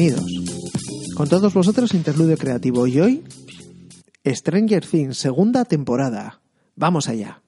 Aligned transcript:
Bienvenidos. 0.00 1.12
Con 1.14 1.28
todos 1.28 1.52
vosotros 1.52 1.92
Interludio 1.92 2.38
Creativo 2.38 2.86
y 2.86 3.00
hoy 3.00 3.24
Stranger 4.24 4.86
Things, 4.86 5.18
segunda 5.18 5.66
temporada. 5.66 6.40
Vamos 6.74 7.06
allá. 7.06 7.42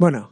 Bueno, 0.00 0.30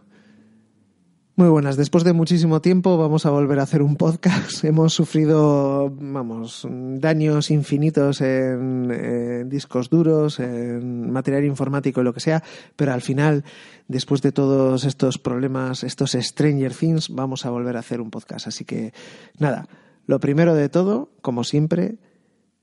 muy 1.36 1.50
buenas. 1.50 1.76
Después 1.76 2.02
de 2.02 2.14
muchísimo 2.14 2.62
tiempo 2.62 2.96
vamos 2.96 3.26
a 3.26 3.30
volver 3.30 3.58
a 3.58 3.64
hacer 3.64 3.82
un 3.82 3.96
podcast. 3.96 4.64
Hemos 4.64 4.94
sufrido, 4.94 5.90
vamos, 5.94 6.66
daños 6.66 7.50
infinitos 7.50 8.22
en, 8.22 9.46
discos 9.50 9.90
duros, 9.90 10.40
en 10.40 11.12
material 11.12 11.44
informático 11.44 12.00
y 12.00 12.04
lo 12.04 12.14
que 12.14 12.20
sea, 12.20 12.42
pero 12.76 12.94
al 12.94 13.02
final, 13.02 13.44
después 13.88 14.22
de 14.22 14.32
todos 14.32 14.86
estos 14.86 15.18
problemas, 15.18 15.84
estos 15.84 16.12
Stranger 16.12 16.72
Things, 16.72 17.10
vamos 17.10 17.44
a 17.44 17.50
volver 17.50 17.76
a 17.76 17.80
hacer 17.80 18.00
un 18.00 18.10
podcast. 18.10 18.46
Así 18.46 18.64
que, 18.64 18.94
nada, 19.38 19.68
lo 20.06 20.18
primero 20.18 20.54
de 20.54 20.70
todo, 20.70 21.10
como 21.20 21.44
siempre, 21.44 21.98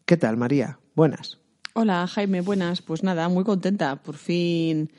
¿qué 0.08 0.18
tal, 0.18 0.38
María? 0.38 0.80
Buenas. 0.96 1.38
Hola, 1.74 2.08
Jaime, 2.08 2.42
buenas. 2.42 2.82
Pues 2.82 3.04
nada, 3.04 3.30
muy 3.30 3.44
contenta. 3.44 3.96
Por 3.98 4.16
fin 4.16 4.90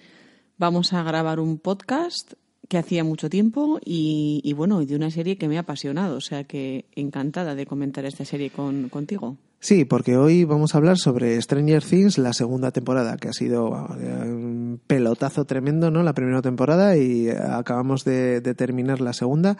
vamos 0.58 0.92
a 0.92 1.02
grabar 1.02 1.40
un 1.40 1.58
podcast 1.58 2.34
que 2.68 2.78
hacía 2.78 3.04
mucho 3.04 3.30
tiempo 3.30 3.78
y, 3.84 4.52
bueno, 4.56 4.84
de 4.84 4.96
una 4.96 5.10
serie 5.10 5.38
que 5.38 5.48
me 5.48 5.56
ha 5.56 5.60
apasionado, 5.60 6.16
o 6.16 6.20
sea 6.20 6.44
que 6.44 6.86
encantada 6.94 7.54
de 7.54 7.66
comentar 7.66 8.04
esta 8.04 8.24
serie 8.24 8.50
con, 8.50 8.88
contigo. 8.88 9.36
Sí, 9.60 9.84
porque 9.84 10.16
hoy 10.16 10.44
vamos 10.44 10.74
a 10.74 10.78
hablar 10.78 10.98
sobre 10.98 11.40
Stranger 11.40 11.82
Things, 11.82 12.18
la 12.18 12.32
segunda 12.32 12.72
temporada, 12.72 13.16
que 13.16 13.28
ha 13.28 13.32
sido 13.32 13.68
un 13.70 14.80
pelotazo 14.86 15.44
tremendo, 15.44 15.90
¿no? 15.90 16.02
La 16.02 16.12
primera 16.12 16.42
temporada 16.42 16.96
y 16.96 17.28
acabamos 17.28 18.04
de, 18.04 18.40
de 18.40 18.54
terminar 18.54 19.00
la 19.00 19.12
segunda. 19.12 19.56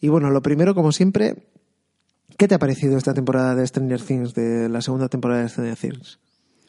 Y 0.00 0.08
bueno, 0.08 0.30
lo 0.30 0.42
primero, 0.42 0.74
como 0.74 0.92
siempre, 0.92 1.48
¿qué 2.36 2.48
te 2.48 2.54
ha 2.54 2.58
parecido 2.58 2.96
esta 2.96 3.14
temporada 3.14 3.54
de 3.54 3.66
Stranger 3.66 4.00
Things, 4.00 4.34
de 4.34 4.68
la 4.68 4.80
segunda 4.80 5.08
temporada 5.08 5.42
de 5.42 5.48
Stranger 5.48 5.76
Things? 5.76 6.18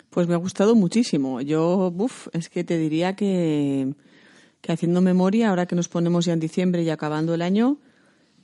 Pues 0.10 0.28
me 0.28 0.34
ha 0.34 0.38
gustado 0.38 0.76
muchísimo. 0.76 1.42
Yo, 1.42 1.94
uff, 1.96 2.28
es 2.34 2.50
que 2.50 2.64
te 2.64 2.78
diría 2.78 3.16
que, 3.16 3.94
que 4.62 4.72
haciendo 4.72 5.02
memoria, 5.02 5.50
ahora 5.50 5.66
que 5.66 5.76
nos 5.76 5.88
ponemos 5.88 6.26
ya 6.26 6.34
en 6.34 6.40
diciembre 6.40 6.84
y 6.84 6.90
acabando 6.90 7.34
el 7.34 7.42
año, 7.42 7.78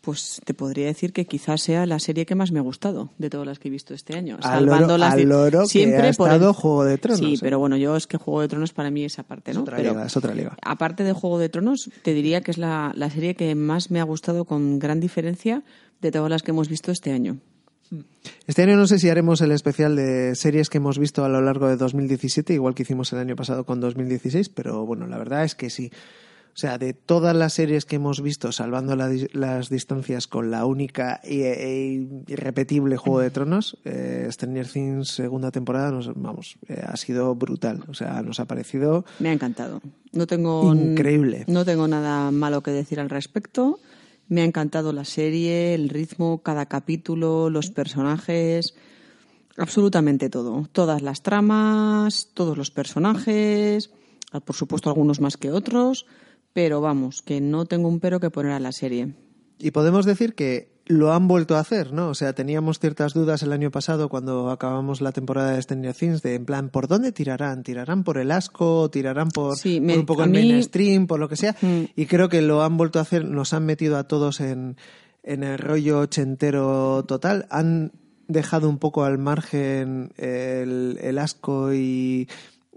pues 0.05 0.39
te 0.45 0.53
podría 0.53 0.85
decir 0.85 1.13
que 1.13 1.25
quizás 1.25 1.63
sea 1.63 1.87
la 1.87 1.97
serie 1.97 2.27
que 2.27 2.35
más 2.35 2.51
me 2.51 2.59
ha 2.59 2.61
gustado 2.61 3.09
de 3.17 3.31
todas 3.31 3.47
las 3.47 3.57
que 3.57 3.69
he 3.69 3.71
visto 3.71 3.95
este 3.95 4.15
año. 4.15 4.35
Al 4.35 4.43
Salvando 4.43 4.99
las 4.99 5.13
al 5.13 5.23
loro 5.23 5.65
siempre 5.65 6.01
que 6.01 6.07
ha 6.07 6.09
estado 6.09 6.49
el... 6.49 6.53
Juego 6.53 6.85
de 6.85 6.97
Tronos. 6.99 7.19
Sí, 7.19 7.33
¿eh? 7.33 7.37
pero 7.41 7.57
bueno, 7.57 7.75
yo 7.75 7.95
es 7.95 8.05
que 8.05 8.17
Juego 8.17 8.41
de 8.41 8.47
Tronos 8.47 8.71
para 8.71 8.91
mí 8.91 9.03
es 9.03 9.17
aparte, 9.17 9.51
¿no? 9.51 9.61
Es 9.61 9.63
otra 9.63 9.77
pero 9.77 9.89
liga, 9.93 10.05
es 10.05 10.15
otra 10.15 10.35
liga. 10.35 10.55
Aparte 10.61 11.03
de 11.03 11.11
Juego 11.11 11.39
de 11.39 11.49
Tronos, 11.49 11.89
te 12.03 12.13
diría 12.13 12.41
que 12.41 12.51
es 12.51 12.59
la, 12.59 12.93
la 12.95 13.09
serie 13.09 13.33
que 13.33 13.55
más 13.55 13.89
me 13.89 13.99
ha 13.99 14.03
gustado 14.03 14.45
con 14.45 14.77
gran 14.77 14.99
diferencia 14.99 15.63
de 16.01 16.11
todas 16.11 16.29
las 16.29 16.43
que 16.43 16.51
hemos 16.51 16.69
visto 16.69 16.91
este 16.91 17.11
año. 17.11 17.39
Este 18.47 18.63
año 18.63 18.75
no 18.75 18.88
sé 18.88 19.00
si 19.00 19.09
haremos 19.09 19.41
el 19.41 19.51
especial 19.51 19.96
de 19.96 20.35
series 20.35 20.69
que 20.69 20.78
hemos 20.78 21.00
visto 21.00 21.23
a 21.25 21.29
lo 21.29 21.41
largo 21.41 21.68
de 21.68 21.78
2017, 21.78 22.53
igual 22.53 22.75
que 22.75 22.84
hicimos 22.84 23.12
el 23.13 23.19
año 23.19 23.35
pasado 23.35 23.66
con 23.66 23.79
2016, 23.79 24.50
pero 24.50 24.85
bueno, 24.85 25.07
la 25.07 25.18
verdad 25.18 25.44
es 25.44 25.56
que 25.56 25.69
sí. 25.69 25.91
O 26.56 26.57
sea, 26.57 26.78
de 26.78 26.94
todas 26.94 27.35
las 27.35 27.51
series 27.51 27.84
que 27.84 27.97
hemos 27.97 28.22
visto, 28.22 28.53
salvando 28.53 28.95
la, 28.95 29.12
las 29.34 29.69
distancias 29.69 30.25
con 30.25 30.51
la 30.51 30.66
única 30.66 31.19
e, 31.22 31.41
e 31.51 32.07
irrepetible 32.31 32.95
Juego 32.95 33.19
de 33.19 33.29
Tronos, 33.29 33.78
eh, 33.84 34.25
Stranger 34.31 34.66
Things 34.66 35.09
segunda 35.09 35.51
temporada, 35.51 35.91
nos, 35.91 36.07
vamos, 36.16 36.57
eh, 36.69 36.81
ha 36.81 36.95
sido 36.95 37.35
brutal. 37.35 37.84
O 37.90 37.94
sea, 37.94 38.22
nos 38.22 38.40
ha 38.40 38.45
parecido... 38.45 39.03
Me 39.19 39.29
ha 39.29 39.34
encantado. 39.34 39.81
No 40.13 40.28
tengo... 40.28 40.74
Increíble. 40.74 41.44
No 41.47 41.66
tengo 41.66 41.90
nada 41.90 42.31
malo 42.31 42.63
que 42.63 42.72
decir 42.72 43.01
al 43.01 43.09
respecto. 43.09 43.81
Me 44.28 44.41
ha 44.41 44.46
encantado 44.46 44.91
la 44.91 45.06
serie, 45.06 45.75
el 45.75 45.90
ritmo, 45.90 46.41
cada 46.41 46.66
capítulo, 46.66 47.50
los 47.50 47.69
personajes, 47.69 48.75
absolutamente 49.58 50.30
todo. 50.30 50.68
Todas 50.72 51.02
las 51.02 51.22
tramas, 51.22 52.30
todos 52.34 52.58
los 52.58 52.72
personajes, 52.72 53.91
por 54.44 54.56
supuesto 54.56 54.90
algunos 54.90 55.22
más 55.22 55.38
que 55.38 55.52
otros, 55.52 56.06
pero 56.53 56.81
vamos, 56.81 57.22
que 57.22 57.41
no 57.41 57.66
tengo 57.66 57.88
un 57.88 58.00
pero 58.00 58.19
que 58.19 58.31
poner 58.31 58.53
a 58.53 58.59
la 58.59 58.72
serie. 58.72 59.13
Y 59.59 59.72
podemos 59.72 60.06
decir 60.06 60.36
que 60.36 60.75
lo 60.88 61.13
han 61.13 61.28
vuelto 61.28 61.56
a 61.56 61.59
hacer, 61.59 61.91
¿no? 61.94 62.09
O 62.09 62.13
sea, 62.13 62.34
teníamos 62.34 62.79
ciertas 62.79 63.13
dudas 63.13 63.41
el 63.41 63.51
año 63.51 63.72
pasado 63.72 64.07
cuando 64.07 64.51
acabamos 64.51 65.01
la 65.01 65.12
temporada 65.12 65.51
de 65.51 65.62
Stranger 65.62 65.96
Things 65.96 66.22
de 66.22 66.35
en 66.35 66.46
plan, 66.46 66.69
¿por 66.69 66.88
dónde 66.88 67.12
tirarán? 67.12 67.63
¿Tirarán 67.63 68.03
por 68.03 68.18
el 68.18 68.31
asco? 68.31 68.90
¿Tirarán 68.91 69.29
por, 69.29 69.57
sí, 69.57 69.81
me, 69.81 69.94
por 69.94 70.00
un 70.00 70.06
poco 70.06 70.24
el 70.24 70.29
mí... 70.29 70.38
mainstream? 70.38 71.07
Por 71.07 71.19
lo 71.19 71.28
que 71.28 71.38
sea. 71.38 71.56
Mm. 71.62 71.85
Y 71.95 72.06
creo 72.06 72.29
que 72.29 72.41
lo 72.41 72.63
han 72.63 72.78
vuelto 72.78 73.00
a 73.00 73.01
hacer, 73.01 73.25
nos 73.25 73.53
han 73.53 73.66
metido 73.66 73.97
a 73.97 74.03
todos 74.07 74.40
en, 74.40 74.78
en 75.24 75.44
el 75.44 75.57
rollo 75.57 76.01
ochentero 76.01 77.03
total. 77.07 77.47
Han 77.50 77.91
dejado 78.28 78.69
un 78.69 78.78
poco 78.78 79.03
al 79.03 79.18
margen 79.18 80.12
el, 80.18 81.00
el 81.01 81.18
asco 81.18 81.74
y 81.74 82.28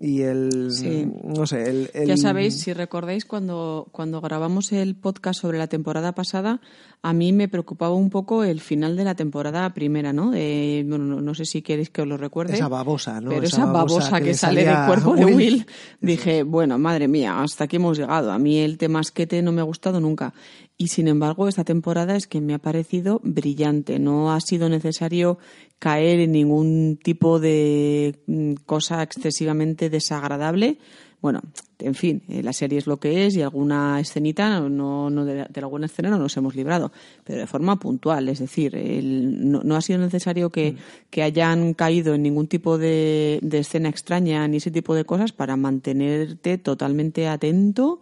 y 0.01 0.23
el 0.23 0.71
sí. 0.71 1.11
no 1.25 1.47
sé 1.47 1.69
el, 1.69 1.91
el, 1.93 2.07
ya 2.07 2.17
sabéis 2.17 2.61
si 2.61 2.73
recordáis 2.73 3.25
cuando 3.25 3.89
cuando 3.91 4.21
grabamos 4.21 4.71
el 4.71 4.95
podcast 4.95 5.41
sobre 5.41 5.59
la 5.59 5.67
temporada 5.67 6.13
pasada 6.13 6.61
a 7.03 7.13
mí 7.13 7.33
me 7.33 7.49
preocupaba 7.49 7.95
un 7.95 8.11
poco 8.11 8.43
el 8.43 8.61
final 8.61 8.97
de 8.97 9.05
la 9.05 9.15
temporada 9.15 9.73
primera 9.73 10.13
no 10.13 10.31
de, 10.31 10.85
bueno 10.87 11.05
no, 11.05 11.21
no 11.21 11.35
sé 11.35 11.45
si 11.45 11.63
queréis 11.63 11.91
que 11.91 12.03
os 12.03 12.09
lo 12.09 12.17
recuerde. 12.17 12.55
Esa 12.55 12.69
babosa 12.69 13.21
no 13.21 13.31
pero 13.31 13.45
esa, 13.45 13.63
esa 13.63 13.73
babosa, 13.73 14.19
que, 14.19 14.27
que 14.27 14.35
sale 14.35 14.65
del 14.65 14.87
cuerpo 14.87 15.11
Will. 15.13 15.27
de 15.27 15.35
Will 15.35 15.67
dije 16.01 16.43
bueno 16.43 16.79
madre 16.79 17.07
mía 17.07 17.41
hasta 17.41 17.65
aquí 17.65 17.77
hemos 17.77 17.99
llegado. 17.99 18.33
A 18.33 18.39
mí 18.39 18.59
el 18.59 18.79
temasquete 18.79 19.43
no 19.43 19.53
me 19.53 19.61
ha 19.61 19.65
gustado 19.65 20.01
nunca 20.01 20.35
y 20.77 20.89
sin 20.89 21.09
embargo 21.09 21.49
esta 21.49 21.65
temporada 21.65 22.17
es 22.17 22.27
que 22.27 22.41
me 22.41 22.55
ha 22.55 22.59
parecido 22.59 23.21
brillante. 23.23 23.99
No 23.99 24.33
ha 24.33 24.41
sido 24.41 24.69
necesario 24.69 25.39
caer 25.79 26.21
en 26.21 26.33
ningún 26.33 26.99
tipo 27.03 27.39
de 27.39 28.21
mm, 28.27 28.55
cosa 28.67 29.03
excesivamente 29.03 29.91
desagradable. 29.91 30.79
Bueno, 31.21 31.43
en 31.81 31.95
fin, 31.97 32.23
eh, 32.29 32.45
la 32.45 32.53
serie 32.53 32.79
es 32.79 32.87
lo 32.87 32.99
que 32.99 33.27
es 33.27 33.35
y 33.35 33.43
alguna 33.43 33.99
escenita, 33.99 34.61
no, 34.61 35.11
no 35.11 35.25
de, 35.25 35.47
de, 35.49 35.61
alguna 35.61 35.87
escena 35.87 36.11
no 36.11 36.19
nos 36.19 36.37
hemos 36.37 36.55
librado, 36.55 36.93
pero 37.25 37.41
de 37.41 37.47
forma 37.49 37.79
puntual. 37.81 38.29
Es 38.29 38.39
decir, 38.39 38.77
el, 38.77 39.51
no, 39.51 39.63
no, 39.65 39.75
ha 39.75 39.81
sido 39.81 39.99
necesario 39.99 40.51
que, 40.51 40.73
Mm. 40.73 40.77
que, 41.11 41.23
hayan 41.23 41.75
caído 41.75 42.15
en 42.15 42.23
ningún 42.23 42.47
tipo 42.47 42.79
de, 42.79 43.41
de 43.43 43.59
escena 43.59 43.89
extraña 43.89 44.47
ni 44.47 44.59
ese 44.59 44.71
tipo 44.71 44.95
de 44.95 45.05
cosas 45.05 45.33
para 45.33 45.57
mantenerte 45.57 46.57
totalmente 46.59 47.27
atento 47.27 48.01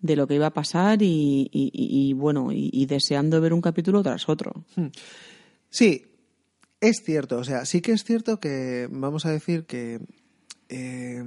de 0.00 0.16
lo 0.16 0.26
que 0.26 0.34
iba 0.34 0.46
a 0.46 0.52
pasar 0.54 1.02
y, 1.02 1.48
y, 1.52 1.70
y 1.72 2.12
bueno, 2.12 2.52
y, 2.52 2.70
y 2.72 2.86
deseando 2.86 3.40
ver 3.40 3.52
un 3.52 3.60
capítulo 3.60 4.02
tras 4.02 4.28
otro. 4.28 4.64
Sí, 5.70 6.04
es 6.80 7.02
cierto, 7.04 7.38
o 7.38 7.44
sea, 7.44 7.64
sí 7.64 7.80
que 7.80 7.92
es 7.92 8.04
cierto 8.04 8.38
que 8.40 8.88
vamos 8.90 9.26
a 9.26 9.30
decir 9.30 9.64
que 9.64 10.00
eh, 10.74 11.22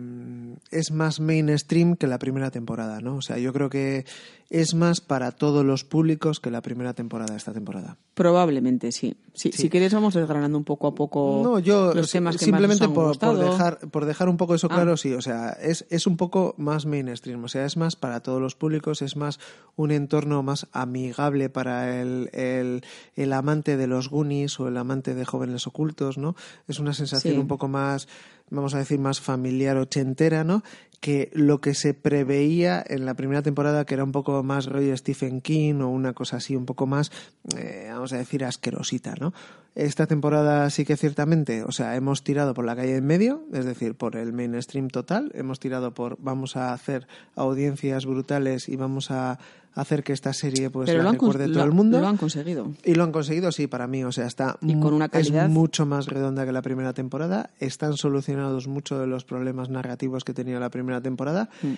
es 0.72 0.92
más 0.92 1.20
mainstream 1.20 1.96
que 1.96 2.08
la 2.08 2.18
primera 2.18 2.50
temporada, 2.50 3.00
¿no? 3.00 3.18
O 3.18 3.22
sea, 3.22 3.38
yo 3.38 3.54
creo 3.54 3.70
que 3.70 4.06
es 4.50 4.76
más 4.76 5.02
para 5.02 5.32
todos 5.32 5.66
los 5.66 5.84
públicos 5.84 6.40
que 6.40 6.52
la 6.52 6.62
primera 6.62 6.94
temporada 6.94 7.32
de 7.34 7.38
esta 7.38 7.52
temporada. 7.54 7.98
Probablemente 8.14 8.92
sí. 8.92 9.18
sí. 9.34 9.52
sí. 9.52 9.64
Si 9.64 9.70
quieres 9.70 9.94
vamos 9.94 10.14
desgranando 10.14 10.58
un 10.58 10.64
poco 10.64 10.88
a 10.88 10.96
poco 10.96 11.42
no, 11.44 11.60
yo, 11.60 11.94
los 11.94 12.12
temas 12.12 12.38
que 12.38 12.46
simplemente 12.46 12.88
más 12.88 12.96
nos 12.96 12.96
por, 12.96 13.04
han 13.04 13.10
gustado. 13.10 13.34
por 13.36 13.52
dejar 13.52 13.80
por 13.90 14.06
dejar 14.06 14.30
un 14.30 14.38
poco 14.38 14.56
eso 14.56 14.70
claro, 14.70 14.94
Ah. 14.94 14.98
sí, 14.98 15.14
o 15.14 15.22
sea, 15.22 15.50
es, 15.50 15.86
es 15.90 16.08
un 16.08 16.16
poco 16.16 16.54
más 16.58 16.86
mainstream, 16.86 17.44
o 17.44 17.48
sea, 17.48 17.66
es 17.66 17.76
más 17.76 17.96
para 17.96 18.20
todos 18.22 18.42
los 18.42 18.56
públicos, 18.56 19.02
es 19.02 19.16
más 19.16 19.40
un 19.76 19.92
entorno 19.92 20.44
más 20.44 20.68
amigable 20.72 21.50
para 21.50 22.00
el, 22.02 22.30
el, 22.34 22.84
el 23.16 23.34
amante 23.34 23.78
de 23.78 23.88
los 23.88 24.10
Goonies 24.10 24.60
o 24.60 24.68
el 24.68 24.78
amante 24.78 25.16
de 25.16 25.26
jóvenes 25.26 25.68
ocultos, 25.68 26.18
¿no? 26.18 26.36
Es 26.68 26.80
una 26.80 26.94
sensación 26.94 27.34
Sí. 27.34 27.40
un 27.40 27.48
poco 27.48 27.68
más 27.68 28.08
vamos 28.52 28.76
a 28.76 28.78
decir, 28.78 29.00
más 29.00 29.20
familiar 29.20 29.76
ochentera, 29.78 30.44
¿no? 30.44 30.64
Que 30.98 31.30
lo 31.34 31.62
que 31.62 31.74
se 31.74 31.94
preveía 31.94 32.84
en 32.88 33.06
la 33.06 33.14
primera 33.14 33.42
temporada, 33.42 33.86
que 33.86 33.94
era 33.94 34.04
un 34.04 34.12
poco 34.12 34.44
más 34.44 34.66
rollo 34.66 34.96
Stephen 34.96 35.42
King 35.42 35.82
o 35.82 35.90
una 35.90 36.14
cosa 36.14 36.38
así, 36.38 36.56
un 36.56 36.66
poco 36.66 36.88
más, 36.88 37.12
eh, 37.58 37.88
vamos 37.92 38.14
a 38.14 38.18
decir, 38.18 38.44
asquerosita, 38.44 39.16
¿no? 39.20 39.34
Esta 39.76 40.08
temporada 40.08 40.70
sí 40.70 40.86
que 40.86 40.96
ciertamente, 40.96 41.64
o 41.64 41.72
sea, 41.72 41.96
hemos 41.96 42.24
tirado 42.24 42.54
por 42.54 42.64
la 42.66 42.76
calle 42.76 42.96
en 42.96 43.06
medio, 43.06 43.44
es 43.52 43.66
decir, 43.66 43.96
por 43.96 44.16
el 44.16 44.32
mainstream 44.32 44.88
total, 44.88 45.32
hemos 45.36 45.60
tirado 45.60 45.94
por 45.94 46.18
vamos 46.22 46.56
a 46.56 46.72
hacer 46.72 47.08
audiencias 47.36 48.06
brutales 48.06 48.70
y 48.70 48.78
vamos 48.78 49.12
a 49.12 49.38
hacer 49.75 50.04
que 50.04 50.13
esta 50.13 50.33
serie 50.33 50.69
pues 50.69 50.89
Pero 50.89 51.04
la 51.04 51.12
recuerde 51.12 51.48
todo 51.50 51.63
el 51.63 51.72
mundo. 51.72 52.00
lo 52.00 52.07
han 52.07 52.18
conseguido. 52.18 52.74
Y 52.83 52.95
lo 52.95 53.04
han 53.04 53.12
conseguido, 53.12 53.51
sí, 53.51 53.68
para 53.68 53.86
mí. 53.88 54.04
O 54.04 54.12
sea, 54.12 54.25
está 54.25 54.57
Y 54.62 54.80
con 54.80 54.94
una 54.94 55.06
es 55.06 55.12
calidad. 55.12 55.50
mucho 55.50 55.86
más 55.86 56.07
redonda 56.07 56.45
que 56.45 56.51
la 56.51 56.62
primera 56.62 56.94
temporada. 56.94 57.51
Están 57.60 57.98
solucionados 57.98 58.68
muchos 58.68 59.00
de 59.00 59.07
los 59.07 59.25
problemas 59.25 59.69
narrativos 59.69 60.24
que 60.24 60.33
tenía 60.33 60.60
la 60.60 60.69
primera 60.69 61.01
temporada. 61.01 61.50
Y, 61.62 61.68
Mm. 61.68 61.77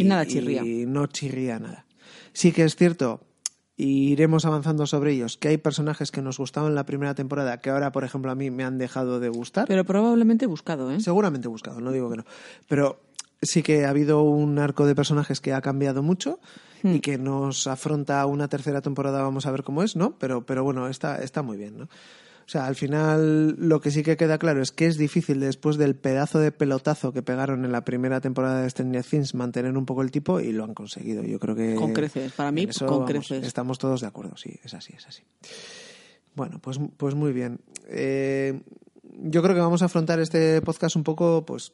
Y 0.00 0.04
nada 0.04 0.26
chirría. 0.26 0.62
Y 0.64 0.86
no 0.86 1.06
chirría 1.06 1.58
nada. 1.58 1.86
Sí 2.32 2.52
que 2.52 2.64
es 2.64 2.76
cierto, 2.76 3.20
y 3.78 4.08
iremos 4.12 4.44
avanzando 4.44 4.86
sobre 4.86 5.12
ellos, 5.12 5.36
que 5.36 5.48
hay 5.48 5.56
personajes 5.58 6.10
que 6.10 6.22
nos 6.22 6.38
gustaban 6.38 6.74
la 6.74 6.84
primera 6.86 7.14
temporada 7.14 7.60
que 7.60 7.70
ahora, 7.70 7.92
por 7.92 8.04
ejemplo, 8.04 8.30
a 8.30 8.34
mí 8.34 8.50
me 8.50 8.64
han 8.64 8.78
dejado 8.78 9.20
de 9.20 9.28
gustar. 9.28 9.66
Pero 9.68 9.84
probablemente 9.84 10.46
buscado, 10.46 10.90
¿eh? 10.90 11.00
Seguramente 11.00 11.46
buscado, 11.48 11.80
no 11.80 11.92
digo 11.92 12.10
que 12.10 12.16
no. 12.16 12.24
Pero 12.68 13.00
sí 13.46 13.62
que 13.62 13.84
ha 13.86 13.90
habido 13.90 14.22
un 14.22 14.58
arco 14.58 14.86
de 14.86 14.94
personajes 14.94 15.40
que 15.40 15.52
ha 15.52 15.60
cambiado 15.60 16.02
mucho 16.02 16.38
Hmm. 16.82 16.96
y 16.96 17.00
que 17.00 17.18
nos 17.18 17.66
afronta 17.66 18.24
una 18.26 18.48
tercera 18.48 18.80
temporada, 18.80 19.22
vamos 19.22 19.46
a 19.46 19.50
ver 19.50 19.62
cómo 19.62 19.82
es, 19.82 19.96
¿no? 19.96 20.16
Pero, 20.18 20.44
pero 20.44 20.62
bueno, 20.64 20.88
está, 20.88 21.22
está 21.22 21.42
muy 21.42 21.56
bien, 21.56 21.78
¿no? 21.78 21.84
O 21.84 22.48
sea, 22.48 22.66
al 22.66 22.76
final 22.76 23.56
lo 23.58 23.80
que 23.80 23.90
sí 23.90 24.04
que 24.04 24.16
queda 24.16 24.38
claro 24.38 24.62
es 24.62 24.70
que 24.70 24.86
es 24.86 24.96
difícil 24.96 25.40
después 25.40 25.78
del 25.78 25.96
pedazo 25.96 26.38
de 26.38 26.52
pelotazo 26.52 27.12
que 27.12 27.20
pegaron 27.22 27.64
en 27.64 27.72
la 27.72 27.84
primera 27.84 28.20
temporada 28.20 28.62
de 28.62 28.70
Stranger 28.70 29.02
Things 29.02 29.34
mantener 29.34 29.76
un 29.76 29.84
poco 29.84 30.02
el 30.02 30.12
tipo 30.12 30.38
y 30.38 30.52
lo 30.52 30.62
han 30.62 30.72
conseguido. 30.72 31.24
Yo 31.24 31.40
creo 31.40 31.56
que... 31.56 31.74
Con 31.74 31.92
creces. 31.92 32.32
Para 32.32 32.52
mí, 32.52 32.66
eso, 32.68 32.86
con 32.86 32.98
vamos, 32.98 33.10
creces. 33.10 33.44
estamos 33.44 33.80
todos 33.80 34.00
de 34.00 34.06
acuerdo, 34.06 34.36
sí, 34.36 34.54
es 34.62 34.74
así, 34.74 34.92
es 34.96 35.08
así. 35.08 35.24
Bueno, 36.36 36.60
pues, 36.60 36.78
pues 36.96 37.16
muy 37.16 37.32
bien. 37.32 37.58
Eh, 37.88 38.60
yo 39.22 39.42
creo 39.42 39.54
que 39.56 39.60
vamos 39.60 39.82
a 39.82 39.86
afrontar 39.86 40.20
este 40.20 40.62
podcast 40.62 40.94
un 40.94 41.02
poco, 41.02 41.44
pues, 41.44 41.72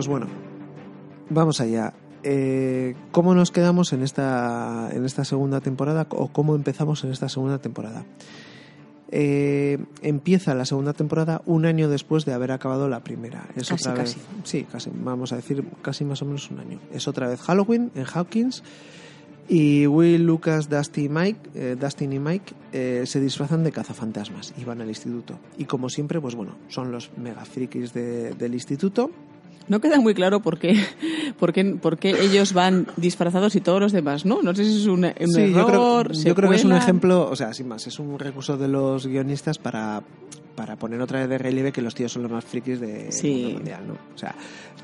Pues 0.07 0.21
bueno, 0.21 0.27
vamos 1.31 1.61
allá. 1.61 1.93
Eh, 2.23 2.95
¿Cómo 3.11 3.35
nos 3.35 3.51
quedamos 3.51 3.93
en 3.93 4.03
esta, 4.03 4.89
en 4.93 5.05
esta 5.05 5.25
segunda 5.25 5.61
temporada 5.61 6.07
o 6.11 6.29
cómo 6.29 6.55
empezamos 6.55 7.03
en 7.03 7.11
esta 7.11 7.29
segunda 7.29 7.59
temporada? 7.59 8.05
Eh, 9.11 9.79
empieza 10.03 10.55
la 10.55 10.65
segunda 10.65 10.93
temporada 10.93 11.43
un 11.47 11.65
año 11.67 11.89
después 11.89 12.25
de 12.25 12.33
haber 12.35 12.53
acabado 12.53 12.89
la 12.89 13.01
primera. 13.01 13.49
Es 13.57 13.69
Casi, 13.69 13.89
otra 13.89 13.95
casi. 14.03 14.17
vez, 14.17 14.27
sí, 14.45 14.65
casi, 14.71 14.91
vamos 14.95 15.33
a 15.33 15.37
decir 15.37 15.65
casi 15.83 16.05
más 16.05 16.23
o 16.23 16.25
menos 16.25 16.49
un 16.53 16.61
año. 16.61 16.79
Es 16.93 17.09
otra 17.09 17.29
vez 17.29 17.41
Halloween 17.41 17.91
en 17.97 18.05
Hawkins 18.05 18.63
y 19.49 19.87
Will, 19.87 20.25
Lucas, 20.25 20.69
Dusty 20.69 21.05
y 21.05 21.09
Mike, 21.09 21.41
eh, 21.55 21.77
Dustin 21.81 22.13
y 22.13 22.19
Mike 22.19 22.55
eh, 22.73 23.05
se 23.07 23.21
disfrazan 23.21 23.63
de 23.63 23.71
cazafantasmas 23.73 24.53
y 24.59 24.65
van 24.65 24.81
al 24.81 24.89
instituto. 24.89 25.39
Y 25.57 25.65
como 25.67 25.89
siempre, 25.89 26.21
pues 26.21 26.35
bueno, 26.35 26.57
son 26.69 26.91
los 26.91 27.11
mega 27.17 27.45
frikis 27.45 27.93
de- 27.93 28.35
del 28.35 28.55
instituto. 28.55 29.11
No 29.69 29.81
queda 29.81 29.99
muy 30.01 30.15
claro 30.15 30.41
por 30.41 30.59
qué, 30.59 30.75
por 31.39 31.53
qué, 31.53 31.65
por 31.65 31.99
qué 31.99 32.11
ellos 32.23 32.53
van 32.53 32.87
disfrazados 32.97 33.57
y 33.57 33.61
todos 33.61 33.81
los 33.81 33.93
demás, 33.93 34.25
¿no? 34.25 34.41
No 34.43 34.55
sé 34.55 34.65
si 34.65 34.81
es 34.83 34.87
un, 34.87 35.05
un 35.05 35.13
Sí, 35.33 35.53
yo 35.53 35.67
creo, 35.67 36.01
error, 36.01 36.13
yo 36.13 36.35
creo 36.35 36.51
que 36.51 36.57
es 36.57 36.65
un 36.65 36.73
ejemplo, 36.73 37.29
o 37.29 37.35
sea, 37.37 37.53
sin 37.53 37.69
más, 37.69 37.87
es 37.87 37.99
un 37.99 38.19
recurso 38.19 38.57
de 38.57 38.69
los 38.69 39.07
guionistas 39.07 39.59
para, 39.59 40.03
para 40.55 40.77
poner 40.77 41.01
otra 41.01 41.19
vez 41.21 41.29
de 41.29 41.39
relieve 41.39 41.73
que 41.73 41.83
los 41.83 41.95
tíos 41.95 42.13
son 42.13 42.23
los 42.23 42.31
más 42.31 42.45
frikis 42.45 42.79
de 42.81 43.11
Sí. 43.11 43.43
mundo 43.43 43.51
mundial, 43.59 43.89
¿no? 43.89 43.95
O 44.15 44.19
sea, 44.19 44.35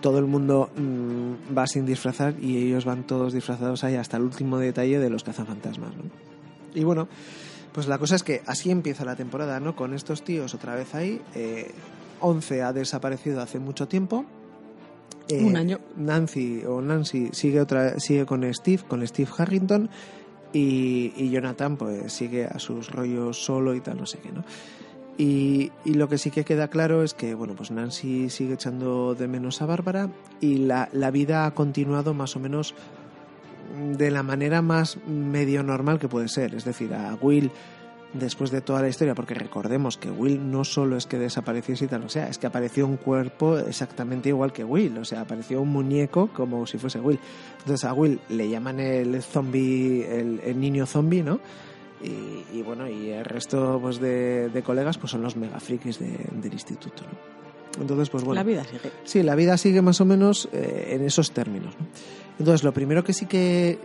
todo 0.00 0.18
el 0.18 0.26
mundo 0.26 0.70
mm, 0.76 1.56
va 1.56 1.66
sin 1.68 1.86
disfrazar 1.86 2.34
y 2.42 2.56
ellos 2.56 2.84
van 2.84 3.04
todos 3.06 3.32
disfrazados 3.32 3.84
ahí 3.84 3.94
hasta 3.94 4.16
el 4.16 4.24
último 4.24 4.58
detalle 4.58 4.98
de 4.98 5.10
los 5.10 5.22
cazafantasmas, 5.22 5.94
¿no? 5.96 6.02
Y 6.74 6.82
bueno, 6.82 7.06
pues 7.72 7.86
la 7.86 7.98
cosa 7.98 8.16
es 8.16 8.24
que 8.24 8.42
así 8.46 8.70
empieza 8.72 9.04
la 9.04 9.14
temporada, 9.14 9.60
¿no? 9.60 9.76
Con 9.76 9.94
estos 9.94 10.24
tíos 10.24 10.54
otra 10.54 10.74
vez 10.74 10.94
ahí. 10.96 11.20
Eh, 11.36 11.70
11 12.20 12.62
ha 12.62 12.72
desaparecido 12.72 13.40
hace 13.40 13.58
mucho 13.60 13.86
tiempo. 13.88 14.24
Eh, 15.28 15.44
Un 15.44 15.56
año. 15.56 15.78
Nancy 15.96 16.62
o 16.66 16.80
Nancy 16.80 17.30
sigue 17.32 17.60
otra 17.60 17.98
sigue 18.00 18.26
con 18.26 18.42
Steve, 18.52 18.82
con 18.86 19.06
Steve 19.06 19.30
Harrington 19.36 19.88
y, 20.52 21.12
y 21.16 21.30
Jonathan 21.30 21.76
pues 21.76 22.12
sigue 22.12 22.46
a 22.46 22.58
sus 22.58 22.90
rollos 22.90 23.42
solo 23.42 23.74
y 23.74 23.80
tal, 23.80 23.98
no 23.98 24.06
sé 24.06 24.18
qué, 24.18 24.30
¿no? 24.32 24.44
Y, 25.18 25.70
y 25.84 25.94
lo 25.94 26.08
que 26.08 26.18
sí 26.18 26.30
que 26.30 26.44
queda 26.44 26.68
claro 26.68 27.02
es 27.02 27.12
que, 27.12 27.34
bueno, 27.34 27.54
pues 27.54 27.70
Nancy 27.70 28.30
sigue 28.30 28.54
echando 28.54 29.14
de 29.14 29.28
menos 29.28 29.60
a 29.60 29.66
Bárbara 29.66 30.10
y 30.40 30.56
la, 30.56 30.88
la 30.92 31.10
vida 31.10 31.44
ha 31.44 31.50
continuado 31.52 32.14
más 32.14 32.34
o 32.34 32.40
menos 32.40 32.74
de 33.96 34.10
la 34.10 34.22
manera 34.22 34.62
más 34.62 34.98
medio 35.06 35.62
normal 35.62 35.98
que 35.98 36.08
puede 36.08 36.28
ser. 36.28 36.54
Es 36.54 36.64
decir, 36.64 36.94
a 36.94 37.14
Will, 37.20 37.50
después 38.14 38.50
de 38.50 38.60
toda 38.60 38.82
la 38.82 38.88
historia, 38.88 39.14
porque 39.14 39.34
recordemos 39.34 39.96
que 39.96 40.10
Will 40.10 40.50
no 40.50 40.64
solo 40.64 40.96
es 40.96 41.06
que 41.06 41.18
desapareciese 41.18 41.86
y 41.86 41.88
tal, 41.88 42.02
o 42.04 42.08
sea, 42.08 42.28
es 42.28 42.38
que 42.38 42.46
apareció 42.46 42.86
un 42.86 42.96
cuerpo 42.98 43.58
exactamente 43.58 44.28
igual 44.28 44.52
que 44.52 44.64
Will, 44.64 44.98
o 44.98 45.04
sea, 45.04 45.22
apareció 45.22 45.62
un 45.62 45.70
muñeco 45.70 46.28
como 46.32 46.66
si 46.66 46.76
fuese 46.78 47.00
Will. 47.00 47.18
Entonces 47.60 47.84
a 47.84 47.92
Will 47.94 48.20
le 48.28 48.48
llaman 48.48 48.80
el 48.80 49.22
zombie, 49.22 50.04
el, 50.04 50.40
el 50.44 50.60
niño 50.60 50.84
zombie, 50.86 51.22
¿no? 51.22 51.40
Y, 52.02 52.58
y 52.58 52.62
bueno, 52.62 52.88
y 52.88 53.10
el 53.10 53.24
resto 53.24 53.78
pues, 53.80 54.00
de, 54.00 54.48
de 54.50 54.62
colegas 54.62 54.98
pues 54.98 55.10
son 55.12 55.22
los 55.22 55.36
mega 55.36 55.60
frikis 55.60 55.98
de- 56.00 56.26
del 56.32 56.52
instituto, 56.52 57.04
¿no? 57.04 57.32
Entonces, 57.80 58.10
pues 58.10 58.22
bueno. 58.22 58.38
La 58.40 58.44
vida 58.44 58.64
sigue. 58.64 58.90
Sí, 59.04 59.22
la 59.22 59.34
vida 59.34 59.56
sigue 59.56 59.80
más 59.80 59.98
o 60.02 60.04
menos 60.04 60.46
eh, 60.52 60.88
en 60.90 61.02
esos 61.06 61.30
términos. 61.30 61.74
¿no? 61.80 61.86
Entonces, 62.38 62.64
lo 62.64 62.72
primero 62.74 63.02
que 63.02 63.14
sí 63.14 63.24
que 63.24 63.78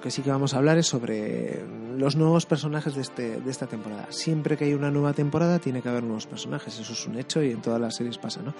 que 0.00 0.10
sí 0.12 0.22
que 0.22 0.30
vamos 0.30 0.54
a 0.54 0.58
hablar 0.58 0.78
es 0.78 0.86
sobre 0.86 1.58
los 2.00 2.16
nuevos 2.16 2.46
personajes 2.46 2.94
de, 2.94 3.02
este, 3.02 3.40
de 3.40 3.50
esta 3.50 3.66
temporada. 3.66 4.06
Siempre 4.08 4.56
que 4.56 4.64
hay 4.64 4.72
una 4.72 4.90
nueva 4.90 5.12
temporada 5.12 5.58
tiene 5.58 5.82
que 5.82 5.90
haber 5.90 6.02
nuevos 6.02 6.26
personajes, 6.26 6.78
eso 6.78 6.94
es 6.94 7.06
un 7.06 7.18
hecho 7.18 7.42
y 7.42 7.50
en 7.50 7.60
todas 7.60 7.78
las 7.78 7.94
series 7.94 8.16
pasa, 8.16 8.40
¿no? 8.42 8.54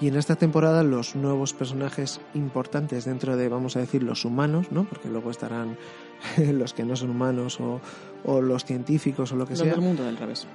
Y 0.00 0.08
en 0.08 0.16
esta 0.16 0.36
temporada 0.36 0.82
los 0.82 1.14
nuevos 1.14 1.52
personajes 1.52 2.20
importantes 2.32 3.04
dentro 3.04 3.36
de, 3.36 3.48
vamos 3.48 3.76
a 3.76 3.80
decir, 3.80 4.02
los 4.02 4.24
humanos, 4.24 4.72
¿no? 4.72 4.84
Porque 4.84 5.10
luego 5.10 5.30
estarán 5.30 5.76
los 6.38 6.72
que 6.72 6.84
no 6.84 6.96
son 6.96 7.10
humanos 7.10 7.60
o, 7.60 7.80
o 8.24 8.40
los 8.40 8.64
científicos 8.64 9.30
o 9.30 9.36
lo 9.36 9.44
que 9.46 9.52
Los 9.52 9.60
sea 9.60 9.72
del 9.72 9.82
mundo 9.82 10.02
del 10.02 10.16
revés. 10.16 10.46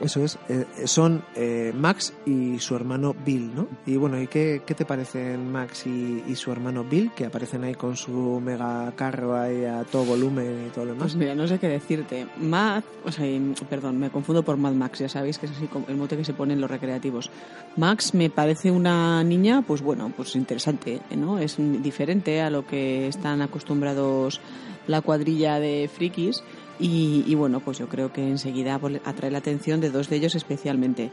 Eso 0.00 0.22
es, 0.22 0.38
eh, 0.48 0.66
son 0.84 1.24
eh, 1.34 1.72
Max 1.74 2.12
y 2.26 2.58
su 2.58 2.76
hermano 2.76 3.14
Bill, 3.24 3.54
¿no? 3.54 3.66
Y 3.86 3.96
bueno, 3.96 4.20
¿y 4.20 4.26
qué, 4.26 4.62
qué 4.66 4.74
te 4.74 4.84
parecen 4.84 5.50
Max 5.50 5.86
y, 5.86 6.22
y 6.26 6.36
su 6.36 6.52
hermano 6.52 6.84
Bill, 6.84 7.12
que 7.16 7.24
aparecen 7.24 7.64
ahí 7.64 7.74
con 7.74 7.96
su 7.96 8.40
mega 8.40 8.92
carro 8.94 9.36
ahí 9.36 9.64
a 9.64 9.84
todo 9.84 10.04
volumen 10.04 10.66
y 10.66 10.70
todo 10.70 10.84
lo 10.84 10.92
demás? 10.92 11.12
Pues 11.12 11.16
mira, 11.16 11.34
no 11.34 11.48
sé 11.48 11.58
qué 11.58 11.68
decirte. 11.68 12.26
Mad, 12.38 12.82
o 13.04 13.10
sea, 13.10 13.26
perdón, 13.70 13.98
me 13.98 14.10
confundo 14.10 14.42
por 14.42 14.56
Mad 14.58 14.72
Max, 14.72 14.98
ya 14.98 15.08
sabéis 15.08 15.38
que 15.38 15.46
es 15.46 15.52
así 15.52 15.66
como 15.66 15.86
el 15.88 15.96
mote 15.96 16.16
que 16.16 16.24
se 16.24 16.34
pone 16.34 16.52
en 16.52 16.60
los 16.60 16.70
recreativos. 16.70 17.30
Max 17.76 18.12
me 18.14 18.28
parece 18.28 18.70
una 18.70 19.24
niña, 19.24 19.62
pues 19.66 19.80
bueno, 19.80 20.12
pues 20.14 20.36
interesante, 20.36 21.00
¿no? 21.16 21.38
Es 21.38 21.56
diferente 21.58 22.42
a 22.42 22.50
lo 22.50 22.66
que 22.66 23.08
están 23.08 23.40
acostumbrados 23.40 24.40
la 24.86 25.00
cuadrilla 25.00 25.58
de 25.58 25.90
frikis 25.92 26.42
y, 26.78 27.24
y 27.26 27.34
bueno, 27.34 27.60
pues 27.60 27.78
yo 27.78 27.88
creo 27.88 28.12
que 28.12 28.26
enseguida 28.26 28.80
atrae 29.04 29.30
la 29.30 29.38
atención 29.38 29.80
de 29.80 29.90
dos 29.90 30.08
de 30.08 30.16
ellos 30.16 30.34
especialmente. 30.34 31.10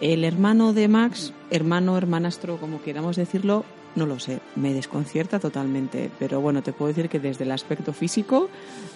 El 0.00 0.24
hermano 0.24 0.72
de 0.72 0.88
Max, 0.88 1.32
hermano, 1.50 1.96
hermanastro, 1.96 2.56
como 2.58 2.82
queramos 2.82 3.14
decirlo, 3.16 3.64
no 3.94 4.06
lo 4.06 4.18
sé, 4.18 4.40
me 4.56 4.72
desconcierta 4.74 5.38
totalmente. 5.38 6.10
Pero 6.18 6.40
bueno, 6.40 6.62
te 6.62 6.72
puedo 6.72 6.88
decir 6.92 7.08
que 7.08 7.20
desde 7.20 7.44
el 7.44 7.52
aspecto 7.52 7.92
físico 7.92 8.48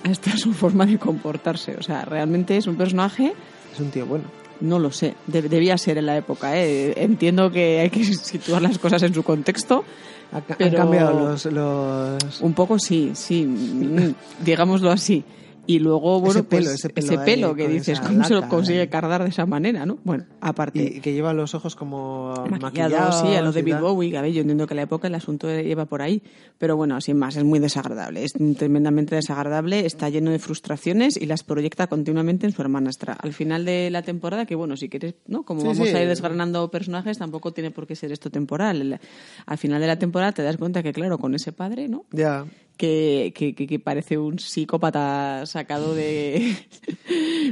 hasta 0.03 0.37
su 0.37 0.53
forma 0.53 0.85
de 0.87 0.99
comportarse. 0.99 1.77
O 1.77 1.83
sea, 1.83 2.05
realmente 2.05 2.57
es 2.57 2.67
un 2.67 2.77
personaje, 2.77 3.35
Es 3.73 3.79
un 3.81 3.91
tío 3.91 4.05
bueno. 4.07 4.25
no 4.61 4.79
lo 4.81 4.91
sé, 4.91 5.15
de- 5.29 5.43
debía 5.43 5.79
ser 5.79 5.99
en 5.99 6.07
la 6.07 6.17
época. 6.17 6.57
¿eh? 6.59 6.95
Entiendo 6.97 7.51
que 7.53 7.81
hay 7.81 7.91
que 7.91 8.03
situar 8.05 8.63
las 8.63 8.79
cosas 8.79 9.03
en 9.05 9.15
su 9.15 9.23
contexto. 9.23 9.85
Ha, 10.33 10.39
han 10.65 10.71
cambiado 10.73 11.13
los... 11.21 11.45
los... 11.45 12.41
Un 12.41 12.53
poco 12.55 12.81
sí, 12.81 13.13
sí, 13.15 13.45
mm, 13.47 14.15
digámoslo 14.45 14.91
así. 14.91 15.23
Y 15.67 15.81
luego, 15.81 16.21
bueno, 16.21 16.41
Ese 16.41 16.45
pelo, 16.45 16.65
pues, 16.71 16.85
ese 16.85 17.19
pelo 17.19 17.55
que 17.55 17.67
dices, 17.69 18.01
¿cómo 18.01 18.23
se 18.25 18.35
lo 18.35 18.49
consigue 18.49 18.83
ahí. 18.83 18.89
cargar 18.89 19.23
de 19.25 19.31
esa 19.31 19.47
manera, 19.47 19.85
no? 19.85 19.99
Bueno, 20.05 20.25
aparte. 20.41 20.83
Y 20.83 21.01
que 21.01 21.13
lleva 21.13 21.33
los 21.33 21.55
ojos 21.55 21.75
como 21.75 22.35
maquillado, 22.49 22.61
maquillados. 22.61 23.21
sí, 23.21 23.35
a 23.35 23.43
lo 23.43 23.53
David. 23.53 23.77
Bowie, 23.81 24.17
a 24.17 24.23
ver, 24.23 24.33
yo 24.33 24.43
entiendo 24.43 24.67
que 24.67 24.75
la 24.75 24.83
época 24.83 25.09
el 25.09 25.15
asunto 25.17 25.49
lleva 25.49 25.87
por 25.87 26.03
ahí, 26.03 26.23
pero 26.59 26.77
bueno, 26.77 27.01
sin 27.01 27.19
más, 27.19 27.37
es 27.37 27.45
muy 27.45 27.59
desagradable, 27.59 28.23
es 28.25 28.33
tremendamente 28.57 29.15
desagradable, 29.17 29.87
está 29.87 30.09
lleno 30.09 30.31
de 30.31 30.39
frustraciones 30.39 31.17
y 31.17 31.27
las 31.27 31.43
proyecta 31.43 31.87
continuamente 31.89 32.47
en 32.47 32.53
su 32.53 32.63
hermanastra. 32.63 33.15
Al 33.15 33.33
final 33.33 33.65
de 33.65 33.91
la 33.91 34.03
temporada, 34.03 34.47
que 34.47 34.55
bueno, 34.55 34.77
si 34.77 34.89
quieres, 34.89 35.15
¿no? 35.27 35.43
Como 35.43 35.63
Sí, 35.63 35.67
vamos 35.67 35.89
sí. 35.89 35.95
a 35.97 36.03
ir 36.03 36.09
desgranando 36.09 36.71
personajes, 36.71 37.19
tampoco 37.19 37.53
tiene 37.53 37.71
por 37.71 37.87
qué 37.87 37.97
ser 37.97 38.13
esto 38.13 38.31
temporal. 38.31 39.01
Al 39.47 39.59
final 39.59 39.81
de 39.81 39.87
la 39.89 39.99
temporada 39.99 40.33
te 40.33 40.43
das 40.43 40.57
cuenta 40.57 40.83
que, 40.83 40.93
claro, 40.93 41.19
con 41.19 41.35
ese 41.35 41.53
padre, 41.53 41.89
¿no? 41.89 42.05
Ya. 42.13 42.45
Que, 42.77 43.33
que- 43.35 43.55
que 43.55 43.79
parece 43.79 44.19
un 44.19 44.39
psicópata 44.39 45.45
sacado 45.47 45.95
de, 45.95 46.57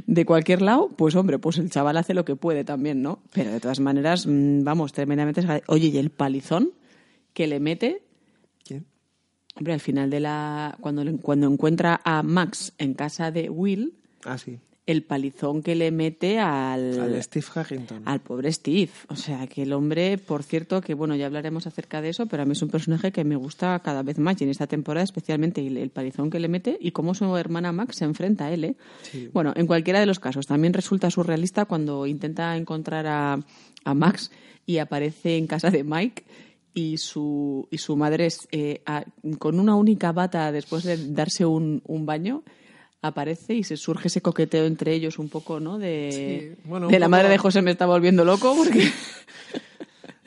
de 0.06 0.24
cualquier 0.26 0.62
lado, 0.62 0.90
pues 0.96 1.14
hombre, 1.16 1.38
pues 1.38 1.58
el 1.58 1.70
chaval 1.70 1.96
hace 1.96 2.14
lo 2.14 2.24
que 2.24 2.36
puede 2.36 2.64
también, 2.64 3.02
¿no? 3.02 3.20
Pero 3.32 3.50
de 3.52 3.60
todas 3.60 3.80
maneras, 3.80 4.26
mm, 4.26 4.62
vamos, 4.64 4.92
tremendamente... 4.92 5.42
Oye, 5.68 5.88
y 5.88 5.98
el 5.98 6.10
palizón 6.10 6.72
que 7.32 7.46
le 7.46 7.60
mete, 7.60 8.02
¿Quién? 8.64 8.86
hombre, 9.56 9.72
al 9.72 9.80
final 9.80 10.10
de 10.10 10.20
la... 10.20 10.76
Cuando, 10.80 11.02
cuando 11.20 11.46
encuentra 11.50 12.00
a 12.04 12.22
Max 12.22 12.72
en 12.78 12.94
casa 12.94 13.30
de 13.30 13.50
Will, 13.50 13.94
Ah, 14.24 14.38
sí. 14.38 14.58
El 14.86 15.02
palizón 15.02 15.62
que 15.62 15.74
le 15.74 15.90
mete 15.90 16.38
al... 16.38 17.00
Al 17.00 17.22
Steve 17.22 17.46
Harrington. 17.54 18.02
al 18.04 18.20
pobre 18.20 18.52
Steve. 18.52 18.90
O 19.08 19.16
sea, 19.16 19.46
que 19.46 19.62
el 19.62 19.72
hombre, 19.72 20.18
por 20.18 20.42
cierto, 20.42 20.82
que 20.82 20.92
bueno, 20.92 21.16
ya 21.16 21.24
hablaremos 21.26 21.66
acerca 21.66 22.02
de 22.02 22.10
eso, 22.10 22.26
pero 22.26 22.42
a 22.42 22.46
mí 22.46 22.52
es 22.52 22.60
un 22.60 22.68
personaje 22.68 23.10
que 23.10 23.24
me 23.24 23.36
gusta 23.36 23.78
cada 23.82 24.02
vez 24.02 24.18
más 24.18 24.38
y 24.40 24.44
en 24.44 24.50
esta 24.50 24.66
temporada 24.66 25.04
especialmente 25.04 25.62
y 25.62 25.68
el, 25.68 25.78
el 25.78 25.88
palizón 25.90 26.28
que 26.28 26.38
le 26.38 26.48
mete 26.48 26.76
y 26.78 26.90
cómo 26.90 27.14
su 27.14 27.34
hermana 27.36 27.72
Max 27.72 27.96
se 27.96 28.04
enfrenta 28.04 28.46
a 28.46 28.52
él. 28.52 28.64
¿eh? 28.64 28.76
Sí. 29.02 29.30
Bueno, 29.32 29.52
en 29.56 29.66
cualquiera 29.66 30.00
de 30.00 30.06
los 30.06 30.20
casos, 30.20 30.46
también 30.46 30.74
resulta 30.74 31.10
surrealista 31.10 31.64
cuando 31.64 32.06
intenta 32.06 32.54
encontrar 32.56 33.06
a, 33.06 33.38
a 33.84 33.94
Max 33.94 34.30
y 34.66 34.78
aparece 34.78 35.38
en 35.38 35.46
casa 35.46 35.70
de 35.70 35.82
Mike. 35.82 36.24
Y 36.76 36.98
su, 36.98 37.68
y 37.70 37.78
su 37.78 37.96
madre, 37.96 38.26
es, 38.26 38.48
eh, 38.50 38.82
a- 38.84 39.04
con 39.38 39.60
una 39.60 39.76
única 39.76 40.10
bata 40.10 40.50
después 40.50 40.82
de 40.82 40.96
darse 41.12 41.46
un, 41.46 41.80
un 41.86 42.04
baño, 42.04 42.42
aparece 43.06 43.54
y 43.54 43.64
se 43.64 43.76
surge 43.76 44.08
ese 44.08 44.20
coqueteo 44.22 44.64
entre 44.64 44.92
ellos 44.94 45.18
un 45.18 45.28
poco, 45.28 45.60
¿no? 45.60 45.78
De, 45.78 46.54
Sí, 46.56 46.62
bueno, 46.68 46.88
de 46.88 46.98
la 46.98 47.06
poco- 47.06 47.10
madre 47.10 47.28
de 47.28 47.38
José 47.38 47.62
me 47.62 47.70
está 47.70 47.86
volviendo 47.86 48.24
loco 48.24 48.54
porque... 48.56 48.88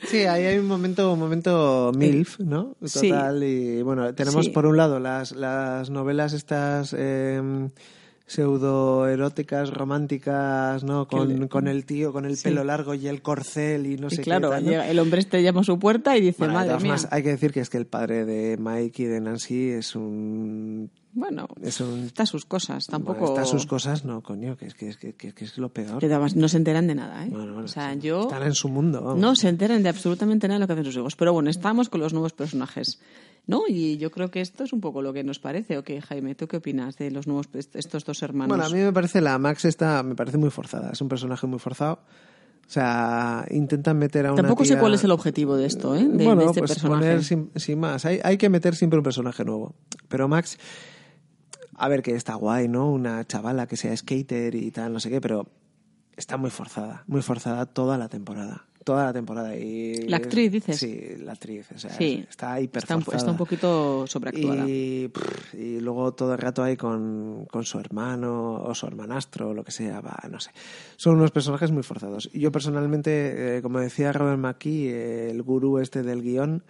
Sí, 0.06 0.18
ahí 0.18 0.44
hay 0.44 0.58
un 0.58 0.66
momento, 0.66 1.12
un 1.12 1.18
momento 1.18 1.90
MILF, 1.94 2.38
¿no? 2.40 2.76
Sí. 2.84 3.08
Total. 3.10 3.42
Y 3.42 3.82
bueno, 3.82 4.14
tenemos 4.14 4.46
Sí. 4.46 4.52
por 4.52 4.64
un 4.64 4.76
lado 4.76 5.00
las, 5.00 5.32
las 5.32 5.90
novelas 5.90 6.32
estas 6.32 6.94
eh, 6.96 7.68
pseudoeróticas, 8.26 9.70
románticas, 9.74 10.84
¿no? 10.84 11.08
Con, 11.08 11.40
le- 11.40 11.48
con 11.48 11.66
el 11.68 11.84
tío, 11.84 12.12
con 12.12 12.24
el 12.26 12.36
Sí. 12.36 12.44
pelo 12.44 12.62
largo 12.64 12.94
y 12.94 13.08
el 13.08 13.22
corcel 13.22 13.86
y 13.86 13.96
no 13.96 14.06
y 14.06 14.10
sé 14.16 14.22
claro, 14.22 14.50
qué. 14.50 14.62
llega- 14.62 14.88
el 14.88 14.98
hombre 15.00 15.20
este 15.20 15.42
llama 15.42 15.60
a 15.62 15.64
su 15.64 15.78
puerta 15.78 16.16
y 16.16 16.20
dice, 16.20 16.36
Bueno, 16.38 16.54
madre 16.54 16.68
mía. 16.74 16.78
formas, 16.78 17.08
hay 17.10 17.22
que 17.24 17.30
decir 17.30 17.52
que 17.52 17.60
es 17.60 17.68
que 17.68 17.78
el 17.78 17.86
padre 17.86 18.24
de 18.24 18.56
Mike 18.56 19.02
y 19.02 19.06
de 19.06 19.20
Nancy 19.20 19.70
es 19.70 19.94
un... 19.96 20.90
Bueno, 21.18 21.48
Es 21.62 21.80
un 21.80 22.04
está 22.04 22.24
sus 22.26 22.44
cosas, 22.44 22.86
tampoco... 22.86 23.20
Bueno, 23.20 23.34
está 23.34 23.44
sus 23.44 23.66
cosas, 23.66 24.04
no, 24.04 24.22
coño, 24.22 24.56
que 24.56 24.66
es 24.66 24.74
que 24.74 24.88
es, 24.88 24.96
que, 24.96 25.14
que- 25.14 25.32
que 25.34 25.44
es 25.44 25.58
lo 25.58 25.68
peor. 25.70 26.04
Además 26.04 26.36
no 26.36 26.48
se 26.48 26.58
enteran 26.58 26.86
de 26.86 26.94
nada, 26.94 27.24
¿eh? 27.24 27.28
Bueno, 27.28 27.52
bueno, 27.54 27.64
o 27.64 27.68
sea, 27.68 27.92
yo... 27.94 28.20
Están 28.22 28.44
en 28.44 28.54
su 28.54 28.68
mundo. 28.68 29.00
vamos. 29.02 29.18
No 29.18 29.34
se 29.34 29.48
enteran 29.48 29.82
de 29.82 29.88
absolutamente 29.88 30.46
nada 30.46 30.58
de 30.58 30.60
lo 30.60 30.66
que 30.68 30.72
hacen 30.74 30.84
sus 30.84 30.96
hijos. 30.96 31.16
Pero 31.16 31.32
bueno, 31.32 31.50
estamos 31.50 31.88
con 31.88 32.00
los 32.00 32.12
nuevos 32.12 32.32
personajes. 32.32 33.00
¿No? 33.48 33.62
Y 33.66 33.96
yo 33.96 34.10
creo 34.10 34.30
que 34.30 34.42
esto 34.42 34.62
es 34.64 34.72
un 34.74 34.80
poco 34.80 35.00
lo 35.02 35.12
que 35.14 35.24
nos 35.24 35.38
parece. 35.38 35.78
¿O 35.78 35.82
qué, 35.82 36.00
Jaime? 36.02 36.34
¿Tú 36.34 36.46
qué 36.46 36.58
opinas 36.58 36.96
de 36.98 37.10
los 37.10 37.26
nuevos, 37.26 37.48
estos 37.74 38.04
dos 38.04 38.22
hermanos? 38.22 38.56
Bueno, 38.56 38.64
a 38.64 38.68
mí 38.76 38.82
me 38.84 38.92
parece 38.92 39.20
la 39.22 39.38
Max 39.38 39.64
esta, 39.64 40.02
me 40.02 40.14
parece 40.14 40.36
muy 40.36 40.50
forzada. 40.50 40.90
Es 40.92 41.00
un 41.00 41.08
personaje 41.08 41.46
muy 41.46 41.58
forzado. 41.58 41.94
O 42.66 42.70
sea, 42.70 43.46
intentan 43.50 43.96
meter 43.98 44.26
a 44.26 44.32
una 44.34 44.42
Tampoco 44.42 44.66
sé 44.66 44.76
cuál 44.76 44.92
es 44.92 45.02
el 45.02 45.10
objetivo 45.12 45.56
de 45.56 45.64
esto, 45.64 45.96
¿eh? 45.96 46.06
De, 46.06 46.22
bueno, 46.26 46.42
de 46.42 46.46
este 46.48 46.60
pues 46.60 46.72
personaje. 46.72 47.00
poner 47.00 47.24
sin, 47.24 47.50
sin 47.56 47.80
más. 47.80 48.04
Hay, 48.04 48.20
hay 48.22 48.36
que 48.36 48.50
meter 48.50 48.76
siempre 48.76 48.98
un 48.98 49.02
personaje 49.04 49.42
nuevo. 49.46 49.74
Pero 50.08 50.28
Max, 50.28 50.58
a 51.78 51.88
ver 51.88 52.02
que 52.02 52.14
está 52.14 52.34
guay, 52.34 52.68
¿no? 52.68 52.90
Una 52.90 53.24
chavala 53.26 53.66
que 53.66 53.76
sea 53.76 53.96
skater 53.96 54.54
y 54.54 54.70
tal, 54.70 54.92
no 54.92 55.00
sé 55.00 55.10
qué, 55.10 55.20
pero 55.20 55.46
está 56.16 56.36
muy 56.36 56.50
forzada, 56.50 57.04
muy 57.06 57.22
forzada 57.22 57.66
toda 57.66 57.96
la 57.96 58.08
temporada. 58.08 58.64
Toda 58.84 59.04
la 59.04 59.12
temporada. 59.12 59.54
Y, 59.54 60.08
¿La 60.08 60.16
actriz, 60.16 60.50
dices? 60.50 60.78
Sí, 60.78 61.16
la 61.18 61.32
actriz. 61.32 61.70
O 61.74 61.78
sea, 61.78 61.90
Sí. 61.90 62.24
está 62.26 62.58
hiper 62.58 62.84
Está 62.84 62.98
está 63.14 63.30
un 63.30 63.36
poquito 63.36 64.06
sobreactuada. 64.06 64.66
Y, 64.66 65.12
y 65.52 65.80
luego 65.80 66.14
todo 66.14 66.32
el 66.32 66.38
rato 66.38 66.62
ahí 66.62 66.76
con, 66.78 67.44
con 67.50 67.64
su 67.64 67.78
hermano 67.78 68.54
o 68.54 68.74
su 68.74 68.86
hermanastro 68.86 69.50
o 69.50 69.54
lo 69.54 69.62
que 69.62 69.72
sea, 69.72 70.00
va, 70.00 70.16
no 70.30 70.40
sé. 70.40 70.52
Son 70.96 71.16
unos 71.16 71.32
personajes 71.32 71.70
muy 71.70 71.82
forzados. 71.82 72.30
Yo 72.32 72.50
personalmente, 72.50 73.58
eh, 73.58 73.62
como 73.62 73.78
decía 73.78 74.10
Robert 74.12 74.38
McKee, 74.38 74.88
eh, 74.88 75.30
el 75.32 75.42
gurú 75.42 75.78
este 75.80 76.02
del 76.02 76.22
guion, 76.22 76.62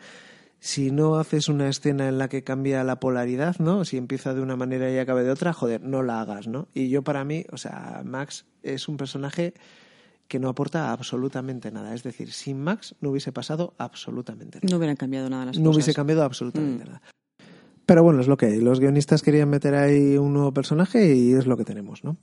si 0.61 0.91
no 0.91 1.17
haces 1.17 1.49
una 1.49 1.69
escena 1.69 2.09
en 2.09 2.19
la 2.19 2.29
que 2.29 2.43
cambia 2.43 2.83
la 2.85 2.99
polaridad, 3.01 3.57
¿no? 3.59 3.85
Si 3.85 3.97
empieza 3.97 4.35
de 4.35 4.41
una 4.43 4.57
manera 4.57 4.91
y 4.91 4.99
acaba 4.99 5.23
de 5.23 5.31
otra, 5.31 5.53
joder, 5.53 5.83
no 5.83 6.03
la 6.03 6.21
hagas, 6.21 6.49
¿no? 6.49 6.69
Y 6.75 6.89
yo 6.89 7.03
para 7.03 7.25
mí, 7.25 7.45
o 7.53 7.57
sea, 7.57 8.03
Max 8.05 8.45
es 8.63 8.89
un 8.89 8.97
personaje 8.97 9.55
que 10.27 10.39
no 10.39 10.49
aporta 10.49 10.93
absolutamente 10.93 11.71
nada. 11.71 11.95
Es 11.95 12.03
decir, 12.03 12.33
sin 12.33 12.61
Max 12.61 12.95
no 13.01 13.11
hubiese 13.11 13.33
pasado 13.33 13.73
absolutamente 13.79 14.59
nada 14.59 14.69
No 14.71 14.77
hubieran 14.77 14.97
cambiado 14.97 15.31
nada 15.31 15.47
las 15.47 15.59
no 15.59 15.65
cosas. 15.71 15.77
hubiese 15.77 15.95
cambiado 15.95 16.23
absolutamente 16.25 16.85
Mm. 16.85 16.87
nada. 16.87 17.03
Pero 17.87 18.03
bueno, 18.03 18.21
es 18.21 18.29
lo 18.29 18.37
que 18.37 18.47
hay. 18.47 18.61
Los 18.61 18.81
guionistas 18.81 19.23
querían 19.23 19.49
meter 19.49 19.75
ahí 19.75 20.19
un 20.19 20.35
nuevo 20.35 20.53
personaje 20.53 21.15
y 21.17 21.33
es 21.33 21.47
lo 21.47 21.57
que 21.57 21.65
tenemos, 21.65 22.05
¿no? 22.05 22.19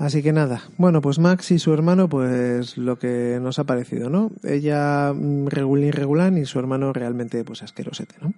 Así 0.00 0.22
que 0.22 0.32
nada. 0.32 0.62
Bueno, 0.78 1.02
pues 1.02 1.18
Max 1.18 1.50
y 1.50 1.58
su 1.58 1.74
hermano, 1.74 2.08
pues 2.08 2.78
lo 2.78 2.98
que 2.98 3.38
nos 3.42 3.58
ha 3.58 3.64
parecido, 3.64 4.08
¿no? 4.08 4.30
Ella 4.42 5.12
mm, 5.12 5.48
regulín 5.48 5.92
regulán 5.92 6.38
y 6.38 6.46
su 6.46 6.58
hermano 6.58 6.94
realmente 6.94 7.44
pues 7.44 7.62
asquerosete, 7.62 8.14
¿no? 8.22 8.32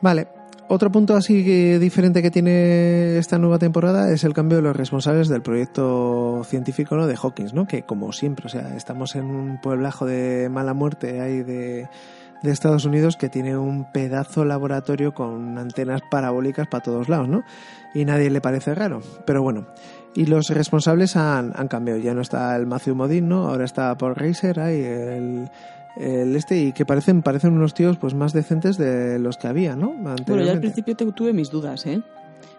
Vale. 0.00 0.28
Otro 0.70 0.92
punto 0.92 1.16
así 1.16 1.44
que 1.44 1.78
diferente 1.78 2.20
que 2.20 2.30
tiene 2.30 3.16
esta 3.16 3.38
nueva 3.38 3.58
temporada 3.58 4.12
es 4.12 4.22
el 4.24 4.34
cambio 4.34 4.56
de 4.56 4.62
los 4.62 4.76
responsables 4.76 5.28
del 5.28 5.40
proyecto 5.40 6.42
científico 6.44 7.06
de 7.06 7.16
Hawkins, 7.16 7.54
¿no? 7.54 7.66
Que 7.66 7.84
como 7.84 8.12
siempre, 8.12 8.46
o 8.46 8.48
sea, 8.50 8.76
estamos 8.76 9.16
en 9.16 9.24
un 9.24 9.60
pueblajo 9.62 10.04
de 10.04 10.50
mala 10.50 10.74
muerte 10.74 11.22
ahí 11.22 11.42
de 11.42 11.88
de 12.42 12.50
Estados 12.52 12.84
Unidos 12.84 13.16
que 13.16 13.28
tiene 13.28 13.56
un 13.56 13.90
pedazo 13.90 14.44
laboratorio 14.44 15.12
con 15.12 15.58
antenas 15.58 16.02
parabólicas 16.10 16.66
para 16.68 16.82
todos 16.82 17.08
lados, 17.08 17.28
¿no? 17.28 17.44
Y 17.94 18.04
nadie 18.04 18.30
le 18.30 18.40
parece 18.40 18.74
raro. 18.74 19.02
Pero 19.24 19.42
bueno, 19.42 19.66
y 20.14 20.26
los 20.26 20.48
responsables 20.50 21.16
han, 21.16 21.52
han 21.56 21.68
cambiado. 21.68 21.98
Ya 21.98 22.14
no 22.14 22.20
está 22.20 22.54
el 22.56 22.66
Matthew 22.66 22.94
Modine, 22.94 23.26
¿no? 23.26 23.48
Ahora 23.48 23.64
está 23.64 23.96
Paul 23.96 24.14
Reiser, 24.14 24.60
hay 24.60 24.82
el, 24.82 25.50
el 25.98 26.36
este, 26.36 26.58
y 26.58 26.72
que 26.72 26.86
parecen, 26.86 27.22
parecen 27.22 27.52
unos 27.52 27.74
tíos 27.74 27.96
pues 27.98 28.14
más 28.14 28.32
decentes 28.32 28.78
de 28.78 29.18
los 29.18 29.36
que 29.36 29.48
había, 29.48 29.76
¿no? 29.76 29.92
Bueno, 29.92 30.44
yo 30.44 30.52
al 30.52 30.60
principio 30.60 30.94
tuve 30.96 31.32
mis 31.32 31.50
dudas, 31.50 31.86
¿eh? 31.86 32.00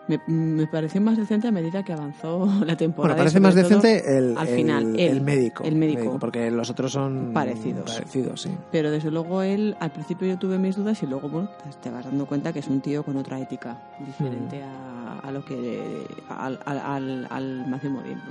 Me, 0.10 0.20
me 0.28 0.68
pareció 0.68 1.00
más 1.00 1.18
decente 1.18 1.48
a 1.48 1.51
medida 1.51 1.84
que 1.84 1.94
avanzó 1.94 2.46
la 2.46 2.51
Bueno, 2.58 2.78
temporada. 2.78 3.16
y 3.16 3.18
parece 3.20 3.39
más 3.39 3.56
decente 3.56 4.18
el, 4.18 4.38
al 4.38 4.48
el- 4.48 4.56
final, 4.56 5.00
el 5.00 5.22
médico. 5.22 5.63
el 5.63 5.75
médico. 5.75 6.18
Porque 6.20 6.51
los 6.51 6.70
otros 6.70 6.92
son 6.92 7.32
Parecidos. 7.34 7.92
Parecidos, 7.94 8.42
sí. 8.42 8.50
Pero 8.72 8.92
desde 8.92 9.12
luego 9.12 9.42
él, 9.42 9.78
al 9.80 9.92
principio 9.92 10.28
yo 10.28 10.38
tuve 10.38 10.58
mis 10.58 10.75
dudas 10.75 11.01
y 11.01 11.06
luego, 11.08 11.30
bueno, 11.30 11.50
te- 11.63 11.78
te 11.84 11.89
vas 11.89 12.04
dando 12.06 12.25
cuenta 12.25 12.51
que 12.51 12.60
es 12.60 12.68
un 12.68 12.82
tío 12.82 13.04
con 13.04 13.16
otra 13.16 13.39
ética 13.39 13.78
diferente 14.06 14.60
Mm. 14.60 14.63
a, 14.63 15.20
a 15.20 15.32
lo 15.32 15.46
que... 15.46 16.06
al, 16.30 16.60
al, 16.66 16.80
al, 16.80 17.28
al. 17.30 17.70
¿no? 17.70 17.80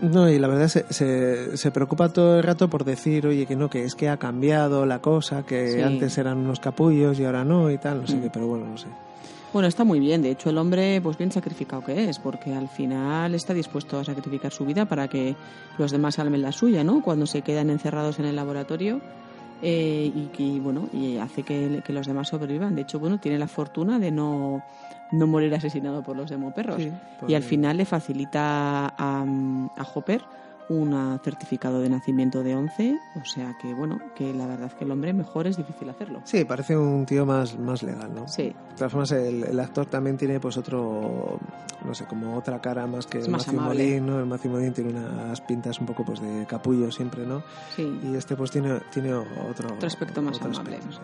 No, 0.03 0.29
y 0.29 0.39
la 0.39 0.49
verdad 0.49 0.69
se, 0.69 0.85
se, 0.93 1.57
se 1.57 1.71
preocupa 1.71 2.09
todo 2.11 2.37
el 2.39 2.43
rato 2.43 2.69
por 2.69 2.85
decir, 2.85 3.27
oye, 3.27 3.47
que 3.47 3.57
no, 3.57 3.71
que 3.71 3.85
es 3.85 3.95
que 3.95 4.09
ha 4.09 4.17
cambiado 4.17 4.85
la 4.85 4.99
cosa, 5.01 5.45
que 5.45 5.73
Sí. 5.73 5.81
antes 5.81 6.19
eran 6.19 6.39
unos 6.39 6.61
capullos 6.61 7.19
y 7.21 7.25
ahora 7.25 7.45
no 7.45 7.71
y 7.71 7.79
tal, 7.79 8.01
no 8.01 8.07
sé 8.09 8.17
Mm. 8.17 8.23
qué, 8.23 8.31
pero 8.31 8.47
bueno, 8.49 8.67
no 8.67 8.77
sé. 8.79 8.89
Bueno, 9.53 9.69
está 9.69 9.85
muy 9.85 9.99
bien. 9.99 10.23
De 10.23 10.31
hecho, 10.31 10.51
el 10.51 10.59
hombre, 10.59 11.01
pues 11.01 11.17
bien 11.17 11.33
sacrificado 11.33 11.83
que 11.83 12.09
es, 12.09 12.19
porque 12.19 12.55
al 12.55 12.69
final 12.69 13.35
está 13.35 13.55
dispuesto 13.55 13.99
a 13.99 14.05
sacrificar 14.05 14.53
su 14.53 14.65
vida 14.65 14.85
para 14.85 15.09
que 15.09 15.37
los 15.79 15.91
demás 15.91 16.17
salven 16.17 16.43
la 16.43 16.53
suya, 16.53 16.85
¿no? 16.85 17.03
Cuando 17.03 17.27
se 17.27 17.43
quedan 17.43 17.71
encerrados 17.71 18.19
en 18.19 18.27
el 18.27 18.37
laboratorio 18.37 19.01
eh, 19.63 20.13
y, 20.15 20.27
que, 20.27 20.61
bueno, 20.61 20.89
y 20.93 21.17
hace 21.17 21.43
que, 21.43 21.83
que 21.85 21.93
los 21.93 22.07
demás 22.07 22.29
sobrevivan. 22.29 22.75
De 22.75 22.83
hecho, 22.83 22.99
bueno, 22.99 23.19
tiene 23.19 23.39
la 23.39 23.49
fortuna 23.49 23.99
de 23.99 24.11
no, 24.11 24.63
no 25.13 25.27
morir 25.27 25.55
asesinado 25.55 26.03
por 26.03 26.17
los 26.17 26.29
demoperros. 26.29 26.77
Sí, 26.77 26.93
Y 27.27 27.35
al 27.35 27.43
final 27.43 27.79
le 27.79 27.85
facilita 27.85 28.95
a, 28.97 29.25
a 29.77 29.87
Hopper 29.95 30.23
un 30.71 31.19
certificado 31.25 31.81
de 31.81 31.89
nacimiento 31.89 32.43
de 32.43 32.55
11, 32.55 32.99
o 33.21 33.25
sea 33.25 33.57
que, 33.61 33.73
bueno, 33.73 33.99
que 34.15 34.35
la 34.35 34.47
verdad 34.47 34.71
que 34.73 34.85
el 34.85 34.91
hombre 34.91 35.13
mejor 35.13 35.47
es 35.47 35.57
difícil 35.57 35.89
hacerlo. 35.89 36.21
Sí, 36.25 36.45
parece 36.45 36.77
un 36.77 37.07
tío 37.07 37.25
más, 37.25 37.59
más 37.59 37.83
legal, 37.83 38.15
¿no? 38.15 38.29
Sí, 38.29 38.45
De 38.49 38.75
todas 38.77 38.93
formas, 38.93 39.11
el, 39.13 39.45
el 39.45 39.61
actor 39.61 39.87
también 39.87 40.17
tiene 40.19 40.39
pues 40.41 40.57
otro, 40.59 41.39
no 41.85 41.95
sé, 41.95 42.05
como 42.05 42.37
otra 42.37 42.61
cara 42.61 42.87
más 42.87 43.07
que 43.07 43.19
Es 43.19 43.27
el 43.27 43.33
Matthew. 43.33 43.61
Modine, 43.61 44.01
¿no? 44.01 44.19
El 44.19 44.27
Matthew 44.27 44.73
tiene 44.73 44.91
unas 44.91 45.41
pintas 45.41 45.81
un 45.81 45.87
poco 45.87 46.05
pues 46.05 46.21
de 46.21 46.45
capullo 46.47 46.91
siempre, 46.93 47.25
¿no? 47.27 47.43
sí. 47.75 48.01
Y 48.05 48.15
este 48.15 48.37
pues 48.37 48.51
tiene, 48.51 48.81
tiene 48.93 49.15
otro, 49.15 49.73
Otro 49.75 49.87
aspecto 49.87 50.21
más 50.21 50.37
otro 50.37 50.51
amable. 50.51 50.77
aspecto, 50.77 50.97
sí. 51.01 51.03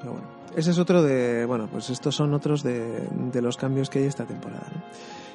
Pero 0.00 0.12
bueno, 0.12 0.26
ese 0.54 0.70
es 0.70 0.78
otro 0.78 1.02
de, 1.02 1.44
bueno, 1.46 1.66
pues 1.70 1.90
estos 1.90 2.14
son 2.14 2.32
otros 2.34 2.62
de, 2.62 3.08
de 3.32 3.42
los 3.42 3.56
cambios 3.56 3.90
que 3.90 3.98
hay 3.98 4.04
esta 4.04 4.24
temporada, 4.26 4.66
¿no? 4.74 4.82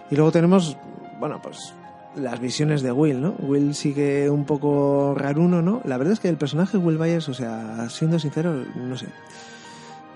Y 0.10 0.16
luego 0.16 0.32
tenemos, 0.32 0.78
bueno, 1.20 1.42
pues 1.42 1.74
las 2.16 2.40
visiones 2.40 2.82
de 2.82 2.92
Will, 2.92 3.22
¿no? 3.22 3.36
Will 3.40 3.74
sigue 3.76 4.30
un 4.30 4.44
poco 4.46 5.14
raruno, 5.16 5.62
¿no? 5.62 5.82
La 5.86 5.98
verdad 5.98 6.14
es 6.14 6.20
que 6.20 6.28
el 6.30 6.38
personaje 6.38 6.78
de 6.78 6.84
Will 6.84 6.98
Byers, 6.98 7.30
o 7.30 7.34
sea, 7.34 7.88
siendo 7.90 8.20
sincero, 8.20 8.66
no 8.76 8.98
sé. 8.98 9.08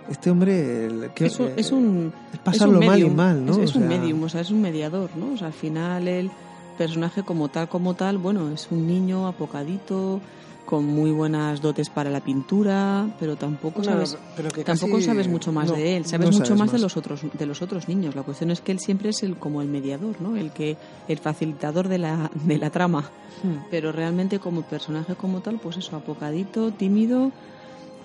Este 0.09 0.29
hombre, 0.29 0.85
el- 0.85 1.09
que- 1.15 1.25
Es 1.25 1.39
un, 1.39 1.47
eh, 1.47 1.53
es 1.57 1.71
un, 1.71 2.13
es 2.33 2.39
pasarlo 2.39 2.75
es 2.75 2.79
un 2.81 2.85
mal 2.87 2.99
y 2.99 3.01
medium, 3.03 3.15
mal, 3.15 3.45
¿no? 3.45 3.59
Es, 3.63 3.75
O 3.75 3.79
un 3.79 3.87
medium, 3.87 4.21
o 4.23 4.29
sea, 4.29 4.41
es 4.41 4.51
un 4.51 4.61
mediador, 4.61 5.09
¿no? 5.15 5.33
O 5.33 5.37
sea, 5.37 5.47
al 5.47 5.53
final 5.53 6.07
el 6.07 6.29
personaje 6.77 7.23
como 7.23 7.47
tal, 7.47 7.69
como 7.69 7.93
tal, 7.95 8.17
bueno, 8.17 8.51
es 8.51 8.67
un 8.69 8.85
niño 8.85 9.27
apocadito, 9.27 10.19
con 10.65 10.83
muy 10.85 11.11
buenas 11.11 11.61
dotes 11.61 11.89
para 11.89 12.09
la 12.09 12.21
pintura, 12.21 13.07
pero 13.19 13.35
tampoco 13.35 13.79
no, 13.79 13.85
sabes 13.85 14.17
pero 14.35 14.49
que 14.49 14.63
tampoco 14.63 14.93
casi- 14.93 15.05
sabes 15.05 15.27
mucho 15.27 15.51
más 15.51 15.69
no, 15.69 15.75
de 15.75 15.95
él, 15.97 16.05
sabes 16.05 16.27
no 16.27 16.31
mucho 16.33 16.45
sabes 16.47 16.59
más, 16.59 16.71
de 16.71 16.79
los 16.79 16.97
otros 16.97 17.21
de 17.37 17.45
los 17.45 17.61
otros 17.61 17.87
niños. 17.87 18.15
La 18.15 18.23
cuestión 18.23 18.49
es 18.51 18.61
que 18.61 18.71
él 18.71 18.79
siempre 18.79 19.09
es 19.09 19.21
el 19.23 19.37
como 19.37 19.61
el 19.61 19.67
mediador, 19.67 20.19
¿no? 20.21 20.35
El 20.35 20.51
que 20.51 20.75
el 21.07 21.19
facilitador 21.19 21.87
de 21.87 21.99
la 21.99 22.31
de 22.33 22.57
la 22.57 22.69
trama, 22.71 23.09
Hmm. 23.43 23.65
pero 23.69 23.91
realmente 23.91 24.39
como 24.39 24.61
personaje 24.63 25.13
como 25.15 25.41
tal, 25.41 25.59
pues 25.59 25.75
eso, 25.77 25.95
apocadito, 25.97 26.71
tímido, 26.71 27.31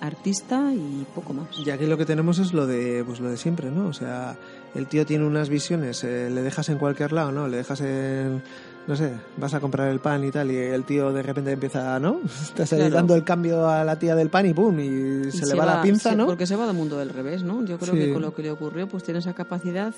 artista 0.01 0.71
y 0.73 1.05
poco 1.15 1.33
más. 1.33 1.47
Y 1.65 1.69
aquí 1.69 1.85
lo 1.85 1.97
que 1.97 2.05
tenemos 2.05 2.39
es 2.39 2.53
lo 2.53 2.65
de 2.67 3.03
pues 3.05 3.19
lo 3.19 3.29
de 3.29 3.37
siempre, 3.37 3.69
¿no? 3.71 3.87
O 3.87 3.93
sea, 3.93 4.35
el 4.75 4.87
tío 4.87 5.05
tiene 5.05 5.25
unas 5.25 5.49
visiones, 5.49 6.03
eh, 6.03 6.29
le 6.31 6.41
dejas 6.41 6.69
en 6.69 6.77
cualquier 6.79 7.11
lado, 7.13 7.31
¿no? 7.31 7.47
Le 7.47 7.57
dejas 7.57 7.81
en 7.81 8.41
no 8.87 8.95
sé, 8.95 9.13
vas 9.37 9.53
a 9.53 9.59
comprar 9.59 9.89
el 9.89 9.99
pan 9.99 10.23
y 10.23 10.31
tal 10.31 10.51
y 10.51 10.57
el 10.57 10.83
tío 10.83 11.11
de 11.13 11.21
repente 11.21 11.51
empieza, 11.51 11.99
¿no? 11.99 12.19
Estás 12.25 12.69
Claro. 12.69 12.89
dando 12.89 13.15
el 13.15 13.23
cambio 13.23 13.67
a 13.67 13.83
la 13.83 13.97
tía 13.99 14.15
del 14.15 14.29
pan 14.29 14.45
y 14.47 14.53
pum 14.53 14.79
y, 14.79 15.31
se, 15.31 15.45
le 15.45 15.55
va, 15.55 15.65
la 15.65 15.81
pinza, 15.81 16.11
se- 16.11 16.15
¿no? 16.15 16.25
Porque 16.25 16.45
se 16.47 16.55
va 16.55 16.65
del 16.67 16.75
mundo 16.75 16.97
del 16.97 17.09
revés, 17.09 17.43
¿no? 17.43 17.63
Yo 17.65 17.77
creo 17.77 17.93
Sí. 17.93 17.99
que 17.99 18.13
con 18.13 18.21
lo 18.21 18.33
que 18.33 18.41
le 18.43 18.51
ocurrió, 18.51 18.87
pues 18.87 19.03
tiene 19.03 19.19
esa 19.19 19.33
capacidad 19.33 19.93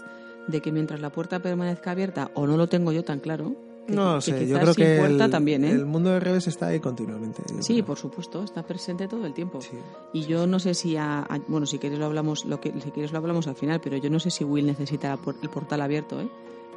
de 0.47 0.61
que 0.61 0.71
mientras 0.71 0.99
la 0.99 1.09
puerta 1.09 1.39
permanezca 1.39 1.91
abierta, 1.91 2.29
o 2.33 2.45
no 2.45 2.57
lo 2.57 2.67
tengo 2.67 2.91
yo 2.91 3.03
tan 3.03 3.19
claro. 3.19 3.55
que- 3.87 3.93
No 3.95 4.15
que 4.15 4.21
sé, 4.21 4.47
yo 4.47 4.59
creo 4.59 4.73
que 4.75 4.99
el, 5.03 5.29
también, 5.29 5.65
¿eh? 5.65 5.71
el 5.71 5.85
mundo 5.85 6.09
del 6.11 6.21
revés 6.21 6.47
está 6.47 6.67
ahí 6.67 6.79
continuamente. 6.79 7.43
Sí, 7.59 7.73
creo. 7.73 7.85
por 7.85 7.97
supuesto, 7.97 8.41
está 8.43 8.63
presente 8.63 9.07
todo 9.09 9.25
el 9.25 9.33
tiempo. 9.33 9.59
Sí. 9.61 9.77
Y 10.13 10.21
yo 10.25 10.47
no 10.47 10.59
sé 10.59 10.73
si 10.73 10.95
a, 10.95 11.19
a- 11.19 11.39
bueno, 11.49 11.65
si 11.65 11.79
quieres 11.79 11.99
lo 11.99 12.05
hablamos, 12.05 12.45
lo 12.45 12.61
que 12.61 12.71
si 12.81 12.91
quieres 12.91 13.11
lo 13.11 13.17
hablamos 13.17 13.45
al 13.47 13.55
final, 13.55 13.81
pero 13.81 13.97
yo 13.97 14.09
no 14.09 14.19
sé 14.19 14.29
si 14.29 14.43
Will 14.45 14.65
necesita 14.65 15.17
el 15.41 15.49
portal 15.49 15.81
abierto, 15.81 16.21
¿eh? 16.21 16.29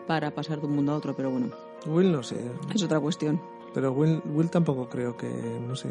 Para 0.09 0.33
pasar 0.33 0.61
de 0.61 0.66
un 0.66 0.73
mundo 0.75 0.92
a 0.92 0.97
otro, 0.97 1.14
pero 1.14 1.31
bueno, 1.31 1.51
Will 1.87 2.11
no 2.12 2.23
sé, 2.23 2.37
es 2.75 2.83
otra 2.83 2.99
cuestión. 3.01 3.41
pero 3.75 3.93
Will, 3.93 4.23
Will 4.35 4.49
tampoco 4.51 4.89
creo 4.89 5.17
que, 5.17 5.29
no 5.67 5.77
sé. 5.77 5.89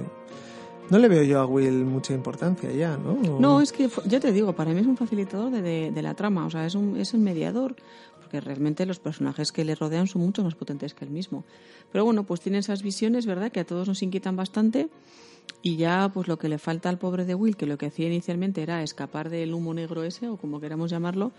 No 0.90 1.00
le 1.00 1.08
veo 1.08 1.24
yo 1.24 1.40
a 1.40 1.46
Will 1.46 1.84
mucha 1.86 2.14
importancia 2.14 2.72
ya, 2.72 2.98
¿no? 2.98 3.14
O- 3.36 3.40
No, 3.40 3.62
es 3.62 3.72
que 3.72 3.90
ya 4.06 4.20
te 4.20 4.32
digo, 4.32 4.54
para 4.54 4.72
mí 4.72 4.80
es 4.82 4.88
un 4.88 4.98
facilitador 4.98 5.52
de, 5.52 5.62
de- 5.62 5.92
de 5.92 6.02
la 6.02 6.14
trama, 6.14 6.46
o 6.46 6.50
sea, 6.50 6.66
es 6.66 6.76
un, 6.76 6.98
es 6.98 7.14
un 7.14 7.24
mediador, 7.24 7.76
porque 8.20 8.40
realmente 8.42 8.86
los 8.86 9.00
personajes 9.00 9.52
que 9.52 9.64
le 9.66 9.74
rodean 9.76 10.08
son 10.08 10.22
mucho 10.24 10.44
más 10.44 10.56
potentes 10.56 10.94
que 10.94 11.06
él 11.06 11.12
mismo. 11.12 11.44
Pero 11.92 12.06
bueno, 12.06 12.24
pues 12.24 12.42
tiene 12.42 12.58
esas 12.60 12.84
visiones, 12.84 13.26
¿verdad?, 13.26 13.52
que 13.52 13.62
a 13.62 13.66
todos 13.66 13.88
nos 13.88 14.02
inquietan 14.04 14.36
bastante. 14.36 14.90
Y 15.62 15.78
ya, 15.78 16.10
pues 16.14 16.28
lo 16.28 16.38
que 16.38 16.50
le 16.50 16.58
falta 16.60 16.90
al 16.90 16.98
pobre 17.00 17.26
de 17.26 17.34
Will, 17.36 17.56
que 17.56 17.66
lo 17.68 17.78
que 17.78 17.88
hacía 17.88 18.08
inicialmente 18.08 18.62
era 18.62 18.84
escapar 18.84 19.30
del 19.30 19.54
humo 19.54 19.74
negro 19.74 20.04
ese, 20.04 20.28
o 20.28 20.38
como 20.38 20.60
queramos 20.60 20.90
llamarlo, 20.92 21.32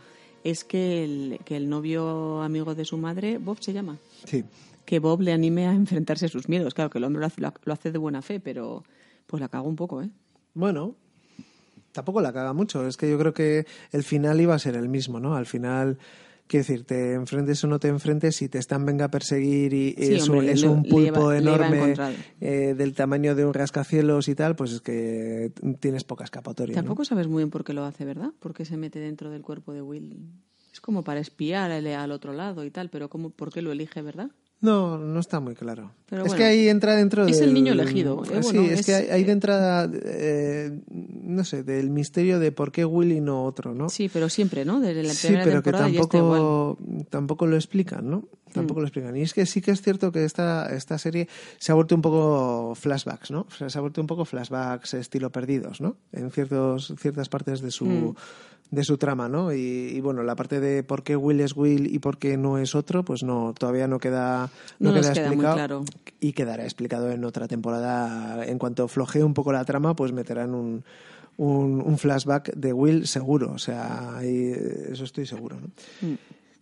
es 0.50 0.64
que 0.64 1.04
el, 1.04 1.40
que 1.44 1.56
el 1.56 1.68
novio 1.68 2.42
amigo 2.42 2.74
de 2.74 2.84
su 2.84 2.96
madre, 2.98 3.38
Bob 3.38 3.58
se 3.60 3.72
llama, 3.72 3.98
Sí. 4.24 4.44
que 4.84 4.98
Bob 4.98 5.20
le 5.22 5.32
anime 5.32 5.66
a 5.66 5.72
enfrentarse 5.72 6.26
a 6.26 6.28
sus 6.28 6.48
miedos. 6.48 6.74
Claro 6.74 6.90
que 6.90 6.98
el 6.98 7.04
hombre 7.04 7.20
lo 7.20 7.26
hace, 7.26 7.40
lo 7.40 7.72
hace 7.72 7.90
de 7.92 7.98
buena 7.98 8.22
fe, 8.22 8.40
pero 8.40 8.84
pues 9.26 9.40
la 9.40 9.48
cago 9.48 9.68
un 9.68 9.76
poco, 9.76 10.02
¿eh? 10.02 10.08
Bueno, 10.54 10.94
tampoco 11.92 12.20
la 12.20 12.32
caga 12.32 12.52
mucho. 12.52 12.86
Es 12.86 12.96
que 12.96 13.10
yo 13.10 13.18
creo 13.18 13.34
que 13.34 13.66
el 13.92 14.04
final 14.04 14.40
iba 14.40 14.54
a 14.54 14.58
ser 14.58 14.76
el 14.76 14.88
mismo, 14.88 15.18
¿no? 15.20 15.34
Al 15.34 15.46
final, 15.46 15.98
quiero 16.46 16.62
decir, 16.66 16.84
te 16.84 17.14
enfrentes 17.14 17.62
o 17.64 17.66
no 17.66 17.78
te 17.78 17.88
enfrentes, 17.88 18.36
si 18.36 18.48
te 18.48 18.58
están 18.58 18.84
venga 18.86 19.06
a 19.06 19.10
perseguir 19.10 19.72
y 19.74 19.94
Sí, 19.94 20.14
es, 20.14 20.28
hombre, 20.28 20.38
un, 20.40 20.48
es 20.48 20.60
le- 20.62 20.68
un 20.68 20.82
le 20.82 20.88
pulpo 20.90 21.32
le 21.32 21.38
enorme 21.38 21.94
eh, 22.40 22.74
del 22.76 22.94
tamaño 22.94 23.34
de 23.34 23.44
un 23.44 23.54
rascacielos 23.54 24.28
y 24.28 24.34
tal, 24.34 24.56
pues 24.56 24.72
es 24.72 24.80
que 24.80 25.52
tienes 25.80 26.04
poca 26.04 26.24
escapatoria. 26.24 26.74
¿no? 26.76 26.82
Tampoco 26.82 27.04
sabes 27.04 27.28
muy 27.28 27.38
bien 27.42 27.50
por 27.50 27.64
qué 27.64 27.72
lo 27.72 27.84
hace, 27.84 28.04
¿verdad? 28.04 28.30
¿Por 28.40 28.54
qué 28.54 28.64
se 28.64 28.76
mete 28.76 28.98
dentro 29.00 29.30
del 29.30 29.42
cuerpo 29.42 29.72
de 29.72 29.82
Will? 29.82 30.16
Es 30.72 30.80
como 30.80 31.02
para 31.04 31.20
espiar 31.20 31.70
al, 31.70 31.86
al 31.86 32.12
otro 32.12 32.32
lado 32.32 32.64
y 32.64 32.70
tal, 32.70 32.90
pero 32.90 33.08
¿cómo, 33.08 33.30
¿por 33.30 33.52
qué 33.52 33.62
lo 33.62 33.72
elige, 33.72 34.02
verdad? 34.02 34.30
No, 34.60 34.96
no 34.98 35.20
está 35.20 35.38
muy 35.38 35.54
claro. 35.54 35.92
Pero 36.08 36.22
es 36.22 36.28
bueno, 36.28 36.38
que 36.38 36.44
ahí 36.44 36.68
entra 36.68 36.96
dentro 36.96 37.26
es 37.26 37.40
el 37.40 37.52
niño 37.52 37.72
elegido, 37.72 38.22
eh, 38.24 38.40
sí, 38.42 38.56
bueno, 38.56 38.62
es, 38.62 38.80
es- 38.80 38.86
que 38.86 38.94
hay 39.12 39.22
de 39.24 39.32
entrada, 39.32 39.90
eh, 39.92 40.80
no 40.90 41.44
sé, 41.44 41.62
del 41.62 41.90
misterio 41.90 42.38
de 42.38 42.52
por 42.52 42.72
qué 42.72 42.84
Will 42.84 43.12
y 43.12 43.20
no 43.20 43.44
otro, 43.44 43.74
¿no? 43.74 43.88
Sí, 43.90 44.08
pero 44.10 44.28
siempre, 44.30 44.64
¿no? 44.64 44.80
Desde 44.80 45.02
la 45.02 45.12
Sí, 45.12 45.26
primera 45.26 45.44
pero 45.44 45.62
que 45.62 45.72
temporada 45.72 45.92
tampoco, 46.08 46.78
tampoco 47.10 47.46
lo 47.46 47.56
explican, 47.56 48.08
¿no? 48.08 48.28
Tampoco 48.52 48.80
lo 48.80 48.86
explican. 48.86 49.14
Y 49.16 49.20
es 49.22 49.34
que 49.34 49.44
sí 49.44 49.60
que 49.60 49.72
es 49.72 49.82
cierto 49.82 50.10
que 50.10 50.24
esta, 50.24 50.74
esta 50.74 50.96
serie 50.96 51.28
se 51.58 51.72
ha 51.72 51.74
vuelto 51.74 51.94
un 51.94 52.00
poco 52.00 52.74
flashbacks, 52.74 53.30
¿no? 53.30 53.40
O 53.40 53.50
sea, 53.50 53.68
se 53.68 53.76
ha 53.76 53.82
vuelto 53.82 54.00
un 54.00 54.06
poco 54.06 54.24
flashbacks 54.24 54.94
estilo 54.94 55.30
perdidos, 55.30 55.82
¿no? 55.82 55.96
En 56.12 56.30
ciertos, 56.30 56.94
ciertas 56.98 57.28
partes 57.28 57.60
de 57.60 57.70
su, 57.70 57.84
Mm. 57.84 58.14
De 58.70 58.84
su 58.84 58.98
trama, 58.98 59.28
¿no? 59.28 59.52
Y, 59.52 59.58
y 59.58 60.00
bueno, 60.00 60.22
la 60.22 60.34
parte 60.36 60.60
de 60.60 60.82
por 60.82 61.02
qué 61.02 61.16
Will 61.16 61.40
es 61.40 61.56
Will 61.56 61.92
y 61.92 61.98
por 61.98 62.18
qué 62.18 62.36
no 62.36 62.58
es 62.58 62.74
otro, 62.74 63.04
pues 63.04 63.22
no, 63.22 63.54
todavía 63.56 63.86
no 63.86 63.98
queda, 63.98 64.50
no 64.78 64.92
queda 64.92 65.08
explicado. 65.08 65.54
claro. 65.54 65.84
Y 66.20 66.32
quedará 66.32 66.64
explicado 66.64 67.10
en 67.10 67.24
otra 67.24 67.46
temporada. 67.46 68.44
En 68.46 68.58
cuanto 68.58 68.88
flojee 68.88 69.22
un 69.22 69.34
poco 69.34 69.52
la 69.52 69.64
trama, 69.64 69.94
pues 69.94 70.12
meterán 70.12 70.54
un, 70.54 70.84
un, 71.36 71.80
un 71.80 71.98
flashback 71.98 72.54
de 72.54 72.72
Will 72.72 73.06
seguro. 73.06 73.52
O 73.52 73.58
sea, 73.58 74.18
eso 74.22 75.04
estoy 75.04 75.26
seguro, 75.26 75.56
¿no? 75.60 75.68
Mm. 76.08 76.14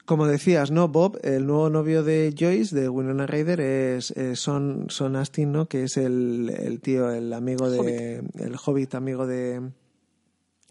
Como 0.04 0.26
decías, 0.26 0.70
¿no? 0.70 0.86
Bob, 0.88 1.18
el 1.22 1.46
nuevo 1.46 1.70
novio 1.70 2.02
de 2.02 2.34
Joyce, 2.38 2.76
de 2.76 2.90
Winona 2.90 3.26
Ryder, 3.26 3.58
es, 3.60 4.10
es 4.10 4.38
Son, 4.38 4.84
Son 4.90 5.16
Astin, 5.16 5.50
¿no? 5.50 5.64
Que 5.64 5.84
es 5.84 5.96
el, 5.96 6.54
el 6.54 6.80
tío, 6.80 7.10
el 7.10 7.32
amigo 7.32 7.70
de... 7.70 8.22
El 8.38 8.56
hobbit 8.62 8.94
amigo 8.96 9.26
de 9.26 9.62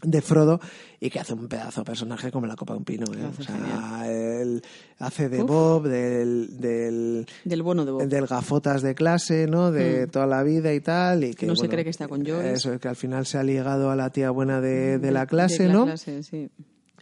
de 0.03 0.21
Frodo 0.21 0.59
y 0.99 1.09
que 1.09 1.19
hace 1.19 1.33
un 1.33 1.47
pedazo 1.47 1.81
de 1.81 1.85
personaje 1.85 2.31
como 2.31 2.47
la 2.47 2.55
copa 2.55 2.73
de 2.73 2.79
un 2.79 2.85
pino. 2.85 3.05
¿eh? 3.13 3.29
O 3.37 3.43
sea, 3.43 4.03
del 4.03 4.61
hace 4.99 5.29
de 5.29 5.43
Bob, 5.43 5.83
del, 5.87 6.59
del, 6.59 7.25
Del 7.43 7.63
bono 7.63 7.85
de 7.85 7.91
Bob. 7.91 8.07
del 8.07 8.27
gafotas 8.27 8.81
de 8.81 8.95
clase, 8.95 9.47
¿no? 9.47 9.71
De 9.71 10.07
toda 10.07 10.27
la 10.27 10.43
vida 10.43 10.73
y 10.73 10.79
tal. 10.81 11.23
Y 11.23 11.33
que, 11.33 11.45
no 11.45 11.55
se 11.55 11.67
cree 11.67 11.83
que 11.83 11.89
está 11.89 12.07
con 12.07 12.25
Joyce. 12.25 12.53
Eso, 12.53 12.79
que 12.79 12.87
al 12.87 12.95
final 12.95 13.25
se 13.25 13.37
ha 13.37 13.43
ligado 13.43 13.89
a 13.91 13.95
la 13.95 14.11
tía 14.11 14.29
buena 14.29 14.61
de, 14.61 14.99
de 14.99 15.11
la 15.11 15.25
clase, 15.25 15.63
de 15.63 15.69
la 15.69 15.73
¿no? 15.73 15.85
clase, 15.85 16.23
sí. 16.23 16.49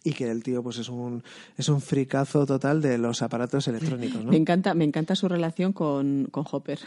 Y 0.03 0.13
que 0.13 0.31
el 0.31 0.41
tío, 0.41 0.63
pues 0.63 0.79
es 0.79 0.89
un, 0.89 1.23
es 1.57 1.69
un 1.69 1.79
fricazo 1.79 2.47
total 2.47 2.81
de 2.81 2.97
los 2.97 3.21
aparatos 3.21 3.67
electrónicos, 3.67 4.23
¿no? 4.23 4.31
Me 4.31 4.37
encanta, 4.37 4.73
me 4.73 4.83
encanta 4.83 5.15
su 5.15 5.27
relación 5.27 5.73
con, 5.73 6.27
con 6.31 6.43
Hopper. 6.51 6.79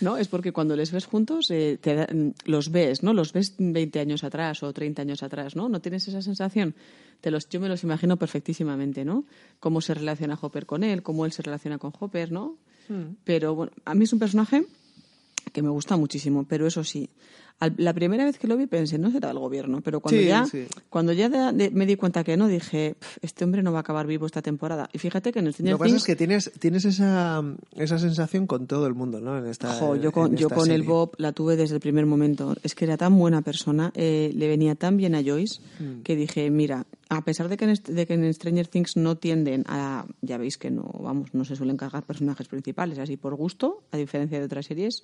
¿No? 0.00 0.16
Es 0.16 0.28
porque 0.28 0.52
cuando 0.52 0.76
les 0.76 0.92
ves 0.92 1.06
juntos, 1.06 1.50
eh, 1.50 1.78
te 1.80 1.94
da- 1.94 2.08
los 2.44 2.70
ves, 2.70 3.02
¿no? 3.02 3.12
Los 3.12 3.32
ves 3.32 3.54
20 3.58 4.00
años 4.00 4.24
atrás 4.24 4.62
o 4.62 4.72
30 4.72 5.02
años 5.02 5.22
atrás, 5.22 5.56
¿no? 5.56 5.68
¿No 5.68 5.80
tienes 5.80 6.06
esa 6.08 6.22
sensación? 6.22 6.74
Te 7.20 7.30
los, 7.30 7.48
yo 7.48 7.60
me 7.60 7.68
los 7.68 7.82
imagino 7.82 8.16
perfectísimamente, 8.16 9.04
¿no? 9.04 9.24
Cómo 9.60 9.80
se 9.80 9.94
relaciona 9.94 10.38
Hopper 10.40 10.66
con 10.66 10.84
él, 10.84 11.02
cómo 11.02 11.26
él 11.26 11.32
se 11.32 11.42
relaciona 11.42 11.78
con 11.78 11.92
Hopper, 11.98 12.30
¿no? 12.32 12.56
Hmm. 12.88 13.14
Pero 13.24 13.54
bueno, 13.54 13.72
a 13.84 13.94
mí 13.94 14.04
es 14.04 14.12
un 14.12 14.18
personaje 14.18 14.64
que 15.52 15.62
me 15.62 15.68
gusta 15.70 15.96
muchísimo, 15.96 16.44
pero 16.48 16.66
eso 16.66 16.84
sí, 16.84 17.08
al- 17.60 17.74
la 17.76 17.92
primera 17.92 18.24
vez 18.24 18.38
que 18.38 18.46
lo 18.46 18.56
vi 18.56 18.66
pensé, 18.66 18.98
no 18.98 19.10
será 19.10 19.28
del 19.28 19.38
gobierno, 19.38 19.80
pero 19.80 20.00
cuando 20.00 20.20
Sí, 20.20 20.26
ya, 20.28 20.44
sí. 20.46 20.66
cuando 20.90 21.12
ya 21.12 21.28
de- 21.28 21.52
de- 21.52 21.70
me 21.70 21.86
di 21.86 21.96
cuenta 21.96 22.22
que 22.24 22.36
no, 22.36 22.46
dije, 22.48 22.94
"Pf, 22.98 23.18
este 23.22 23.44
hombre 23.44 23.62
no 23.62 23.72
va 23.72 23.78
a 23.78 23.80
acabar 23.80 24.06
vivo 24.06 24.26
esta 24.26 24.42
temporada. 24.42 24.88
Y 24.92 24.98
fíjate 24.98 25.32
que 25.32 25.40
en 25.40 25.46
el 25.48 25.52
Stranger 25.54 25.72
Lo 25.72 25.78
que 25.78 25.80
pasa 25.84 25.90
Things, 25.90 26.02
es 26.02 26.06
que 26.06 26.16
tienes, 26.16 26.52
tienes 26.60 26.84
esa, 26.84 27.42
esa 27.76 27.98
sensación 27.98 28.46
con 28.46 28.66
todo 28.66 28.86
el 28.86 28.94
mundo, 28.94 29.20
¿no? 29.20 29.36
En 29.38 29.46
esta, 29.46 29.72
jo, 29.74 29.96
yo 29.96 30.12
con, 30.12 30.32
en 30.32 30.36
yo 30.36 30.46
esta 30.46 30.54
con 30.56 30.70
el. 30.70 30.82
Bob 30.84 31.12
la 31.18 31.32
tuve 31.32 31.56
desde 31.56 31.74
el 31.74 31.80
primer 31.80 32.06
momento. 32.06 32.54
Es 32.62 32.74
que 32.74 32.84
era 32.84 32.96
tan 32.96 33.18
buena 33.18 33.42
persona, 33.42 33.90
eh, 33.94 34.32
le 34.34 34.46
venía 34.48 34.74
tan 34.74 34.96
bien 34.96 35.14
a 35.14 35.22
Joyce, 35.22 35.60
Mm. 35.80 36.02
que 36.02 36.14
dije, 36.16 36.50
mira, 36.50 36.86
a 37.08 37.24
pesar 37.24 37.48
de 37.48 37.56
que, 37.56 37.64
en, 37.64 37.74
de 37.96 38.06
que 38.06 38.14
en 38.14 38.32
Stranger 38.34 38.68
Things 38.68 38.96
no 38.96 39.16
tienden 39.16 39.64
a, 39.66 40.06
ya 40.22 40.38
veis 40.38 40.58
que 40.58 40.70
no, 40.70 40.82
vamos, 41.02 41.34
no 41.34 41.44
se 41.44 41.56
suelen 41.56 41.76
cargar 41.76 42.04
personajes 42.04 42.46
principales 42.48 42.98
así 42.98 43.16
por 43.16 43.34
gusto, 43.34 43.82
a 43.90 43.96
diferencia 43.96 44.38
de 44.38 44.44
otras 44.44 44.66
series, 44.66 45.02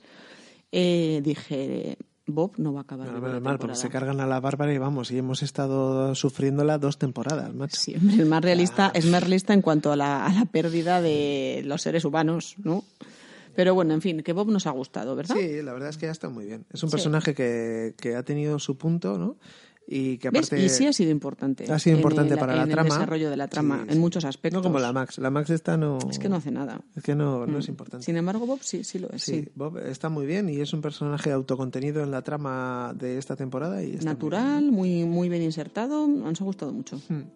eh, 0.72 1.20
dije, 1.24 1.96
Bob 2.26 2.52
no 2.56 2.72
va 2.72 2.80
a 2.80 2.82
acabar 2.84 3.08
vivo 3.08 3.20
menos 3.20 3.42
mal, 3.42 3.58
porque 3.58 3.76
se 3.76 3.90
cargan 3.90 4.20
a 4.20 4.26
la 4.26 4.40
Bárbara 4.40 4.72
y 4.72 4.78
vamos, 4.78 5.10
y 5.10 5.18
hemos 5.18 5.42
estado 5.42 6.14
sufriéndola 6.14 6.78
dos 6.78 6.98
temporadas, 6.98 7.52
macho. 7.54 7.76
Sí, 7.78 7.94
es 7.94 8.26
más 8.26 8.42
realista, 8.42 8.90
es 8.94 9.04
más 9.06 9.20
realista 9.22 9.52
en 9.52 9.60
cuanto 9.62 9.92
a 9.92 9.96
la, 9.96 10.24
a 10.24 10.32
la 10.32 10.44
pérdida 10.46 11.02
de 11.02 11.62
los 11.64 11.82
seres 11.82 12.04
humanos, 12.04 12.54
¿no? 12.64 12.82
Pero 13.54 13.74
bueno, 13.74 13.94
en 13.94 14.00
fin, 14.02 14.22
que 14.22 14.32
Bob 14.32 14.48
nos 14.50 14.66
ha 14.66 14.70
gustado, 14.70 15.14
¿verdad? 15.14 15.36
Sí, 15.38 15.62
la 15.62 15.72
verdad 15.74 15.90
es 15.90 15.98
que 15.98 16.08
ha 16.08 16.10
estado 16.10 16.32
muy 16.32 16.44
bien. 16.46 16.64
Es 16.72 16.82
un 16.82 16.88
Sí. 16.88 16.94
personaje 16.94 17.34
que, 17.34 17.94
que 18.00 18.16
ha 18.16 18.22
tenido 18.24 18.58
su 18.58 18.76
punto, 18.76 19.16
¿no? 19.18 19.36
Y 19.86 20.16
que 20.18 20.30
¿Ves? 20.30 20.46
aparte... 20.46 20.64
Y 20.64 20.68
sí 20.70 20.86
ha 20.86 20.92
sido 20.92 21.10
importante. 21.10 21.70
ha 21.70 21.78
sido 21.78 21.96
importante 21.96 22.34
el- 22.34 22.40
para 22.40 22.56
la 22.56 22.62
en 22.62 22.70
trama. 22.70 22.88
el 22.88 22.92
desarrollo 22.94 23.28
de 23.30 23.36
la 23.36 23.48
trama, 23.48 23.76
Sí, 23.82 23.88
en 23.88 23.92
sí. 23.94 23.98
muchos 23.98 24.24
aspectos. 24.24 24.62
No 24.62 24.66
como 24.66 24.78
la 24.78 24.92
Max. 24.92 25.18
La 25.18 25.30
Max 25.30 25.50
esta 25.50 25.76
no... 25.76 25.98
Es 26.10 26.18
que 26.18 26.28
no 26.30 26.36
hace 26.36 26.50
nada. 26.50 26.80
Es 26.96 27.02
que 27.02 27.14
no, 27.14 27.46
no 27.46 27.58
es 27.58 27.68
importante. 27.68 28.04
Sin 28.06 28.16
embargo, 28.16 28.46
Bob 28.46 28.60
sí, 28.62 28.82
sí 28.82 28.98
lo 28.98 29.10
es. 29.10 29.22
Sí. 29.22 29.46
Bob 29.54 29.76
está 29.78 30.08
muy 30.08 30.24
bien 30.26 30.48
y 30.48 30.60
es 30.60 30.72
un 30.72 30.80
personaje 30.80 31.30
autocontenido 31.32 32.02
en 32.02 32.10
la 32.10 32.22
trama 32.22 32.94
de 32.98 33.18
esta 33.18 33.36
temporada 33.36 33.82
y 33.82 33.90
está 33.90 34.04
muy 34.06 34.14
Natural, 34.14 34.72
muy, 34.72 35.04
muy 35.04 35.28
bien 35.28 35.42
insertado, 35.42 36.06
nos 36.08 36.40
ha 36.40 36.44
gustado 36.44 36.72
mucho. 36.72 37.00
bien. 37.08 37.30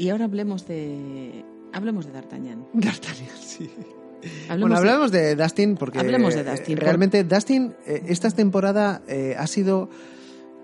Y 0.00 0.08
ahora 0.08 0.24
hablemos 0.24 0.66
de 0.66 1.44
hablemos 1.72 2.06
de 2.06 2.12
D'Artagnan. 2.12 2.66
D'Artagnan, 2.72 3.36
sí. 3.38 3.70
Hablemos 4.48 4.60
bueno, 4.60 4.74
de- 4.74 4.78
hablamos 4.78 5.12
de, 5.12 5.36
Dustin 5.36 5.76
porque 5.76 5.98
Hablemos 5.98 6.34
de 6.34 6.44
Dustin, 6.44 6.76
eh, 6.78 6.80
realmente 6.80 7.24
Dustin 7.24 7.74
eh, 7.86 8.02
esta 8.08 8.30
temporada 8.30 9.02
eh, 9.08 9.34
ha 9.38 9.46
sido 9.46 9.88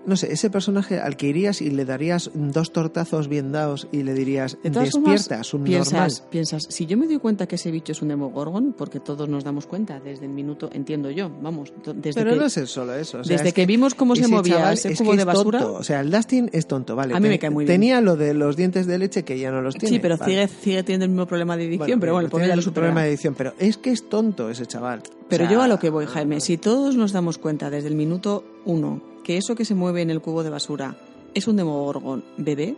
no 0.07 0.15
sé, 0.15 0.31
ese 0.31 0.49
personaje 0.49 0.99
al 0.99 1.17
que 1.17 1.27
irías 1.27 1.61
y 1.61 1.69
le 1.69 1.83
darías 1.83 2.31
dos 2.33 2.71
tortazos 2.71 3.27
bien 3.27 3.51
dados 3.51 3.87
y 3.91 4.03
le 4.03 4.13
dirías 4.13 4.57
despierta, 4.63 5.43
subnormal. 5.43 5.65
piensas, 5.65 6.21
piensas, 6.21 6.63
si 6.69 6.85
yo 6.85 6.97
me 6.97 7.07
doy 7.07 7.19
cuenta 7.19 7.45
que 7.45 7.55
ese 7.55 7.71
bicho 7.71 7.91
es 7.91 8.01
un 8.01 8.07
Demogorgon, 8.07 8.73
porque 8.77 9.01
todos 9.01 9.27
nos 9.27 9.43
damos 9.43 9.67
cuenta 9.67 9.99
desde 9.99 10.25
el 10.25 10.31
minuto, 10.31 10.69
entiendo 10.71 11.11
yo, 11.11 11.29
vamos, 11.41 11.73
desde 11.95 12.21
Pero 12.21 12.33
que, 12.33 12.39
no 12.39 12.45
es 12.45 12.53
solo 12.53 12.95
eso. 12.95 13.19
o 13.19 13.23
sea, 13.25 13.35
desde 13.35 13.49
es 13.49 13.53
que 13.53 13.65
vimos 13.65 13.95
cómo 13.95 14.15
se 14.15 14.29
movía 14.29 14.55
chaval 14.55 14.73
ese 14.75 14.93
es 14.93 14.97
cubo 14.97 15.11
que 15.11 15.17
de 15.17 15.21
es 15.23 15.25
basura. 15.25 15.59
tonto. 15.59 15.77
O 15.77 15.83
sea, 15.83 15.99
el 15.99 16.09
Dustin 16.09 16.49
es 16.53 16.67
tonto, 16.67 16.95
vale. 16.95 17.13
A 17.13 17.19
mí 17.19 17.27
me 17.27 17.37
cae 17.37 17.49
muy 17.49 17.65
bien. 17.65 17.75
Tenía 17.75 17.99
lo 17.99 18.15
de 18.15 18.33
los 18.33 18.55
dientes 18.55 18.87
de 18.87 18.97
leche 18.97 19.23
que 19.23 19.37
ya 19.37 19.51
no 19.51 19.61
los 19.61 19.75
tiene. 19.75 19.95
sí, 19.95 19.99
pero 19.99 20.17
vale. 20.17 20.31
sigue, 20.31 20.47
sigue 20.47 20.83
teniendo 20.83 21.03
el 21.03 21.11
mismo 21.11 21.25
problema 21.25 21.57
de 21.57 21.65
edición, 21.65 21.79
Bueno, 21.79 21.99
pero 21.99 22.13
bueno, 22.13 22.29
pobre 22.29 22.47
ya 22.47 22.55
lo 22.55 22.71
problema 22.71 23.03
de 23.03 23.09
edición, 23.09 23.35
pero 23.37 23.53
es 23.59 23.77
que 23.77 23.91
es 23.91 24.07
tonto 24.07 24.49
ese 24.49 24.65
chaval. 24.65 25.01
Pero 25.27 25.43
O 25.43 25.47
sea, 25.47 25.53
yo 25.53 25.61
a 25.61 25.67
lo 25.67 25.79
que 25.79 25.89
voy, 25.89 26.05
Jaime, 26.05 26.39
si 26.39 26.57
todos 26.57 26.95
nos 26.95 27.11
damos 27.11 27.37
cuenta 27.37 27.69
desde 27.69 27.89
el 27.89 27.95
minuto 27.95 28.45
uno 28.63 29.01
que 29.27 29.37
eso 29.37 29.53
que 29.55 29.65
se 29.65 29.75
mueve 29.75 30.01
en 30.01 30.09
el 30.09 30.21
cubo 30.21 30.41
de 30.41 30.49
basura 30.49 30.95
es 31.33 31.47
un 31.49 31.57
demogorgon 31.57 32.23
bebé, 32.37 32.75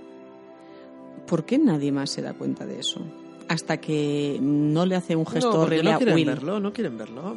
¿por 1.28 1.46
qué 1.46 1.60
nadie 1.60 1.92
más 1.92 2.10
se 2.10 2.24
da 2.24 2.34
cuenta 2.34 2.66
de 2.66 2.80
eso? 2.80 3.02
Hasta 3.48 3.78
que 3.78 4.40
no 4.42 4.86
le 4.88 4.96
hace 4.96 5.16
un 5.16 5.24
No, 5.26 5.30
gesto 5.30 5.52
porque 5.52 5.64
horrible 5.66 5.90
no 5.92 5.96
a 5.96 5.98
quieren 5.98 6.16
Will. 6.16 6.26
verlo, 6.28 6.60
no 6.60 6.74
quieren 6.74 6.98
verlo. 6.98 7.36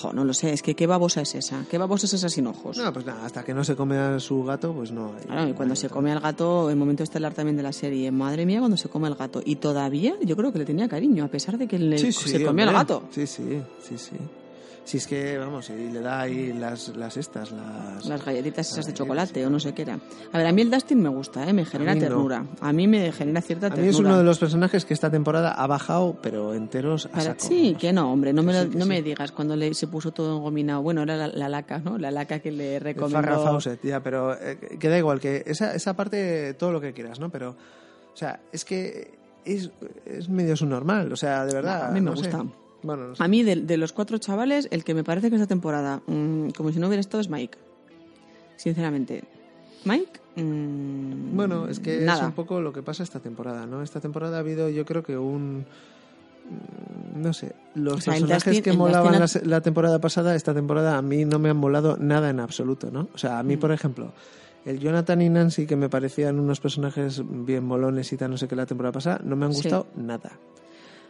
Jo, 0.00 0.12
no 0.12 0.24
lo 0.24 0.32
sé, 0.34 0.52
es 0.52 0.62
que 0.62 0.74
qué 0.74 0.86
babosa 0.86 1.22
es 1.22 1.34
esa. 1.36 1.64
¿Qué 1.70 1.78
babosa 1.78 2.06
es 2.06 2.12
esa 2.12 2.28
sin 2.28 2.46
ojos? 2.46 2.76
No, 2.76 2.92
pues 2.92 3.06
nada, 3.06 3.24
hasta 3.24 3.44
que 3.44 3.54
no 3.54 3.64
se 3.64 3.74
come 3.76 3.96
a 3.96 4.18
su 4.20 4.42
gato, 4.44 4.72
pues 4.72 4.90
no. 4.92 5.14
hay- 5.16 5.24
Claro, 5.26 5.48
y 5.48 5.52
cuando 5.54 5.72
no 5.72 5.76
se 5.76 5.88
come 5.88 6.12
al 6.12 6.20
gato, 6.20 6.70
el 6.70 6.76
momento 6.76 7.02
estelar 7.02 7.34
también 7.34 7.56
de 7.56 7.62
la 7.64 7.72
serie, 7.72 8.10
madre 8.10 8.46
mía, 8.46 8.58
cuando 8.60 8.76
se 8.76 8.88
come 8.88 9.06
al 9.08 9.14
gato. 9.14 9.40
Y 9.44 9.56
todavía 9.56 10.14
yo 10.22 10.36
creo 10.36 10.52
que 10.52 10.58
le 10.58 10.64
tenía 10.64 10.88
cariño, 10.88 11.24
a 11.24 11.28
pesar 11.28 11.58
de 11.58 11.66
que 11.66 11.78
le- 11.78 11.98
Sí, 11.98 12.12
sí, 12.12 12.28
se 12.30 12.44
comió 12.44 12.64
al 12.68 12.72
gato. 12.72 13.04
Sí, 13.10 13.26
sí, 13.26 13.60
sí, 13.80 13.96
sí. 13.98 14.16
Si 14.86 14.98
es 14.98 15.08
que, 15.08 15.36
vamos, 15.36 15.68
y 15.70 15.90
le 15.90 16.00
da 16.00 16.20
ahí 16.20 16.52
las, 16.52 16.96
las 16.96 17.16
estas, 17.16 17.50
las... 17.50 18.06
Las 18.06 18.24
galletitas 18.24 18.70
esas 18.70 18.86
de 18.86 18.94
chocolate 18.94 19.44
o 19.44 19.50
no 19.50 19.58
sé 19.58 19.74
qué 19.74 19.82
era. 19.82 19.98
A 20.32 20.38
ver, 20.38 20.46
a 20.46 20.52
mí 20.52 20.62
el 20.62 20.70
Dustin 20.70 21.02
me 21.02 21.08
gusta, 21.08 21.44
¿eh? 21.44 21.52
me 21.52 21.64
genera 21.64 21.92
mí 21.94 21.98
no. 22.00 22.06
ternura. 22.06 22.46
A 22.60 22.72
mí 22.72 22.86
me 22.86 23.10
genera 23.10 23.40
cierta 23.40 23.66
A 23.66 23.70
ternura. 23.70 23.84
mí 23.84 23.90
es 23.90 23.98
uno 23.98 24.16
de 24.16 24.22
los 24.22 24.38
personajes 24.38 24.84
que 24.84 24.94
esta 24.94 25.10
temporada 25.10 25.50
ha 25.54 25.66
bajado, 25.66 26.16
pero 26.22 26.54
enteros 26.54 27.08
a 27.12 27.20
saco. 27.20 27.44
sí, 27.48 27.76
que 27.76 27.92
no, 27.92 28.12
hombre, 28.12 28.32
no 28.32 28.44
me, 28.44 28.52
lo- 28.52 28.62
sí, 28.62 28.76
no 28.78 28.84
sí. 28.84 28.88
me 28.88 29.02
digas 29.02 29.32
cuando 29.32 29.56
le, 29.56 29.74
se 29.74 29.88
puso 29.88 30.12
todo 30.12 30.36
engominado. 30.36 30.82
Bueno, 30.82 31.02
era 31.02 31.16
la, 31.16 31.26
la 31.28 31.48
laca, 31.48 31.78
¿no? 31.80 31.98
La 31.98 32.12
laca 32.12 32.38
que 32.38 32.52
le 32.52 32.78
recomendó. 32.78 33.16
Farrah 33.18 33.38
Fawcett, 33.40 33.82
ya, 33.84 34.00
pero 34.00 34.34
eh, 34.40 34.56
que 34.78 34.88
da 34.88 34.98
igual, 34.98 35.18
que 35.18 35.42
esa, 35.46 35.74
esa 35.74 35.94
parte, 35.96 36.54
todo 36.54 36.70
lo 36.70 36.80
que 36.80 36.92
quieras, 36.92 37.18
¿no? 37.18 37.28
Pero, 37.28 37.50
o 37.50 38.16
sea, 38.16 38.38
es 38.52 38.64
que 38.64 39.18
es, 39.44 39.68
es 40.04 40.28
medio 40.28 40.54
subnormal, 40.54 41.12
o 41.12 41.16
sea, 41.16 41.44
de 41.44 41.54
verdad. 41.54 41.88
a 41.88 41.90
mí 41.90 42.00
me 42.00 42.10
no 42.10 42.16
sé. 42.16 42.30
Gusta. 42.76 42.86
Bueno, 42.86 43.08
no 43.08 43.14
sé. 43.16 43.22
A 43.24 43.28
mí, 43.28 43.42
de, 43.42 43.56
de 43.56 43.76
los 43.76 43.92
cuatro 43.92 44.18
chavales, 44.18 44.68
el 44.70 44.84
que 44.84 44.94
me 44.94 45.04
parece 45.04 45.28
que 45.30 45.36
esta 45.36 45.46
temporada, 45.46 46.02
mm, 46.06 46.50
como 46.50 46.72
si 46.72 46.78
no 46.78 46.86
hubiera 46.86 47.00
estado, 47.00 47.20
es 47.20 47.28
Mike. 47.30 47.58
Sinceramente. 48.56 49.24
Mike. 49.84 50.20
mm, 50.36 51.36
Bueno, 51.36 51.68
es 51.68 51.78
que 51.80 52.00
nada. 52.00 52.18
es 52.22 52.24
un 52.26 52.32
poco 52.32 52.60
lo 52.60 52.72
que 52.72 52.82
pasa 52.82 53.02
esta 53.02 53.20
temporada, 53.20 53.66
¿no? 53.66 53.82
Esta 53.82 54.00
temporada 54.00 54.36
ha 54.36 54.40
habido, 54.40 54.68
yo 54.68 54.84
creo 54.84 55.02
que 55.02 55.16
un. 55.16 55.64
mm, 55.64 57.20
No 57.22 57.32
sé, 57.32 57.54
los 57.74 57.94
O 57.98 58.00
sea, 58.00 58.14
el 58.16 58.20
personajes 58.22 58.58
Dustin- 58.58 58.62
que 58.62 58.72
molaban 58.72 59.20
la, 59.44 59.60
temporada 59.62 60.00
pasada, 60.00 60.34
esta 60.34 60.52
temporada 60.54 60.98
a 60.98 61.02
mí 61.02 61.24
no 61.24 61.38
me 61.38 61.48
han 61.50 61.56
molado 61.56 61.96
nada 61.98 62.28
en 62.30 62.40
absoluto, 62.40 62.90
¿no? 62.90 63.08
O 63.14 63.18
sea, 63.18 63.38
a 63.38 63.42
Mm. 63.42 63.46
mí, 63.46 63.56
por 63.56 63.72
ejemplo, 63.72 64.12
el 64.66 64.78
Jonathan 64.80 65.22
y 65.22 65.28
Nancy, 65.30 65.66
que 65.66 65.76
me 65.76 65.88
parecían 65.88 66.38
unos 66.38 66.60
personajes 66.60 67.22
bien 67.26 67.64
molones 67.64 68.12
y 68.12 68.16
tal, 68.16 68.30
no 68.32 68.36
sé 68.36 68.48
qué, 68.48 68.56
la 68.56 68.66
temporada 68.66 68.92
pasada, 68.92 69.20
no 69.24 69.34
me 69.36 69.46
han 69.46 69.52
Sí. 69.54 69.62
gustado 69.62 69.86
nada. 69.96 70.32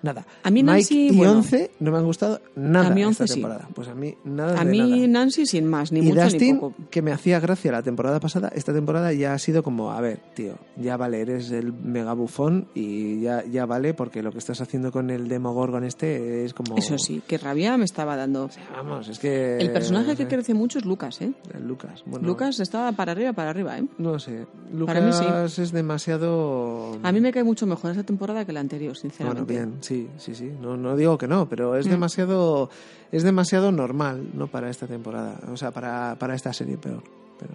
Nada. 0.03 0.27
A 0.43 0.51
mí 0.51 0.63
Mike 0.63 0.73
Nancy, 0.73 1.09
y 1.09 1.17
bueno. 1.17 1.33
11 1.35 1.71
no 1.81 1.91
me 1.91 1.99
han 1.99 2.05
gustado 2.05 2.41
nada 2.55 2.89
A 2.89 2.91
mí 2.91 3.01
esta 3.03 3.25
11 3.25 3.29
sí. 3.29 3.35
temporada. 3.35 3.69
Pues 3.75 3.89
a 3.89 3.95
mí 3.95 4.15
nada 4.25 4.61
A 4.61 4.65
de 4.65 4.71
mí 4.71 4.79
nada. 4.79 5.07
Nancy 5.07 5.47
sin 5.47 5.67
más, 5.67 5.93
ni 5.93 6.01
y 6.01 6.03
mucho 6.03 6.23
Dustin, 6.23 6.55
ni 6.55 6.61
poco. 6.61 6.75
que 6.91 7.03
me 7.03 7.13
hacía 7.13 7.41
gracia 7.41 7.73
la 7.73 7.83
temporada 7.83 8.21
pasada, 8.21 8.49
esta 8.55 8.73
temporada 8.73 9.13
ya 9.13 9.35
ha 9.35 9.39
sido 9.39 9.63
como, 9.63 9.93
a 9.93 10.01
ver, 10.01 10.21
tío, 10.35 10.55
ya 10.77 10.97
vale, 10.97 11.21
eres 11.21 11.51
el 11.51 11.73
mega 11.73 12.13
bufón 12.13 12.69
y 12.75 13.21
ya, 13.21 13.45
ya 13.45 13.67
vale 13.67 13.95
porque 13.95 14.23
lo 14.23 14.33
que 14.33 14.39
estás 14.39 14.61
haciendo 14.61 14.93
con 14.93 15.11
el 15.11 15.29
Demogorgon 15.29 15.85
este 15.85 16.45
es 16.45 16.55
como... 16.55 16.77
Eso 16.77 16.99
sí, 16.99 17.23
que 17.27 17.39
rabia 17.39 17.77
me 17.77 17.85
estaba 17.85 18.17
dando. 18.17 18.51
Vamos, 18.73 19.09
es 19.09 19.19
que... 19.19 19.57
El 19.59 19.73
personaje 19.73 20.13
no 20.13 20.17
que 20.17 20.27
crece 20.27 20.55
mucho 20.55 20.79
es 20.79 20.85
Lucas, 20.85 21.21
¿eh? 21.21 21.33
Lucas. 21.61 22.03
Bueno, 22.07 22.27
Lucas 22.27 22.61
estaba 22.61 22.93
para 22.93 23.13
arriba, 23.13 23.33
para 23.33 23.51
arriba, 23.51 23.79
¿eh? 23.79 23.85
No 23.99 24.19
sé, 24.19 24.47
Para 24.87 25.01
mí 25.01 25.13
sí. 25.13 25.25
Lucas 25.25 25.59
es 25.59 25.73
demasiado... 25.73 26.99
A 27.03 27.13
mí 27.13 27.21
me 27.21 27.33
cae 27.33 27.45
mucho 27.45 27.67
mejor 27.67 27.91
esta 27.93 28.03
temporada 28.05 28.45
que 28.45 28.53
la 28.53 28.61
anterior, 28.61 28.95
Bueno, 28.95 29.01
sinceramente. 29.01 29.53
bien, 29.53 29.75
sí, 29.87 30.09
sí, 30.19 30.35
sí. 30.35 30.51
No, 30.61 30.77
no 30.77 30.97
digo 30.97 31.17
que 31.19 31.29
no, 31.29 31.49
pero 31.49 31.73
Mm. 31.73 31.77
es 31.79 31.87
demasiado, 31.87 32.69
es 33.13 33.23
demasiado 33.23 33.71
normal, 33.73 34.31
¿no? 34.35 34.47
Para 34.49 34.69
esta 34.71 34.87
temporada, 34.87 35.39
o 35.53 35.57
sea, 35.57 35.71
para, 35.71 36.17
para 36.19 36.35
esta 36.35 36.53
serie 36.53 36.77
peor. 36.77 37.03
Pero 37.39 37.53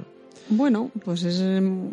Bueno, 0.50 0.90
pues 1.06 1.24
es. 1.24 1.40
em, 1.42 1.92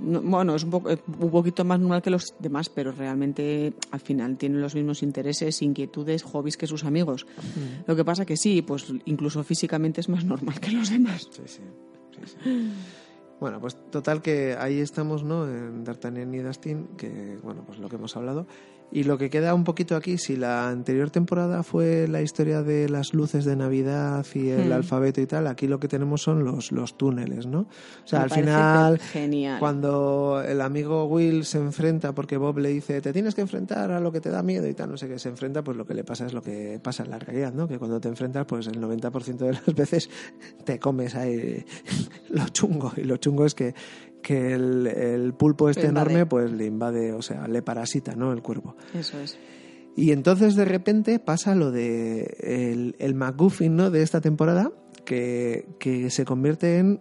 no- 0.00 0.22
bueno, 0.22 0.54
es 0.54 0.64
un, 0.64 0.70
poco, 0.70 0.90
eh, 0.90 0.98
un 1.18 1.30
poquito 1.30 1.64
más 1.64 1.78
normal 1.80 2.00
que 2.02 2.10
los 2.10 2.34
demás, 2.38 2.68
pero 2.70 2.90
realmente 2.92 3.72
al 3.90 4.00
final 4.00 4.36
tienen 4.38 4.60
los 4.62 4.74
mismos 4.74 5.02
intereses, 5.02 5.60
inquietudes, 5.62 6.22
hobbies 6.22 6.56
que 6.56 6.66
sus 6.66 6.84
amigos. 6.84 7.26
Mm. 7.36 7.84
Lo 7.88 7.96
que 7.96 8.04
pasa 8.04 8.24
que 8.24 8.36
sí, 8.36 8.62
pues 8.62 8.86
incluso 9.04 9.42
físicamente 9.44 10.00
es 10.00 10.08
más 10.08 10.24
normal 10.32 10.58
que 10.60 10.70
los 10.72 10.88
demás. 10.90 11.28
sí, 11.30 11.42
sí, 11.46 11.62
sí, 12.16 12.20
sí. 12.42 12.70
Bueno, 13.40 13.58
pues 13.58 13.74
total 13.90 14.20
que 14.20 14.54
ahí 14.58 14.80
estamos, 14.80 15.24
¿no? 15.24 15.46
En 15.48 15.82
D'Artagnan 15.82 16.34
y 16.34 16.38
Dustin, 16.40 16.88
que, 16.98 17.38
bueno, 17.42 17.62
pues 17.66 17.78
lo 17.78 17.88
que 17.88 17.96
hemos 17.96 18.14
hablado. 18.16 18.46
Y 18.92 19.04
lo 19.04 19.18
que 19.18 19.30
queda 19.30 19.54
un 19.54 19.62
poquito 19.64 19.94
aquí, 19.94 20.18
si 20.18 20.36
la 20.36 20.68
anterior 20.68 21.10
temporada 21.10 21.62
fue 21.62 22.08
la 22.08 22.22
historia 22.22 22.62
de 22.62 22.88
las 22.88 23.14
luces 23.14 23.44
de 23.44 23.54
Navidad 23.54 24.26
y 24.34 24.48
el 24.48 24.68
Hmm. 24.70 24.72
alfabeto 24.72 25.20
y 25.20 25.26
tal, 25.26 25.46
aquí 25.46 25.68
lo 25.68 25.78
que 25.78 25.86
tenemos 25.88 26.22
son 26.22 26.44
los, 26.44 26.72
los 26.72 26.96
túneles, 26.98 27.46
¿no? 27.46 27.60
O 27.60 27.66
sea, 28.06 28.20
Me 28.20 28.24
al 28.24 28.30
final, 28.30 28.98
Genial. 28.98 29.58
cuando 29.60 30.42
el 30.46 30.60
amigo 30.60 31.04
Will 31.04 31.44
se 31.44 31.58
enfrenta, 31.58 32.12
porque 32.14 32.36
Bob 32.36 32.58
le 32.58 32.70
dice, 32.70 33.00
te 33.00 33.12
tienes 33.12 33.34
que 33.36 33.42
enfrentar 33.42 33.92
a 33.92 34.00
lo 34.00 34.10
que 34.10 34.20
te 34.20 34.30
da 34.30 34.42
miedo 34.42 34.66
y 34.68 34.74
tal, 34.74 34.90
no 34.90 34.96
sé 34.96 35.06
qué, 35.08 35.18
se 35.20 35.28
enfrenta, 35.28 35.62
pues 35.62 35.76
lo 35.76 35.86
que 35.86 35.94
le 35.94 36.02
pasa 36.02 36.26
es 36.26 36.32
lo 36.32 36.42
que 36.42 36.80
pasa 36.82 37.04
en 37.04 37.10
la 37.10 37.18
realidad, 37.20 37.52
¿no? 37.52 37.68
Que 37.68 37.78
cuando 37.78 38.00
te 38.00 38.08
enfrentas, 38.08 38.44
pues 38.46 38.66
el 38.66 38.80
90% 38.80 39.36
de 39.46 39.52
las 39.52 39.66
veces 39.74 40.10
te 40.64 40.78
comes 40.80 41.14
ahí 41.14 41.64
lo 42.30 42.48
chungo. 42.48 42.92
Y 42.96 43.02
lo 43.04 43.16
chungo 43.18 43.44
es 43.46 43.54
que, 43.54 43.74
que 44.22 44.52
el, 44.52 44.86
el 44.86 45.34
pulpo 45.34 45.68
este 45.68 45.86
enorme, 45.86 46.26
pues 46.26 46.52
le 46.52 46.66
invade, 46.66 47.12
o 47.12 47.22
sea, 47.22 47.48
le 47.48 47.62
parasita, 47.62 48.14
¿no? 48.14 48.32
El 48.32 48.42
cuerpo. 48.42 48.76
Eso 48.94 49.18
es. 49.18 49.38
Y 49.96 50.12
entonces 50.12 50.54
de 50.54 50.64
repente 50.64 51.18
pasa 51.18 51.54
lo 51.54 51.70
de 51.70 52.36
el, 52.40 52.96
el 52.98 53.14
McGuffin 53.14 53.76
¿no? 53.76 53.90
de 53.90 54.02
esta 54.02 54.20
temporada, 54.20 54.72
que, 55.04 55.68
que 55.78 56.10
se 56.10 56.24
convierte 56.24 56.78
en 56.78 57.00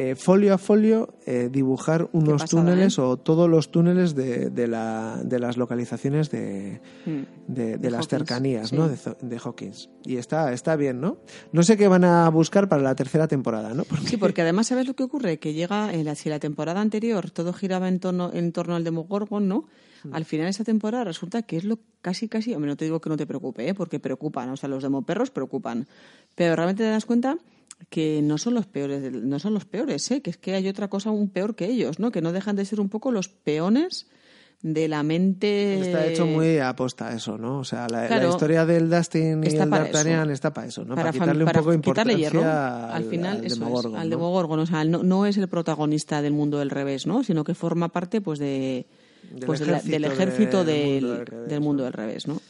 eh, 0.00 0.14
folio 0.14 0.54
a 0.54 0.58
folio 0.58 1.18
eh, 1.26 1.48
dibujar 1.50 2.08
unos 2.12 2.42
pasada, 2.42 2.62
túneles 2.62 2.98
¿eh? 2.98 3.00
o 3.00 3.16
todos 3.16 3.50
los 3.50 3.72
túneles 3.72 4.14
de, 4.14 4.48
de, 4.48 4.68
la, 4.68 5.20
de 5.24 5.40
las 5.40 5.56
localizaciones 5.56 6.30
de, 6.30 6.80
Mm. 7.04 7.22
de, 7.48 7.78
las 7.90 7.92
Hawkins, 8.06 8.08
cercanías 8.08 8.68
sí. 8.68 8.76
¿no? 8.76 8.88
de, 8.88 9.38
Hawkins. 9.42 9.90
Y 10.04 10.16
está, 10.18 10.52
está 10.52 10.76
bien, 10.76 11.00
¿no? 11.00 11.18
No 11.50 11.64
sé 11.64 11.76
qué 11.76 11.88
van 11.88 12.04
a 12.04 12.28
buscar 12.28 12.68
para 12.68 12.80
la 12.82 12.94
tercera 12.94 13.26
temporada, 13.26 13.74
¿no? 13.74 13.82
Porque- 13.84 14.06
Sí, 14.06 14.16
porque 14.16 14.42
además, 14.42 14.68
¿sabes 14.68 14.86
lo 14.86 14.94
que 14.94 15.02
ocurre? 15.02 15.38
Que 15.40 15.52
llega, 15.52 15.92
en 15.92 16.04
la, 16.04 16.14
si 16.14 16.28
la 16.28 16.38
temporada 16.38 16.80
anterior 16.80 17.30
todo 17.32 17.52
giraba 17.52 17.88
en 17.88 17.98
torno, 17.98 18.30
en 18.32 18.52
torno 18.52 18.76
al 18.76 18.84
Demogorgon, 18.84 19.48
¿no? 19.48 19.64
Mm. 20.04 20.14
Al 20.14 20.24
final 20.24 20.46
de 20.46 20.50
esa 20.50 20.62
temporada 20.62 21.02
resulta 21.02 21.42
que 21.42 21.56
es 21.56 21.64
lo 21.64 21.80
casi, 22.02 22.28
casi, 22.28 22.54
hombre, 22.54 22.68
no 22.70 22.76
te 22.76 22.84
digo 22.84 23.00
que 23.00 23.10
no 23.10 23.16
te 23.16 23.26
preocupe, 23.26 23.68
¿eh? 23.68 23.74
porque 23.74 23.98
preocupan, 23.98 24.48
o 24.50 24.56
sea, 24.56 24.68
los 24.68 24.84
demoperros 24.84 25.30
preocupan. 25.32 25.88
Pero 26.36 26.54
realmente 26.54 26.84
te 26.84 26.90
das 26.90 27.04
cuenta 27.04 27.36
que 27.90 28.20
no 28.22 28.38
son 28.38 28.54
los 28.54 28.66
peores, 28.66 29.12
no 29.12 29.38
son 29.38 29.54
los 29.54 29.64
peores, 29.64 30.10
¿eh? 30.10 30.20
que 30.20 30.30
es 30.30 30.36
que 30.36 30.54
hay 30.54 30.68
otra 30.68 30.88
cosa 30.88 31.10
aún 31.10 31.28
peor 31.28 31.54
que 31.54 31.66
ellos, 31.66 31.98
¿no? 31.98 32.10
Que 32.10 32.20
no 32.20 32.32
dejan 32.32 32.56
de 32.56 32.64
ser 32.64 32.80
un 32.80 32.88
poco 32.88 33.12
los 33.12 33.28
peones 33.28 34.06
de 34.60 34.88
la 34.88 35.04
mente. 35.04 35.80
Está 35.80 36.06
hecho 36.06 36.26
muy 36.26 36.58
aposta 36.58 37.14
eso, 37.14 37.38
¿no? 37.38 37.60
O 37.60 37.64
sea, 37.64 37.86
la, 37.88 38.26
historia 38.28 38.66
del 38.66 38.90
Dustin 38.90 39.44
y 39.44 39.46
el 39.46 39.70
D'Artagnan 39.70 40.30
está 40.30 40.52
para 40.52 40.66
eso, 40.66 40.84
¿no? 40.84 40.96
para, 40.96 41.12
Para, 41.12 41.12
quitarle 41.12 41.44
para 41.44 41.58
un 41.60 41.62
poco 41.62 41.70
de 41.70 41.76
importancia 41.76 42.16
hierro. 42.16 42.40
al, 42.42 42.90
al 42.92 43.04
final 43.04 43.36
al 43.36 43.44
eso 43.46 43.54
es, 43.54 43.60
Demogorgon, 43.60 43.96
al 43.96 44.10
¿no? 44.10 44.16
Demogorgon, 44.16 44.58
o 44.58 44.66
sea, 44.66 44.84
no, 44.84 45.02
no 45.04 45.26
es 45.26 45.36
el 45.36 45.48
protagonista 45.48 46.20
del 46.22 46.32
mundo 46.32 46.58
del 46.58 46.70
revés, 46.70 47.06
¿no? 47.06 47.22
Sino 47.22 47.44
que 47.44 47.54
forma 47.54 47.88
parte 47.90 48.20
pues 48.20 48.40
de 48.40 48.86
Del 49.30 49.46
pues 49.46 49.60
de 49.60 49.66
la- 49.66 49.80
del 49.80 50.04
ejército 50.04 50.64
del, 50.64 51.02
mundo 51.02 51.14
del 51.14 51.26
revés, 51.26 51.48
del 51.48 51.60
mundo 51.60 51.84
del 51.84 51.92
revés, 51.92 52.26
¿no? 52.26 52.40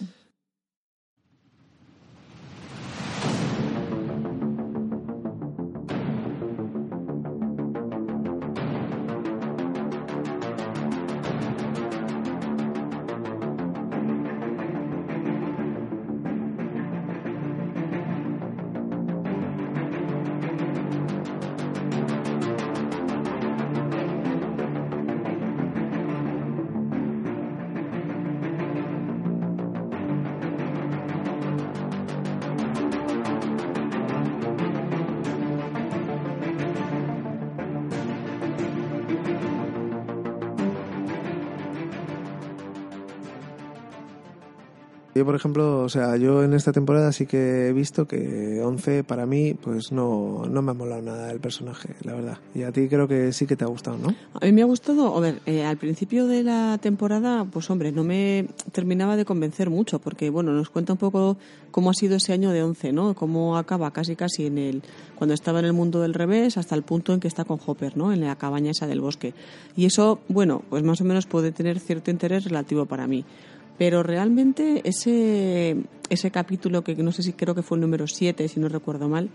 Yo, 45.19 45.25
por 45.25 45.35
ejemplo, 45.35 45.81
o 45.81 45.89
sea, 45.89 46.17
yo 46.17 46.45
en 46.45 46.55
esta 46.55 46.71
temporada 46.71 47.11
sí 47.11 47.27
que 47.27 47.67
he 47.67 47.73
visto 47.73 48.07
que 48.07 48.63
11 48.63 49.03
para 49.03 49.27
mí, 49.27 49.55
pues 49.55 49.91
no, 49.91 50.47
no 50.49 50.63
me 50.63 50.71
ha 50.71 50.75
molado 50.75 51.03
nada 51.03 51.33
el 51.33 51.41
personaje, 51.41 51.97
la 52.05 52.15
verdad. 52.15 52.39
Y 52.55 52.63
a 52.63 52.71
ti 52.71 52.87
creo 52.89 53.09
que 53.09 53.33
sí 53.33 53.45
que 53.45 53.57
te 53.57 53.65
ha 53.65 53.67
gustado, 53.67 53.99
¿no? 53.99 54.15
A 54.35 54.45
mí 54.45 54.53
me 54.53 54.63
ha 54.63 54.65
gustado, 54.65 55.17
a 55.17 55.19
ver, 55.19 55.41
eh, 55.45 55.65
al 55.65 55.77
principio 55.77 56.29
de 56.29 56.45
la 56.45 56.79
temporada, 56.81 57.45
pues 57.45 57.69
hombre, 57.69 57.91
no 57.91 58.05
me 58.05 58.47
terminaba 58.71 59.17
de 59.17 59.25
convencer 59.25 59.71
mucho, 59.71 59.99
porque 59.99 60.31
bueno, 60.31 60.53
nos 60.53 60.71
cuenta 60.71 60.93
un 60.93 61.01
poco 61.01 61.37
cómo 61.73 61.91
ha 61.91 61.95
sido 61.95 62.15
ese 62.15 62.33
año 62.33 62.53
de 62.53 62.63
11, 62.63 62.93
¿no? 62.93 63.15
Cómo 63.15 63.57
acaba 63.57 63.91
casi 63.91 64.15
casi 64.15 64.47
en 64.47 64.59
el, 64.59 64.83
cuando 65.17 65.35
estaba 65.35 65.59
en 65.59 65.65
el 65.65 65.73
mundo 65.73 66.01
del 66.01 66.15
revés, 66.15 66.59
hasta 66.59 66.77
el 66.77 66.85
punto 66.85 67.13
en 67.13 67.19
que 67.19 67.27
está 67.27 67.45
con 67.45 67.59
Hopper, 67.67 67.97
¿no? 67.97 68.13
En 68.13 68.21
la 68.21 68.37
cabaña 68.37 68.71
esa 68.71 68.87
del 68.87 69.01
bosque. 69.01 69.35
Y 69.75 69.85
eso, 69.87 70.21
bueno, 70.29 70.63
pues 70.71 70.85
más 70.85 71.01
o 71.01 71.05
menos 71.05 71.27
puede 71.27 71.51
tener 71.51 71.81
cierto 71.81 72.13
interés 72.13 72.45
relativo 72.45 72.87
para 72.87 73.09
mí. 73.09 73.25
Pero 73.79 74.03
realmente 74.03 74.83
ese, 74.85 75.77
ese 76.11 76.31
capítulo, 76.31 76.83
que 76.83 76.97
no 76.97 77.13
sé 77.13 77.23
si 77.23 77.33
creo 77.33 77.55
que 77.55 77.63
fue 77.63 77.77
el 77.77 77.83
número 77.83 78.07
7, 78.07 78.49
si 78.49 78.59
no 78.61 78.69
recuerdo 78.69 79.09
mal, 79.09 79.31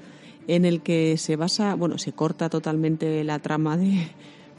en 0.47 0.65
el 0.65 0.81
que 0.81 1.17
se 1.17 1.37
basa, 1.37 1.75
bueno, 1.75 1.97
se 1.97 2.11
corta 2.11 2.49
totalmente 2.49 3.23
la 3.23 3.39
trama 3.39 3.77
de, 3.77 4.09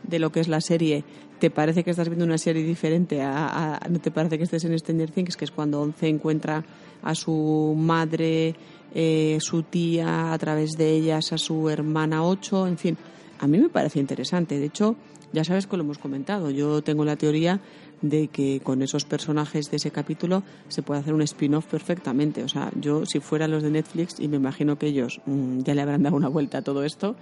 de 0.03 0.19
lo 0.19 0.33
que 0.33 0.41
es 0.41 0.49
la 0.49 0.61
serie. 0.61 1.05
¿Te 1.39 1.51
parece 1.51 1.85
que 1.85 1.91
estás 1.91 2.09
viendo 2.09 2.25
una 2.25 2.39
serie 2.39 2.63
diferente? 2.63 3.21
A, 3.21 3.81
¿No 3.91 3.99
te 3.99 4.11
parece 4.11 4.39
que 4.39 4.45
estés 4.45 4.65
en 4.65 4.79
Stranger 4.79 5.11
Things? 5.11 5.37
Que 5.37 5.45
es 5.45 5.51
cuando 5.51 5.81
Once 5.83 6.09
encuentra 6.09 6.65
a 7.03 7.15
su 7.15 7.75
madre, 7.77 8.55
eh, 8.95 9.37
su 9.41 9.63
tía, 9.65 10.33
a 10.33 10.39
través 10.39 10.73
de 10.79 10.91
ellas, 10.91 11.33
a 11.33 11.39
su 11.39 11.69
hermana 11.69 12.25
8, 12.25 12.69
en 12.69 12.79
fin. 12.79 12.97
A 13.41 13.47
mí 13.47 13.59
me 13.59 13.69
parece 13.69 13.99
interesante. 13.99 14.59
De 14.59 14.67
hecho, 14.67 14.97
ya 15.33 15.45
sabes 15.45 15.67
que 15.67 15.77
lo 15.77 15.83
hemos 15.83 15.99
comentado. 15.99 16.51
Yo 16.51 16.81
tengo 16.83 17.05
la 17.05 17.17
teoría 17.17 17.61
de 18.09 18.29
que 18.29 18.61
con 18.63 18.83
esos 18.83 19.05
personajes 19.07 19.71
de 19.71 19.79
ese 19.79 19.91
capítulo 19.91 20.43
se 20.69 20.83
puede 20.83 21.01
hacer 21.01 21.15
un 21.15 21.23
spin-off 21.23 21.67
perfectamente. 21.67 22.43
O 22.43 22.49
sea, 22.49 22.71
yo 22.79 23.07
si 23.07 23.21
fuera 23.21 23.49
los 23.49 23.63
de 23.63 23.71
Netflix, 23.71 24.21
y 24.21 24.29
me 24.29 24.37
imagino 24.37 24.79
que 24.79 24.87
ellos 24.89 25.21
mm, 25.25 25.61
ya 25.61 25.75
le 25.75 25.81
habrán 25.81 26.03
dado 26.03 26.17
una 26.17 26.29
vuelta 26.29 26.59
a 26.59 26.63
todo 26.63 26.85
esto, 26.85 27.17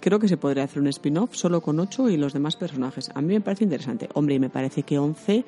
creo 0.00 0.20
que 0.20 0.28
se 0.28 0.36
podría 0.36 0.64
hacer 0.64 0.80
un 0.80 0.88
spin-off 0.88 1.34
solo 1.34 1.60
con 1.60 1.80
ocho 1.80 2.08
y 2.08 2.16
los 2.16 2.32
demás 2.32 2.54
personajes. 2.56 3.10
A 3.14 3.20
mí 3.20 3.34
me 3.34 3.40
parece 3.40 3.64
interesante. 3.64 4.08
Hombre, 4.14 4.36
y 4.36 4.38
me 4.38 4.48
parece 4.48 4.84
que 4.84 4.98
11 4.98 5.44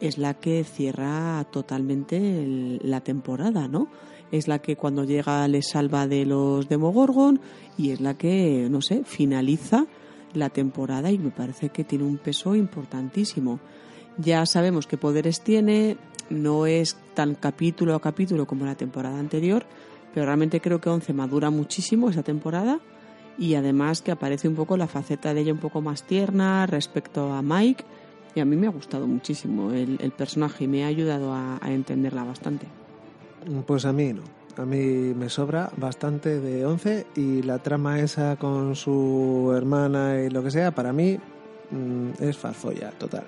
es 0.00 0.16
la 0.16 0.34
que 0.34 0.64
cierra 0.64 1.44
totalmente 1.50 2.78
la 2.82 3.02
temporada, 3.02 3.68
¿no? 3.68 3.88
Es 4.30 4.48
la 4.48 4.60
que 4.60 4.76
cuando 4.76 5.04
llega 5.04 5.46
le 5.48 5.62
salva 5.62 6.06
de 6.06 6.24
los 6.24 6.66
Demogorgon 6.66 7.40
y 7.76 7.90
es 7.90 8.00
la 8.00 8.14
que, 8.14 8.68
no 8.70 8.80
sé, 8.80 9.04
finaliza 9.04 9.86
la 10.34 10.48
temporada 10.50 11.10
y 11.10 11.18
me 11.18 11.30
parece 11.30 11.68
que 11.68 11.84
tiene 11.84 12.04
un 12.04 12.18
peso 12.18 12.54
importantísimo. 12.54 13.60
Ya 14.18 14.44
sabemos 14.46 14.86
qué 14.86 14.96
poderes 14.96 15.40
tiene, 15.40 15.96
no 16.30 16.66
es 16.66 16.96
tan 17.14 17.34
capítulo 17.34 17.94
a 17.94 18.00
capítulo 18.00 18.46
como 18.46 18.66
la 18.66 18.74
temporada 18.74 19.18
anterior, 19.18 19.64
pero 20.12 20.26
realmente 20.26 20.60
creo 20.60 20.80
que 20.80 20.90
11 20.90 21.12
madura 21.12 21.50
muchísimo 21.50 22.10
esa 22.10 22.22
temporada 22.22 22.80
y 23.38 23.54
además 23.54 24.02
que 24.02 24.12
aparece 24.12 24.48
un 24.48 24.54
poco 24.54 24.76
la 24.76 24.86
faceta 24.86 25.32
de 25.32 25.40
ella 25.40 25.52
un 25.52 25.58
poco 25.58 25.80
más 25.80 26.02
tierna 26.02 26.66
respecto 26.66 27.32
a 27.32 27.42
Mike 27.42 27.84
Y 28.34 28.40
a 28.40 28.44
mí 28.44 28.56
me 28.56 28.66
ha 28.66 28.70
gustado 28.70 29.06
muchísimo 29.06 29.72
el, 29.72 30.12
personaje 30.16 30.64
y 30.64 30.68
me 30.68 30.84
ha 30.84 30.88
ayudado 30.88 31.32
a, 31.32 31.58
entenderla 31.64 32.24
bastante. 32.24 32.66
Pues 33.66 33.84
a 33.84 33.92
mí 33.92 34.12
no. 34.12 34.22
A 34.56 34.66
mí 34.66 35.14
me 35.14 35.30
sobra 35.30 35.70
bastante 35.78 36.38
de 36.38 36.66
11 36.66 37.06
y 37.16 37.42
la 37.42 37.58
trama 37.60 38.00
esa 38.00 38.36
con 38.36 38.76
su 38.76 39.50
hermana 39.56 40.20
y 40.20 40.28
lo 40.28 40.42
que 40.42 40.50
sea, 40.50 40.72
para 40.72 40.92
mí 40.92 41.18
mm, 41.70 42.22
es 42.22 42.36
farfolla 42.36 42.90
total. 42.90 43.24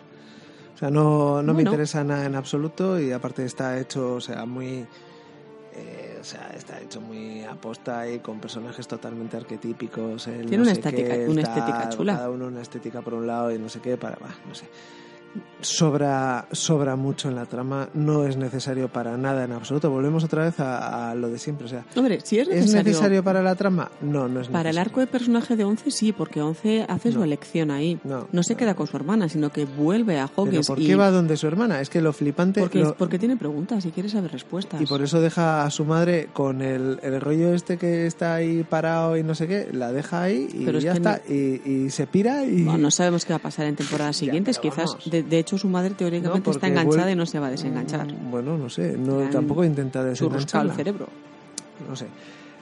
Sea, 0.84 0.90
no, 0.90 1.42
no 1.42 1.54
me 1.54 1.62
interesa 1.62 2.04
nada 2.04 2.26
en 2.26 2.34
absoluto 2.34 3.00
y 3.00 3.10
aparte 3.12 3.44
está 3.44 3.78
hecho, 3.78 4.14
o 4.14 4.20
sea, 4.20 4.44
muy... 4.44 4.86
eh, 5.74 6.18
o 6.20 6.24
sea, 6.24 6.50
está 6.56 6.80
hecho 6.80 7.00
muy 7.00 7.42
aposta 7.44 8.08
y 8.08 8.18
con 8.18 8.38
personajes 8.38 8.86
totalmente 8.86 9.36
arquetípicos. 9.36 10.26
el 10.26 10.40
Tiene 10.46 10.56
no 10.58 10.62
una 10.64 10.74
sé 10.74 10.80
estética- 10.80 11.14
qué, 11.14 11.26
una 11.28 11.42
estética 11.42 11.88
chula. 11.88 12.14
Cada 12.16 12.30
uno 12.30 12.46
una 12.48 12.60
estética 12.60 13.00
por 13.02 13.14
un 13.14 13.26
lado 13.26 13.50
y 13.50 13.58
no 13.58 13.68
sé 13.68 13.80
qué, 13.80 13.96
para... 13.96 14.16
bah, 14.16 14.34
no 14.46 14.54
sé 14.54 14.66
sobra 15.60 16.46
sobra 16.52 16.94
mucho 16.96 17.28
en 17.28 17.36
la 17.36 17.46
trama 17.46 17.88
no 17.94 18.26
es 18.26 18.36
necesario 18.36 18.88
para 18.88 19.16
nada 19.16 19.44
en 19.44 19.52
absoluto 19.52 19.90
volvemos 19.90 20.22
otra 20.24 20.44
vez 20.44 20.60
a, 20.60 21.10
a 21.10 21.14
lo 21.14 21.30
de 21.30 21.38
siempre 21.38 21.66
o 21.66 21.68
sea 21.68 21.84
Hombre, 21.96 22.20
si 22.22 22.38
es 22.38 22.48
¿Es 22.48 22.54
necesario, 22.56 22.84
necesario 22.84 23.24
para 23.24 23.42
la 23.42 23.54
trama? 23.54 23.90
No, 24.02 24.28
no 24.28 24.40
es 24.40 24.48
para 24.48 24.70
el 24.70 24.76
necesario. 24.76 24.80
arco 24.80 25.00
de 25.00 25.06
personaje 25.06 25.56
de 25.56 25.64
11 25.64 25.90
sí, 25.90 26.12
porque 26.12 26.42
11 26.42 26.84
hace 26.88 27.12
su 27.12 27.22
elección 27.22 27.70
ahí. 27.70 27.98
No, 28.04 28.26
se 28.42 28.52
no. 28.52 28.56
queda 28.58 28.74
con 28.74 28.86
su 28.86 28.96
hermana, 28.96 29.28
sino 29.28 29.50
que 29.50 29.64
vuelve 29.64 30.18
a 30.18 30.26
¿Pero 30.28 30.42
Hawkins 30.46 30.66
por 30.66 30.80
y 30.80 30.86
qué 30.86 30.96
va 30.96 31.10
donde 31.10 31.36
su 31.36 31.46
hermana? 31.46 31.80
Es 31.80 31.88
que 31.88 32.00
lo 32.00 32.12
flipante... 32.12 32.60
porque, 32.60 32.80
lo- 32.80 32.94
porque 32.94 33.18
tiene 33.18 33.36
preguntas 33.36 33.84
y 33.86 33.90
quiere 33.90 34.08
saber 34.08 34.32
respuestas. 34.32 34.80
Y 34.80 34.86
por 34.86 35.02
eso 35.02 35.20
deja 35.20 35.64
a 35.64 35.70
su 35.70 35.84
madre 35.84 36.28
con 36.32 36.60
el, 36.62 36.98
el 37.02 37.20
rollo 37.20 37.54
este 37.54 37.78
que 37.78 38.06
está 38.06 38.34
ahí 38.34 38.64
parado 38.64 39.16
y 39.16 39.22
no 39.22 39.34
sé 39.34 39.46
qué, 39.48 39.68
la 39.72 39.92
deja 39.92 40.22
ahí 40.22 40.48
y 40.52 40.64
Pero 40.64 40.78
es 40.78 40.84
ya 40.84 40.92
que 40.92 40.96
está. 40.98 41.20
Y, 41.28 41.62
y 41.86 41.90
se 41.90 42.06
pira 42.06 42.44
y... 42.44 42.62
Bueno, 42.64 42.78
no 42.78 42.90
sabemos 42.90 43.24
qué 43.24 43.32
va 43.32 43.38
a 43.38 43.42
pasar 43.42 43.66
en 43.66 43.76
temporadas 43.76 44.16
siguientes. 44.16 44.58
pero 44.58 44.74
Quizás, 44.74 44.96
de, 45.10 45.22
de 45.28 45.38
hecho, 45.38 45.58
su 45.58 45.68
madre 45.68 45.90
No, 45.90 45.96
teóricamente 45.96 46.50
está 46.50 46.66
enganchada 46.68 47.10
y 47.10 47.16
no 47.16 47.26
se 47.26 47.38
va 47.38 47.48
a 47.48 47.50
desenganchar. 47.50 48.06
Mm, 48.06 48.30
Bueno, 48.30 48.56
no 48.58 48.68
sé, 48.70 48.96
no, 48.96 49.28
tampoco 49.30 49.64
intenta 49.64 50.00
Churruscado 50.14 50.30
el 50.30 50.68
desengancharla. 50.68 50.74
cerebro. 50.74 51.08
No 51.88 51.96
sé. 51.96 52.06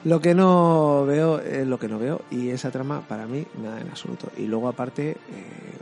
Lo 0.05 0.20
que 0.20 0.35
no 0.35 1.05
veo 1.07 1.38
es 1.40 1.64
lo 1.66 1.79
que 1.79 1.87
no 1.87 1.98
veo 1.98 2.22
y 2.31 2.48
esa 2.51 2.70
trama 2.72 3.03
para 3.03 3.27
mí 3.27 3.44
nada 3.62 3.81
en 3.81 3.88
absoluto. 3.88 4.29
Y 4.37 4.46
luego 4.46 4.68
aparte, 4.68 5.11
eh, 5.11 5.16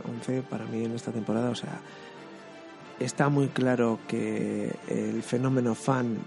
11 0.07 0.43
para 0.43 0.65
mí 0.65 0.83
en 0.85 0.91
esta 0.93 1.11
temporada, 1.11 1.49
o 1.49 1.55
sea, 1.55 1.79
está 2.99 3.29
muy 3.29 3.47
claro 3.47 3.97
que 4.07 4.71
el 4.89 5.23
fenómeno 5.23 5.73
fan 5.73 6.17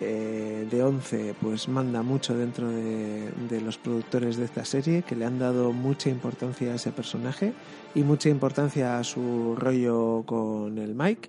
eh, 0.00 0.66
de 0.70 0.82
11 0.82 1.34
pues 1.40 1.68
manda 1.68 2.02
mucho 2.02 2.36
dentro 2.36 2.68
de, 2.68 3.30
de 3.48 3.60
los 3.60 3.78
productores 3.78 4.36
de 4.36 4.46
esta 4.46 4.64
serie, 4.64 5.02
que 5.02 5.16
le 5.16 5.24
han 5.24 5.38
dado 5.38 5.72
mucha 5.72 6.08
importancia 6.08 6.72
a 6.72 6.76
ese 6.76 6.92
personaje 6.92 7.52
y 7.94 8.02
mucha 8.02 8.28
importancia 8.28 8.98
a 8.98 9.04
su 9.04 9.54
rollo 9.56 10.22
con 10.26 10.78
el 10.78 10.94
Mike. 10.94 11.28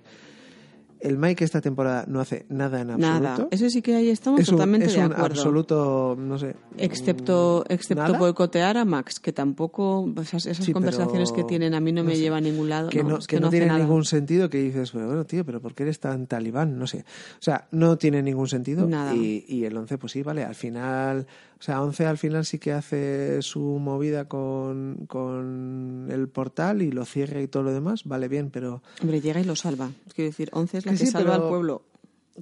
El 1.02 1.18
Mike 1.18 1.44
esta 1.44 1.60
temporada 1.60 2.04
no 2.06 2.20
hace 2.20 2.46
nada 2.48 2.80
en 2.80 2.90
absoluto. 2.90 3.20
Nada. 3.20 3.48
Eso 3.50 3.68
sí 3.68 3.82
que 3.82 3.96
ahí 3.96 4.08
estamos 4.08 4.40
es 4.40 4.48
un, 4.48 4.54
totalmente 4.54 4.86
es 4.86 4.92
de 4.94 5.00
un 5.00 5.06
acuerdo. 5.06 5.26
absoluto, 5.26 6.16
no 6.18 6.38
sé. 6.38 6.54
Excepto, 6.78 7.64
mm, 7.68 7.72
excepto 7.72 8.02
¿nada? 8.04 8.18
boicotear 8.18 8.76
a 8.76 8.84
Max, 8.84 9.18
que 9.18 9.32
tampoco 9.32 10.08
esas, 10.20 10.46
esas 10.46 10.64
Sí, 10.64 10.72
conversaciones 10.72 11.32
que 11.32 11.44
tienen 11.44 11.74
a 11.74 11.80
mí 11.80 11.90
no, 11.92 12.02
no 12.02 12.08
me 12.08 12.14
sé. 12.14 12.20
llevan 12.22 12.44
a 12.44 12.48
ningún 12.48 12.68
lado. 12.68 12.88
que 12.88 13.02
no, 13.02 13.18
es 13.18 13.26
que 13.26 13.40
no 13.40 13.48
hace 13.48 13.56
tiene 13.56 13.66
nada. 13.66 13.78
ningún 13.80 14.04
sentido 14.04 14.48
que 14.48 14.58
dices, 14.58 14.92
bueno, 14.92 15.24
tío, 15.24 15.44
pero 15.44 15.60
¿por 15.60 15.74
qué 15.74 15.82
eres 15.84 15.98
tan 15.98 16.26
talibán? 16.26 16.78
No 16.78 16.86
sé. 16.86 16.98
O 17.00 17.42
sea, 17.42 17.66
no 17.72 17.98
tiene 17.98 18.22
ningún 18.22 18.48
sentido. 18.48 18.86
Nada. 18.86 19.14
Y, 19.14 19.44
y 19.48 19.64
el 19.64 19.76
11, 19.76 19.98
pues 19.98 20.12
sí, 20.12 20.22
vale, 20.22 20.44
al 20.44 20.54
final, 20.54 21.26
o 21.62 21.64
sea, 21.64 21.80
11 21.80 22.06
al 22.06 22.18
final 22.18 22.44
sí 22.44 22.58
que 22.58 22.72
hace 22.72 23.40
su 23.40 23.60
movida 23.60 24.26
con, 24.28 25.06
con 25.06 26.08
el 26.10 26.28
portal 26.28 26.82
y 26.82 26.90
lo 26.90 27.04
cierra 27.04 27.40
y 27.40 27.46
todo 27.46 27.62
lo 27.62 27.72
demás, 27.72 28.02
vale 28.04 28.26
bien, 28.26 28.50
pero 28.50 28.82
Hombre, 29.00 29.20
llega 29.20 29.40
y 29.40 29.44
lo 29.44 29.54
salva. 29.54 29.88
Quiero 30.12 30.28
decir, 30.30 30.50
11 30.52 30.78
es 30.78 30.86
la 30.86 30.92
Que 30.92 30.98
que, 30.98 31.06
sí, 31.06 31.12
salva 31.12 31.30
pero- 31.34 31.42
al 31.44 31.48
pueblo. 31.48 31.82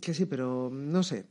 que 0.01 0.15
sí, 0.15 0.25
pero 0.25 0.71
no 0.73 1.03
sé. 1.03 1.27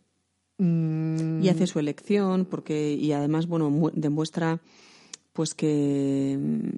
Mm, 0.60 1.42
y 1.42 1.50
hace 1.50 1.66
su 1.66 1.80
elección 1.80 2.46
porque 2.46 2.92
y 2.94 3.12
además 3.14 3.48
bueno 3.48 3.70
mu- 3.72 3.92
demuestra 3.94 4.60
pues 5.34 5.54
que 5.56 6.38
mm, 6.38 6.70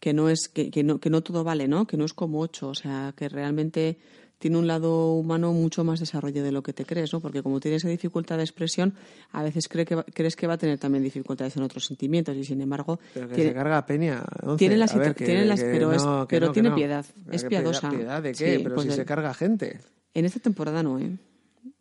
que 0.00 0.12
no 0.12 0.28
es 0.28 0.48
que, 0.48 0.70
que 0.72 0.82
no 0.82 0.98
que 0.98 1.08
no 1.08 1.22
todo 1.22 1.44
vale 1.44 1.68
no 1.68 1.86
que 1.86 1.96
no 1.96 2.04
es 2.04 2.12
como 2.14 2.40
ocho 2.40 2.68
o 2.70 2.74
sea 2.74 3.14
que 3.16 3.28
realmente 3.28 3.96
tiene 4.42 4.58
un 4.58 4.66
lado 4.66 5.12
humano 5.14 5.52
mucho 5.52 5.84
más 5.84 6.00
desarrollado 6.00 6.44
de 6.44 6.50
lo 6.50 6.64
que 6.64 6.72
te 6.72 6.84
crees 6.84 7.12
no 7.12 7.20
porque 7.20 7.44
como 7.44 7.60
tiene 7.60 7.76
esa 7.76 7.88
dificultad 7.88 8.38
de 8.38 8.42
expresión 8.42 8.92
a 9.30 9.44
veces 9.44 9.68
cree 9.68 9.84
que 9.84 9.94
va- 9.94 10.02
crees 10.04 10.34
que 10.34 10.48
va 10.48 10.54
a 10.54 10.58
tener 10.58 10.78
también 10.80 11.04
dificultades 11.04 11.56
en 11.56 11.62
otros 11.62 11.84
sentimientos 11.86 12.36
y 12.36 12.44
sin 12.44 12.60
embargo 12.60 12.98
Pero 13.14 13.28
que 13.28 13.34
tiene, 13.36 13.50
se 13.50 13.54
carga 13.54 13.78
a 13.78 13.86
Peña. 13.86 14.24
11. 14.42 14.58
tiene 14.58 14.76
la 14.76 14.86
A 14.86 14.96
ver, 14.98 15.14
que- 15.14 15.24
tiene 15.24 15.44
las- 15.44 15.60
que 15.60 15.70
pero 15.70 15.92
es- 15.92 16.04
no, 16.04 16.26
que 16.26 16.36
pero 16.36 16.46
no, 16.48 16.52
que 16.52 16.60
tiene 16.60 16.74
piedad, 16.74 17.06
es 17.30 17.42
¿Qué 17.44 17.48
piadosa. 17.48 17.88
¿Piedad 17.90 18.20
de 18.22 18.32
qué? 18.32 18.56
Sí, 18.56 18.62
pero 18.64 18.74
pues 18.74 18.82
si 18.84 18.88
de- 18.90 18.96
se 18.96 19.04
carga 19.04 19.32
gente. 19.32 19.78
en 20.14 20.24
esta 20.24 20.40
temporada 20.40 20.82
no 20.82 20.98
Eh, 20.98 21.16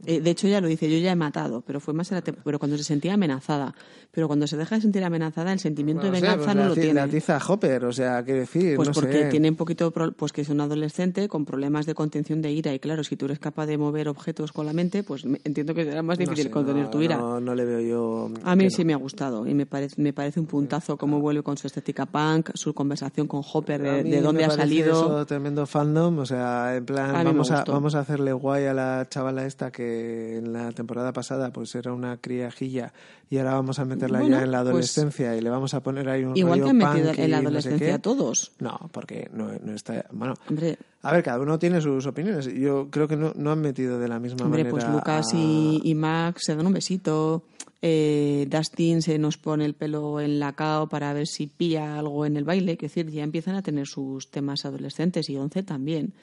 de 0.06 0.30
hecho, 0.30 0.48
ya 0.48 0.62
lo 0.62 0.68
dice, 0.68 0.90
yo 0.92 0.98
ya 0.98 1.12
he 1.12 1.16
matado, 1.16 1.62
pero 1.62 1.80
fue 1.80 1.94
más 1.94 2.12
en 2.12 2.16
la 2.18 2.22
pero 2.24 2.60
cuando 2.60 2.78
se 2.78 2.84
sentía 2.84 3.14
amenazada. 3.14 3.74
Pero 4.14 4.28
cuando 4.28 4.46
se 4.46 4.58
deja 4.58 4.76
de 4.76 4.82
sentir 4.82 5.04
amenazada, 5.06 5.54
el 5.54 5.60
sentimiento 5.60 6.06
No 6.08 6.12
de 6.12 6.18
sé, 6.20 6.22
venganza 6.26 6.46
pues 6.46 6.56
no 6.58 6.68
lo 6.68 6.74
ti- 6.74 6.82
tiene. 6.82 6.94
La 6.96 7.08
tiza 7.08 7.40
Hopper, 7.48 7.86
o 7.86 7.94
sea, 7.94 8.22
quiero 8.26 8.42
decir, 8.42 8.76
Pues 8.76 8.90
no 8.90 8.94
porque 8.94 9.24
sé. 9.24 9.30
tiene 9.30 9.50
un 9.50 9.56
poquito, 9.56 9.92
pues 9.92 10.34
que 10.34 10.42
es 10.42 10.50
un 10.50 10.60
adolescente 10.60 11.30
con 11.30 11.46
problemas 11.46 11.86
de 11.86 11.94
contención 11.96 12.42
de 12.42 12.52
ira 12.52 12.74
y 12.74 12.80
claro, 12.80 13.04
si 13.06 13.16
tú 13.16 13.26
eres 13.26 13.40
capaz 13.40 13.68
de 13.68 13.78
mover 13.78 14.10
objetos 14.10 14.52
con 14.52 14.66
la 14.66 14.74
mente, 14.74 15.04
pues 15.04 15.24
me- 15.26 15.40
entiendo 15.46 15.74
que 15.74 15.86
será 15.86 16.02
más 16.04 16.18
No 16.20 16.24
difícil 16.26 16.46
sé, 16.46 16.52
contener 16.52 16.84
no, 16.86 16.90
tu 16.90 17.02
ira. 17.02 17.16
No, 17.18 17.40
no 17.40 17.56
le 17.56 17.64
veo 17.64 17.80
yo. 17.80 18.30
A 18.44 18.56
mí 18.58 18.70
sí 18.70 18.82
no. 18.84 18.88
me 18.88 18.94
ha 18.94 18.98
gustado 18.98 19.48
y 19.48 19.54
me 19.54 19.66
parece, 19.66 20.02
me 20.02 20.12
parece 20.12 20.40
un 20.42 20.46
puntazo 20.48 20.98
cómo 20.98 21.22
vuelve 21.22 21.42
con 21.44 21.56
su 21.58 21.68
estética 21.68 22.06
punk, 22.06 22.50
su 22.56 22.74
conversación 22.74 23.28
con 23.28 23.42
Hopper 23.54 23.82
de, 23.82 24.22
dónde 24.22 24.46
me 24.46 24.46
ha 24.54 24.56
salido. 24.58 24.92
eso 24.92 25.26
tremendo 25.26 25.66
fandom, 25.66 26.20
o 26.20 26.26
sea, 26.26 26.76
en 26.76 26.86
plan, 26.86 27.16
A 27.16 27.24
vamos 27.24 27.50
a, 27.52 27.64
vamos 27.64 27.96
a 27.96 28.00
hacerle 28.02 28.34
guay 28.34 28.66
a 28.66 28.74
la 28.74 29.08
chavala 29.10 29.46
esta 29.46 29.72
que 29.72 29.91
en 30.38 30.54
la 30.54 30.72
temporada 30.72 31.14
pasada 31.14 31.52
pues 31.52 31.74
era 31.76 31.94
una 31.94 32.18
criajilla 32.18 32.94
y 33.30 33.38
ahora 33.38 33.54
vamos 33.56 33.80
a 33.80 33.86
meterla 33.86 34.20
Bueno, 34.20 34.38
ya 34.38 34.44
en 34.44 34.52
la 34.52 34.60
pues- 34.60 34.70
adolescencia 34.70 35.36
y 35.38 35.42
le 35.42 35.50
vamos 35.50 35.74
a 35.74 35.82
poner 35.82 36.10
ahí 36.10 36.24
un 36.24 36.36
Igual 36.36 36.60
rollo 36.60 36.66
que 36.66 36.70
han 36.70 36.78
metido 36.78 37.10
en 37.12 37.16
la 37.16 37.24
y 37.24 37.30
no 37.30 37.36
sé 37.36 37.48
adolescencia 37.48 37.96
a 37.96 38.00
todos. 38.00 38.52
No, 38.60 38.90
porque 38.92 39.30
no, 39.34 39.50
no 39.64 39.74
está. 39.74 40.06
Bueno, 40.12 40.34
Hombre, 40.50 40.78
a 41.02 41.12
ver, 41.14 41.24
cada 41.24 41.40
uno 41.40 41.58
tiene 41.60 41.82
sus 41.82 42.06
opiniones. 42.06 42.46
Yo 42.54 42.90
creo 42.90 43.08
que 43.08 43.16
no, 43.16 43.32
no 43.36 43.52
han 43.52 43.62
metido 43.62 44.00
de 44.00 44.08
la 44.08 44.20
misma 44.20 44.46
Hombre, 44.46 44.64
manera. 44.66 44.70
pues 44.72 44.94
Lucas 44.94 45.34
a- 45.34 45.38
y, 45.38 45.82
y 45.84 45.96
Max 45.96 46.44
se 46.46 46.56
dan 46.56 46.66
un 46.68 46.74
besito. 46.74 47.44
Eh, 47.84 48.46
Dustin 48.48 49.02
se 49.02 49.18
nos 49.18 49.38
pone 49.40 49.66
el 49.66 49.74
pelo 49.74 50.20
en 50.22 50.40
la 50.40 50.54
cao 50.54 50.88
para 50.88 51.14
ver 51.14 51.26
si 51.26 51.48
pilla 51.48 51.98
algo 51.98 52.28
en 52.28 52.38
el 52.38 52.44
baile. 52.44 52.78
Quiero 52.78 52.94
decir, 52.94 53.10
ya 53.12 53.24
empiezan 53.24 53.56
a 53.56 53.64
tener 53.64 53.88
sus 53.88 54.30
temas 54.30 54.66
adolescentes 54.66 55.30
y 55.32 55.38
Once 55.38 55.64
también. 55.64 56.14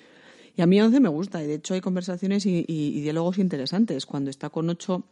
Y 0.59 0.63
a 0.63 0.67
mí 0.67 0.81
Once 0.81 0.99
me 0.99 1.09
gusta. 1.09 1.41
Y 1.43 1.47
de 1.47 1.55
hecho 1.55 1.75
hay 1.75 1.81
conversaciones 1.81 2.45
y, 2.45 2.65
diálogos 3.01 3.39
interesantes. 3.39 4.05
Cuando 4.07 4.29
está 4.29 4.51
con 4.51 4.69
Ocho 4.69 5.05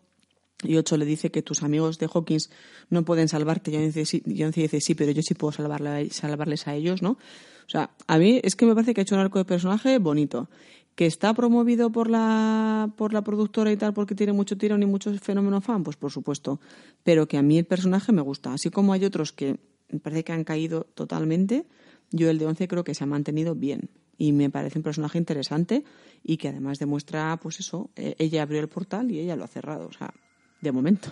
y 0.64 0.76
Ocho 0.76 0.96
le 0.96 1.04
dice 1.04 1.30
que 1.30 1.40
tus 1.40 1.62
amigos 1.62 2.00
de 2.00 2.09
Hawkins 2.12 2.50
no 2.90 3.04
pueden 3.04 3.28
salvarte. 3.28 3.70
Y 3.70 3.76
Once, 3.76 4.04
sí- 4.06 4.24
y 4.26 4.42
Once 4.42 4.61
dice, 4.61 4.80
sí, 4.80 4.96
pero 4.96 5.12
yo 5.12 5.22
sí 5.22 5.35
puedo 5.35 5.52
salvarle- 5.52 6.11
salvarles 6.11 6.66
a 6.66 6.74
ellos, 6.74 7.00
¿no? 7.00 7.11
O 7.12 7.68
sea, 7.68 7.90
a 8.09 8.18
mí 8.18 8.40
es 8.42 8.56
que 8.56 8.66
me 8.66 8.74
parece 8.74 8.92
que 8.92 9.00
ha 9.00 9.02
hecho 9.02 9.14
un 9.14 9.20
arco 9.20 9.38
de 9.38 9.44
personaje 9.44 9.98
bonito. 9.98 10.50
¿Que 10.96 11.06
está 11.06 11.32
promovido 11.32 11.92
por 11.92 12.11
la, 12.11 12.92
por 12.96 13.12
la 13.12 13.22
productora 13.22 13.70
y 13.70 13.76
tal 13.76 13.92
porque 13.94 14.16
tiene 14.16 14.32
mucho 14.32 14.56
tirón 14.59 14.82
y 14.82 14.87
mucho 14.87 15.12
fenómeno 15.18 15.61
fan? 15.61 15.85
Pues 15.85 15.96
por 15.96 16.11
supuesto. 16.11 16.59
Pero 17.04 17.28
que 17.28 17.37
a 17.38 17.42
mí 17.42 17.56
el 17.59 17.66
personaje 17.66 18.11
me 18.11 18.22
gusta. 18.22 18.52
Así 18.52 18.70
como 18.70 18.94
hay 18.94 19.04
otros 19.04 19.30
que 19.30 19.61
me 19.90 20.00
parece 20.00 20.24
que 20.24 20.32
han 20.32 20.42
caído 20.42 20.88
totalmente, 20.94 21.66
yo 22.11 22.30
el 22.30 22.38
de 22.38 22.46
Once 22.46 22.66
creo 22.66 22.82
que 22.82 22.94
se 22.94 23.04
ha 23.04 23.06
mantenido 23.06 23.54
bien. 23.54 23.90
Y 24.18 24.33
me 24.33 24.50
parece 24.50 24.79
un 24.79 24.83
personaje 24.83 25.18
interesante 25.18 25.85
y 26.22 26.37
que 26.37 26.48
además 26.48 26.79
demuestra, 26.79 27.38
pues 27.42 27.61
eso, 27.61 27.90
eh, 27.96 28.14
ella 28.18 28.42
abrió 28.42 28.61
el 28.61 28.68
portal 28.68 29.11
y 29.11 29.20
ella 29.20 29.37
lo 29.37 29.44
ha 29.44 29.48
cerrado. 29.48 29.87
O 29.87 29.92
sea, 29.92 30.12
de 30.61 30.72
momento. 30.72 31.11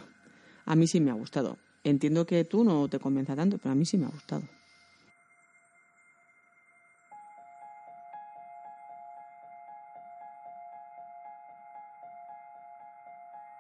A 0.65 0.75
mí 0.75 0.87
sí 0.87 1.01
me 1.01 1.11
ha 1.11 1.15
gustado. 1.15 1.59
Entiendo 1.83 2.25
que 2.25 2.45
tú 2.45 2.65
no 2.65 2.89
te 2.89 2.99
convenza 2.99 3.37
tanto, 3.37 3.59
pero 3.59 3.73
a 3.73 3.75
mí 3.75 3.85
sí 3.85 3.99
me 3.99 4.07
ha 4.07 4.11
gustado. 4.11 4.45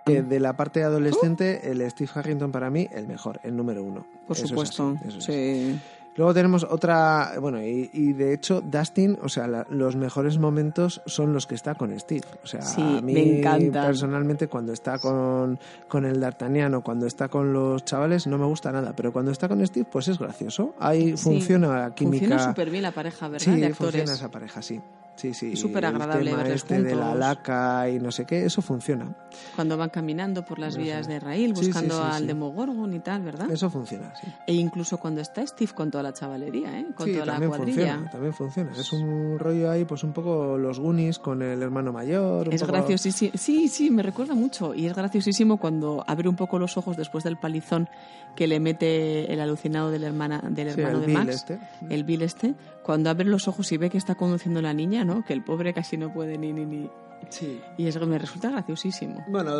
que 0.04 0.22
de 0.22 0.40
la 0.40 0.56
parte 0.56 0.82
adolescente, 0.82 1.70
el 1.70 1.90
Steve 1.90 2.10
Harrington 2.14 2.52
para 2.52 2.70
mí, 2.70 2.88
el 2.92 3.06
mejor, 3.06 3.40
el 3.42 3.56
número 3.56 3.82
uno. 3.82 4.06
Por 4.26 4.36
Eso 4.36 4.44
es 4.44 4.50
supuesto. 4.50 4.96
así, 4.96 5.08
eso 5.08 5.18
es 5.18 5.24
sí. 5.24 5.80
Luego 6.16 6.32
tenemos 6.32 6.64
otra, 6.70 7.32
bueno, 7.40 7.60
y, 7.60 7.90
y 7.92 8.12
de 8.12 8.32
hecho 8.34 8.60
Dustin, 8.60 9.18
o 9.22 9.28
sea, 9.28 9.48
la- 9.48 9.66
los 9.68 9.96
mejores 9.96 10.38
momentos 10.38 11.02
son 11.06 11.32
los 11.32 11.46
que 11.48 11.56
está 11.56 11.74
con 11.74 11.98
Steve. 11.98 12.26
O 12.42 12.46
sea, 12.46 12.62
Sí, 12.62 12.80
a 12.80 13.00
mí 13.02 13.12
me 13.14 13.38
encanta. 13.38 13.86
personalmente 13.86 14.46
cuando 14.46 14.72
está 14.72 14.98
con, 14.98 15.58
con 15.88 16.04
el 16.04 16.20
D'Artagnan 16.20 16.74
o 16.74 16.82
cuando 16.82 17.06
está 17.06 17.28
con 17.28 17.52
los 17.52 17.84
chavales 17.84 18.26
no 18.28 18.38
me 18.38 18.46
gusta 18.46 18.70
nada, 18.70 18.92
pero 18.94 19.12
cuando 19.12 19.32
está 19.32 19.48
con 19.48 19.66
Steve 19.66 19.86
pues 19.90 20.06
es 20.08 20.18
gracioso. 20.18 20.74
Ahí 20.78 21.16
Sí. 21.16 21.24
funciona 21.24 21.68
la 21.80 21.94
química. 21.94 22.20
Funciona 22.26 22.44
súper 22.50 22.70
bien 22.70 22.82
la 22.84 22.92
pareja, 22.92 23.28
¿verdad? 23.28 23.44
Sí, 23.44 23.50
de 23.60 23.66
actores. 23.66 23.76
funciona 23.92 24.12
esa 24.12 24.30
pareja, 24.30 24.62
sí. 24.62 24.80
Sí, 25.16 25.32
sí. 25.32 25.54
Súper 25.56 25.84
el 25.84 25.90
agradable 25.90 26.30
tema 26.30 26.42
verles 26.42 26.56
este 26.62 26.82
de 26.82 26.94
la 26.96 27.02
juntos. 27.04 27.18
laca 27.20 27.88
y 27.88 28.00
no 28.00 28.10
sé 28.10 28.24
qué, 28.24 28.44
eso 28.44 28.60
funciona. 28.62 29.14
Cuando 29.54 29.76
van 29.76 29.90
caminando 29.90 30.44
por 30.44 30.58
las 30.58 30.76
No 30.76 30.82
vías 30.82 31.06
sé. 31.06 31.12
de 31.12 31.20
Raíl, 31.20 31.54
Sí, 31.54 31.62
sí, 31.62 31.66
buscando 31.68 31.94
sí, 31.96 32.02
al. 32.12 32.26
Demogorgon 32.26 32.92
y 32.94 32.98
tal, 33.00 33.22
¿verdad? 33.22 33.50
Eso 33.50 33.70
funciona, 33.70 34.12
sí. 34.20 34.26
E 34.46 34.54
incluso 34.54 34.98
cuando 34.98 35.20
está 35.20 35.46
Steve 35.46 35.72
con 35.72 35.90
toda 35.90 36.02
la 36.02 36.12
chavalería, 36.12 36.80
¿eh? 36.80 36.86
Con 36.96 37.12
toda 37.12 37.26
la 37.26 37.32
también 37.32 37.50
cuadrilla. 37.50 37.76
funciona, 37.92 38.10
también 38.10 38.32
funciona. 38.34 38.72
Es 38.72 38.92
un 38.92 39.38
rollo 39.38 39.70
ahí, 39.70 39.84
pues 39.84 40.02
un 40.02 40.12
poco 40.12 40.58
los 40.58 40.80
Goonies 40.80 41.18
con 41.18 41.42
el 41.42 41.62
hermano 41.62 41.92
mayor. 41.92 42.48
un 42.48 42.54
Es 42.54 42.60
poco- 42.62 42.72
graciosísimo. 42.72 43.32
Sí, 43.34 43.68
sí, 43.68 43.90
me 43.90 44.02
recuerda 44.02 44.34
mucho. 44.34 44.74
Y 44.74 44.86
es 44.86 44.94
graciosísimo 44.96 45.58
cuando 45.58 46.04
abre 46.08 46.28
un 46.28 46.36
poco 46.36 46.58
los 46.58 46.76
ojos 46.76 46.96
después 46.96 47.22
del 47.24 47.36
palizón 47.36 47.88
que 48.34 48.48
le 48.48 48.58
mete 48.58 49.32
el 49.32 49.38
alucinado 49.40 49.92
del, 49.92 50.02
hermana, 50.02 50.42
del 50.48 50.68
hermano 50.68 50.96
el 50.96 51.00
de 51.02 51.06
Bill 51.06 51.16
Max. 51.18 51.34
este. 51.36 51.58
El 51.88 52.02
Bill 52.02 52.22
este. 52.22 52.54
Cuando 52.84 53.10
abre 53.10 53.24
los 53.24 53.48
ojos 53.48 53.72
y 53.72 53.76
ve 53.78 53.90
que 53.90 53.98
está 53.98 54.14
conduciendo 54.14 54.62
la 54.62 54.72
niña, 54.72 55.04
¿no? 55.04 55.24
Que 55.24 55.32
el 55.32 55.42
pobre 55.42 55.74
casi 55.74 55.96
no 55.96 56.12
puede 56.12 56.38
ni... 56.38 56.52
ni, 56.52 56.64
ni... 56.66 56.90
Sí. 57.30 57.60
Y 57.78 57.86
es, 57.88 57.98
me 58.06 58.18
resulta 58.18 58.50
graciosísimo. 58.50 59.24
Bueno, 59.28 59.52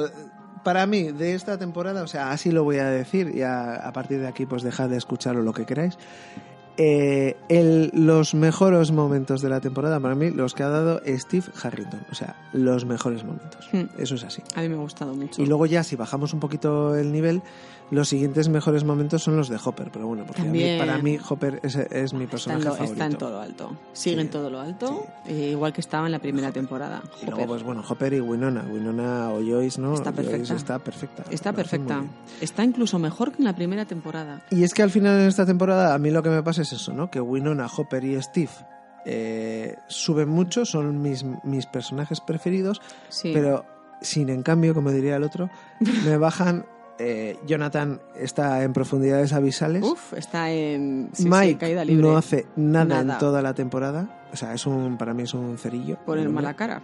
para 0.63 0.87
mí, 0.87 1.11
de 1.13 1.35
esta 1.35 1.57
temporada, 1.59 2.03
o 2.03 2.07
sea, 2.07 2.31
así 2.31 2.51
lo 2.53 2.63
voy 2.63 2.77
a 2.79 2.91
decir 2.91 3.33
y 3.35 3.41
a, 3.43 3.75
a 3.77 3.93
partir 3.93 4.21
de 4.21 4.29
aquí, 4.29 4.45
pues 4.47 4.63
dejad 4.63 4.91
de 4.91 4.99
escucharlo 4.99 5.43
lo 5.43 5.53
que 5.55 5.65
queráis. 5.65 5.97
Eh, 6.77 7.37
el- 7.49 7.91
los 7.95 8.35
mejores 8.35 8.91
momentos 8.91 9.41
de 9.41 9.49
la 9.49 9.61
temporada, 9.61 10.01
para 10.01 10.17
mí, 10.17 10.31
los 10.31 10.55
que 10.55 10.65
ha 10.65 10.69
dado 10.69 11.01
Steve 11.07 11.47
Harrington. 11.63 12.05
O 12.11 12.15
sea, 12.17 12.35
los 12.53 12.85
mejores 12.85 13.23
momentos. 13.25 13.69
Hmm. 13.73 13.85
Eso 13.97 14.17
es 14.17 14.25
así. 14.25 14.43
A 14.57 14.61
mí 14.61 14.69
me 14.69 14.75
ha 14.75 14.79
gustado 14.79 15.15
mucho. 15.15 15.41
Y 15.41 15.47
luego 15.47 15.67
ya, 15.67 15.85
si 15.85 15.95
bajamos 15.95 16.35
un 16.35 16.41
poquito 16.41 16.97
el 16.97 17.13
nivel, 17.13 17.43
los 17.95 18.09
siguientes 18.09 18.49
mejores 18.49 18.85
momentos 18.85 19.23
son 19.23 19.37
los 19.37 19.49
de 19.49 19.59
Hopper. 19.65 19.91
Pero 19.91 20.07
bueno, 20.07 20.25
porque 20.27 20.43
a 20.43 20.45
mí- 20.45 20.51
También. 20.61 20.79
para 20.79 20.99
mí 20.99 21.19
Hopper 21.29 21.61
es, 21.63 21.77
es 21.77 22.13
mi 22.13 22.25
está, 22.25 22.31
personaje 22.33 22.61
en 22.63 22.65
lo- 22.69 22.73
favorito. 22.75 22.93
está 22.93 23.07
en 23.07 23.15
todo 23.19 23.31
lo 23.31 23.41
alto. 23.41 23.77
Sigue 23.93 24.17
Sí. 24.17 24.21
en 24.21 24.31
todo 24.31 24.51
lo 24.51 24.61
alto, 24.61 25.07
eh, 25.27 25.49
igual 25.53 25.73
que 25.73 25.81
estaba 25.81 26.07
en 26.07 26.13
la 26.13 26.19
primera 26.19 26.53
temporada. 26.53 27.03
Y 27.23 27.27
luego, 27.27 27.47
pues 27.47 27.63
bueno, 27.63 27.83
Hopper 27.89 28.13
y 28.13 28.21
Winona. 28.21 28.65
Winona 28.71 29.31
o 29.31 29.37
Joyce, 29.43 29.81
¿no? 29.81 29.95
Está 29.95 30.13
Joyce 30.13 30.29
perfecta. 30.31 30.55
está 30.57 30.79
perfecta. 30.79 31.25
Está 31.31 31.53
perfecta. 31.53 32.05
Está 32.41 32.65
incluso 32.65 32.99
mejor 32.99 33.33
que 33.33 33.39
en 33.39 33.45
la 33.45 33.55
primera 33.55 33.85
temporada. 33.87 34.43
Y 34.51 34.63
es 34.65 34.75
que 34.75 34.83
al 34.83 34.91
final 34.91 35.19
en 35.21 35.29
esta 35.29 35.47
temporada 35.47 35.95
a 35.95 35.99
mí 35.99 36.11
lo 36.11 36.23
que 36.23 36.31
me 36.31 36.43
pasa 36.43 36.63
es 36.63 36.73
eso, 36.73 36.93
¿no? 36.93 37.11
Que 37.11 37.21
Winona, 37.21 37.67
Hopper 37.77 38.05
y 38.05 38.21
Steve 38.23 38.51
eh, 39.07 39.77
suben 39.87 40.29
mucho, 40.29 40.65
son 40.65 41.03
mis, 41.03 41.25
mis 41.45 41.67
personajes 41.67 42.21
preferidos, 42.21 42.81
Sí. 43.11 43.33
pero 43.35 43.65
sin 44.01 44.29
en 44.31 44.43
cambio, 44.43 44.75
como 44.75 44.91
diría 44.91 45.17
el 45.17 45.25
otro, 45.25 45.51
me 46.05 46.17
bajan. 46.17 46.65
Eh, 46.99 47.37
Jonathan 47.47 48.01
está 48.17 48.63
en 48.63 48.73
profundidades 48.73 49.33
abisales. 49.33 49.83
Uf, 49.83 50.13
está 50.15 50.51
en 50.51 51.11
sí, 51.13 51.25
sí, 51.25 51.29
Mike 51.29 51.59
caída 51.59 51.85
libre. 51.85 52.03
no 52.07 52.17
hace 52.17 52.47
nada, 52.57 53.03
Nada. 53.03 53.15
en 53.15 53.19
toda 53.19 53.43
la 53.43 53.55
temporada. 53.55 54.27
O 54.33 54.37
sea, 54.37 54.55
es 54.55 54.67
un, 54.67 54.97
para 54.97 55.15
mí 55.15 55.23
es 55.25 55.35
un 55.35 55.59
cerillo. 55.59 55.97
Por 56.07 56.19
el 56.19 56.29
mala 56.29 56.55
cara. 56.55 56.83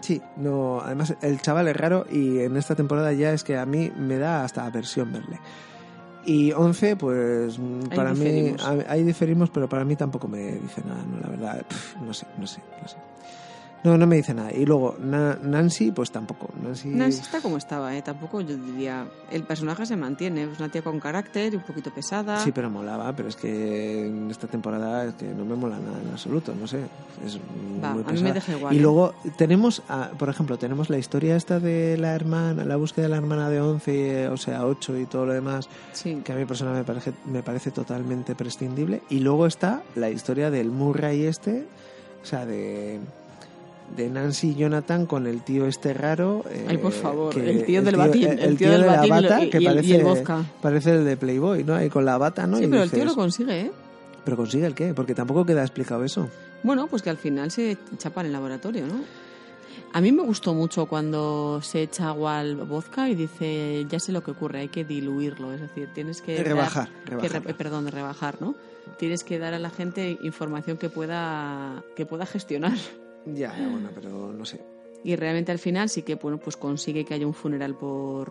Sí, 0.00 0.20
no, 0.36 0.80
además 0.80 1.14
el 1.20 1.40
chaval 1.42 1.68
es 1.68 1.76
raro 1.76 2.06
y 2.10 2.38
en 2.38 2.56
esta 2.56 2.74
temporada 2.74 3.12
ya 3.12 3.32
es 3.32 3.44
que 3.44 3.58
a 3.58 3.66
mí 3.66 3.92
me 3.96 4.16
da 4.16 4.44
hasta 4.44 4.64
aversión 4.64 5.12
verle. 5.12 5.38
Y 6.24 6.52
11, 6.52 6.96
pues 6.96 7.58
mm, 7.58 7.80
Ahí 7.90 7.96
para 7.96 8.12
diferimos. 8.14 8.74
mí, 8.76 8.82
ahí 8.88 9.02
diferimos, 9.04 9.50
pero 9.50 9.68
para 9.68 9.84
mí 9.84 9.96
tampoco 9.96 10.26
me 10.28 10.52
dice 10.52 10.82
nada, 10.86 11.02
no, 11.04 11.18
la 11.20 11.28
verdad, 11.28 11.62
no 12.02 12.12
sé, 12.14 12.26
no 12.38 12.46
sé, 12.46 12.60
no 12.80 12.88
sé. 12.88 12.96
No, 13.82 13.96
no 13.96 14.06
me 14.06 14.16
dice 14.16 14.34
nada. 14.34 14.52
Y 14.52 14.66
luego 14.66 14.96
Na- 15.00 15.38
Nancy, 15.42 15.90
pues 15.90 16.10
tampoco. 16.10 16.50
Nancy, 16.62 16.88
Nancy 16.88 17.20
está 17.22 17.40
como 17.40 17.56
estaba, 17.56 17.96
¿eh? 17.96 18.02
Tampoco 18.02 18.40
yo 18.42 18.56
diría... 18.56 19.06
El 19.30 19.44
personaje 19.44 19.86
se 19.86 19.96
mantiene, 19.96 20.42
es 20.44 20.58
una 20.58 20.68
tía 20.68 20.82
con 20.82 21.00
carácter 21.00 21.54
y 21.54 21.56
un 21.56 21.62
poquito 21.62 21.90
pesada. 21.90 22.40
Sí, 22.40 22.52
pero 22.52 22.68
molaba, 22.68 23.14
pero 23.14 23.28
es 23.30 23.36
que 23.36 24.06
en 24.06 24.30
esta 24.30 24.46
temporada 24.48 25.04
es 25.06 25.14
que 25.14 25.26
no 25.26 25.44
me 25.44 25.54
mola 25.56 25.78
nada 25.78 25.98
en 26.02 26.10
absoluto, 26.10 26.54
no 26.54 26.66
sé. 26.66 26.80
Es 27.24 27.38
Va, 27.82 27.94
muy 27.94 28.04
a 28.06 28.12
mí 28.12 28.20
me 28.22 28.32
deja 28.32 28.52
igual, 28.56 28.74
Y 28.74 28.78
¿eh? 28.78 28.82
luego 28.82 29.14
tenemos, 29.38 29.82
a- 29.88 30.10
por 30.18 30.28
ejemplo, 30.28 30.58
tenemos 30.58 30.90
la 30.90 30.98
historia 30.98 31.36
esta 31.36 31.58
de 31.60 31.96
la 31.96 32.14
hermana, 32.14 32.64
la 32.64 32.76
búsqueda 32.76 33.04
de 33.04 33.08
la 33.10 33.16
hermana 33.16 33.48
de 33.48 33.60
11, 33.60 34.28
o 34.28 34.36
sea, 34.36 34.66
8 34.66 34.98
y 34.98 35.06
todo 35.06 35.24
lo 35.26 35.32
demás, 35.32 35.68
Sí. 35.92 36.20
que 36.24 36.32
a 36.32 36.36
mi 36.36 36.44
persona 36.44 36.72
me 36.72 36.84
parece, 36.84 37.12
me 37.24 37.42
parece 37.42 37.70
totalmente 37.70 38.34
prescindible. 38.34 39.00
Y 39.08 39.20
luego 39.20 39.46
está 39.46 39.82
la 39.94 40.10
historia 40.10 40.50
del 40.50 40.70
Murray 40.70 41.24
este, 41.24 41.64
o 42.22 42.26
sea, 42.26 42.44
de 42.44 43.00
de 43.96 44.08
Nancy 44.08 44.50
y 44.50 44.54
Jonathan 44.54 45.06
con 45.06 45.26
el 45.26 45.42
tío 45.42 45.66
este 45.66 45.92
raro. 45.94 46.44
eh, 46.50 46.66
Ay, 46.68 46.78
por 46.78 46.92
favor, 46.92 47.34
que- 47.34 47.48
el 47.50 47.64
tío 47.64 47.82
del 47.82 47.96
batín, 47.96 48.28
el, 48.28 48.38
el 48.38 48.56
tío 48.56 48.70
del 48.70 48.80
de 48.82 48.86
la 48.86 48.96
batín 48.96 49.10
bata, 49.10 49.44
y- 49.44 49.50
que 49.50 49.58
y 49.58 49.62
y 49.62 49.66
el 49.66 49.74
parece, 49.74 50.02
vodka. 50.02 50.44
parece 50.62 50.90
el 50.94 51.04
de 51.04 51.16
Playboy, 51.16 51.64
¿no? 51.64 51.74
Ahí 51.74 51.88
con 51.90 52.04
la 52.04 52.16
bata, 52.18 52.46
¿no? 52.46 52.56
Sí, 52.58 52.64
Y 52.64 52.66
pero 52.68 52.82
el 52.82 52.90
tío 52.90 53.04
lo 53.04 53.14
consigue, 53.14 53.60
¿eh? 53.60 53.72
¿Pero 54.24 54.36
consigue 54.36 54.66
el 54.66 54.74
qué? 54.74 54.94
Porque 54.94 55.14
tampoco 55.14 55.44
queda 55.44 55.62
explicado 55.62 56.04
eso. 56.04 56.28
Bueno, 56.62 56.86
pues 56.88 57.02
que 57.02 57.10
al 57.10 57.16
final 57.16 57.50
se 57.50 57.76
chapa 57.98 58.20
en 58.20 58.28
el 58.28 58.32
laboratorio, 58.32 58.86
¿no? 58.86 59.00
A 59.92 60.00
mí 60.00 60.12
me 60.12 60.22
gustó 60.22 60.54
mucho 60.54 60.86
cuando 60.86 61.60
se 61.62 61.82
echa 61.82 62.08
agua 62.08 62.38
al 62.38 62.54
vodka 62.56 63.08
y 63.08 63.14
dice, 63.16 63.84
ya 63.88 63.98
sé 63.98 64.12
lo 64.12 64.22
que 64.22 64.30
ocurre, 64.30 64.60
hay 64.60 64.68
que 64.68 64.84
diluirlo, 64.84 65.52
es 65.52 65.60
decir, 65.60 65.88
tienes 65.92 66.22
que... 66.22 66.36
dar- 66.36 66.44
Rebajar, 66.44 66.88
que 67.04 67.10
rebajar. 67.10 67.42
re- 67.44 67.54
perdón, 67.54 67.88
rebajar, 67.88 68.36
¿no? 68.40 68.54
Tienes 68.98 69.24
que 69.24 69.38
dar 69.40 69.52
a 69.54 69.58
la 69.58 69.70
gente 69.70 70.18
información 70.22 70.76
que 70.76 70.90
pueda, 70.90 71.82
que 71.96 72.06
pueda 72.06 72.24
gestionar. 72.26 72.76
Ya, 73.26 73.52
bueno, 73.70 73.90
pero 73.94 74.32
no 74.32 74.44
sé. 74.44 74.60
Y 75.04 75.16
realmente 75.16 75.52
al 75.52 75.58
final 75.58 75.88
sí 75.88 76.02
que 76.02 76.16
bueno, 76.16 76.38
pues 76.38 76.56
consigue 76.56 77.04
que 77.04 77.14
haya 77.14 77.26
un 77.26 77.34
funeral 77.34 77.74
por, 77.74 78.30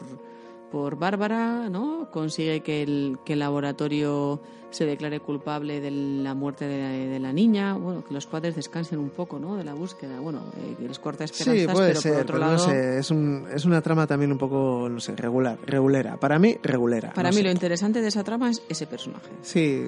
por 0.72 0.98
Bárbara, 0.98 1.70
¿no? 1.70 2.10
Consigue 2.12 2.62
que 2.62 2.84
el, 2.84 3.18
que 3.26 3.34
el 3.34 3.40
laboratorio 3.40 4.40
se 4.72 4.86
declare 4.86 5.20
culpable 5.20 5.82
de 5.82 5.90
la 5.90 6.36
muerte 6.36 6.68
de 6.68 6.78
la, 6.80 6.90
de 6.90 7.20
la 7.20 7.34
niña, 7.34 7.74
bueno, 7.74 8.04
que 8.06 8.14
los 8.14 8.28
padres 8.28 8.56
descansen 8.56 9.00
un 9.00 9.10
poco, 9.10 9.40
¿no? 9.40 9.56
De 9.56 9.64
la 9.64 9.74
búsqueda, 9.74 10.20
bueno, 10.20 10.42
eh, 10.58 10.76
que 10.78 10.88
les 10.88 11.00
corta 11.00 11.24
esperanzas, 11.24 11.62
Sí, 11.64 11.74
puede 11.74 11.88
pero 11.88 12.02
ser, 12.02 12.14
por 12.14 12.22
otro 12.22 12.34
pero 12.36 12.46
lado, 12.46 12.54
no 12.54 12.60
sé, 12.72 13.00
es, 13.00 13.10
un, 13.10 13.48
es 13.52 13.66
una 13.66 13.82
trama 13.82 14.06
también 14.06 14.32
un 14.32 14.38
poco, 14.38 14.88
no 14.88 15.00
sé, 15.00 15.16
regular, 15.16 15.58
regulera. 15.66 16.18
Para 16.18 16.38
mí, 16.38 16.56
regulera. 16.62 17.14
para 17.14 17.30
no 17.30 17.34
mí 17.34 17.38
sé. 17.38 17.44
lo 17.46 17.52
interesante 17.52 18.00
de 18.00 18.10
esa 18.10 18.24
trama 18.24 18.52
es 18.52 18.62
ese 18.70 18.86
personaje, 18.86 19.30
Sí, 19.42 19.86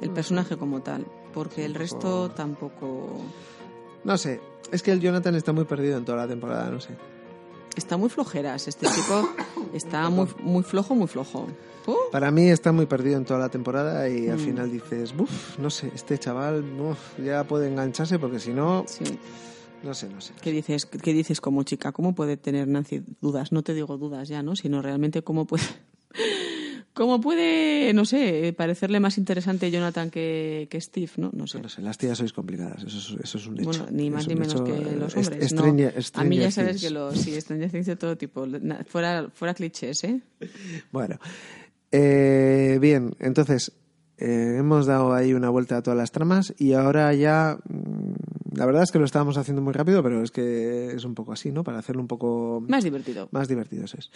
el 0.00 0.10
personaje 0.10 0.56
como 0.56 0.80
tal, 0.80 1.06
porque 1.32 1.64
el 1.64 1.74
resto 1.76 1.98
poco- 2.00 2.30
tampoco... 2.34 3.20
no 4.04 4.16
sé. 4.18 4.40
Es 4.72 4.82
que 4.82 4.92
el 4.92 5.00
Jonathan 5.00 5.34
está 5.34 5.52
muy 5.52 5.64
perdido 5.64 5.96
en 5.98 6.04
toda 6.04 6.18
la 6.18 6.28
temporada, 6.28 6.70
no 6.70 6.80
sé. 6.80 6.90
Está 7.76 7.96
muy 7.96 8.08
flojeras, 8.08 8.66
este 8.68 8.86
chico 8.88 9.28
está 9.72 10.08
muy, 10.10 10.26
muy 10.42 10.62
flojo, 10.62 10.94
muy 10.94 11.06
flojo. 11.06 11.46
Uh, 11.86 11.94
Para 12.12 12.30
mí 12.30 12.48
está 12.50 12.72
muy 12.72 12.86
perdido 12.86 13.16
en 13.16 13.24
toda 13.24 13.38
la 13.40 13.48
temporada 13.48 14.08
y 14.08 14.28
al 14.28 14.36
Mm. 14.36 14.40
final 14.40 14.70
dices, 14.72 15.14
uff, 15.16 15.58
no 15.58 15.70
sé, 15.70 15.90
este 15.94 16.18
chaval 16.18 16.62
uf, 16.80 16.98
ya 17.24 17.44
puede 17.44 17.68
engancharse 17.68 18.18
porque 18.18 18.38
si 18.38 18.52
no, 18.52 18.84
sí. 18.86 19.04
no 19.82 19.94
sé, 19.94 20.08
no 20.08 20.20
sé. 20.20 20.34
¿Qué 20.42 20.50
dices, 20.52 20.84
¿Qué 20.86 21.12
dices 21.14 21.40
como 21.40 21.62
chica? 21.62 21.92
¿Cómo 21.92 22.14
puede 22.14 22.36
tener 22.36 22.68
Nancy 22.68 23.02
dudas? 23.20 23.50
No 23.52 23.62
te 23.62 23.72
digo 23.72 23.96
dudas 23.96 24.28
ya, 24.28 24.42
¿no? 24.42 24.56
Sino 24.56 24.82
realmente 24.82 25.22
cómo 25.22 25.46
puede... 25.46 25.64
¿Cómo 27.00 27.18
puede, 27.18 27.94
no 27.94 28.04
sé, 28.04 28.52
parecerle 28.54 29.00
más 29.00 29.16
interesante 29.16 29.70
Jonathan 29.70 30.10
que, 30.10 30.68
que 30.70 30.78
Steve, 30.82 31.10
no? 31.16 31.30
No 31.32 31.46
sé. 31.46 31.58
No 31.58 31.70
sé, 31.70 31.80
las 31.80 31.96
tías 31.96 32.18
sois 32.18 32.34
complicadas, 32.34 32.84
eso 32.84 32.98
es, 32.98 33.24
eso 33.24 33.38
es 33.38 33.46
un 33.46 33.54
hecho. 33.58 33.64
Bueno, 33.70 33.86
ni 33.90 34.10
más 34.10 34.28
ni 34.28 34.34
menos 34.34 34.52
hecho, 34.56 34.64
que 34.64 34.96
los 34.96 35.16
est- 35.16 35.32
hombres. 35.32 35.52
¿no? 35.54 36.20
A 36.20 36.24
mí 36.24 36.36
ya 36.36 36.50
sabes 36.50 36.72
Things. 36.72 36.82
que 36.82 36.90
los 36.90 37.16
sí, 37.18 37.40
Stranger 37.40 37.70
Things 37.70 37.86
de 37.86 37.96
todo 37.96 38.18
tipo. 38.18 38.46
Fuera, 38.86 39.30
fuera 39.32 39.54
clichés, 39.54 40.04
¿eh? 40.04 40.20
Bueno, 40.92 41.18
eh, 41.90 42.76
bien, 42.82 43.16
entonces 43.18 43.72
eh, 44.18 44.56
hemos 44.58 44.84
dado 44.84 45.14
ahí 45.14 45.32
una 45.32 45.48
vuelta 45.48 45.78
a 45.78 45.82
todas 45.82 45.96
las 45.96 46.12
tramas 46.12 46.52
y 46.58 46.74
ahora 46.74 47.14
ya, 47.14 47.56
mm, 47.66 48.12
la 48.54 48.66
verdad 48.66 48.82
es 48.82 48.90
que 48.90 48.98
lo 48.98 49.04
estábamos 49.04 49.36
haciendo 49.36 49.62
muy 49.62 49.72
rápido, 49.72 50.02
pero 50.02 50.22
es 50.22 50.30
que 50.30 50.92
es 50.94 51.04
un 51.04 51.14
poco 51.14 51.32
así, 51.32 51.50
¿no? 51.52 51.62
Para 51.64 51.78
hacerlo 51.78 52.02
un 52.02 52.08
poco 52.08 52.62
Más 52.68 52.84
divertido. 52.84 53.28
más 53.32 53.48
divertido, 53.48 53.84
eso 53.84 53.96
es. 53.98 54.10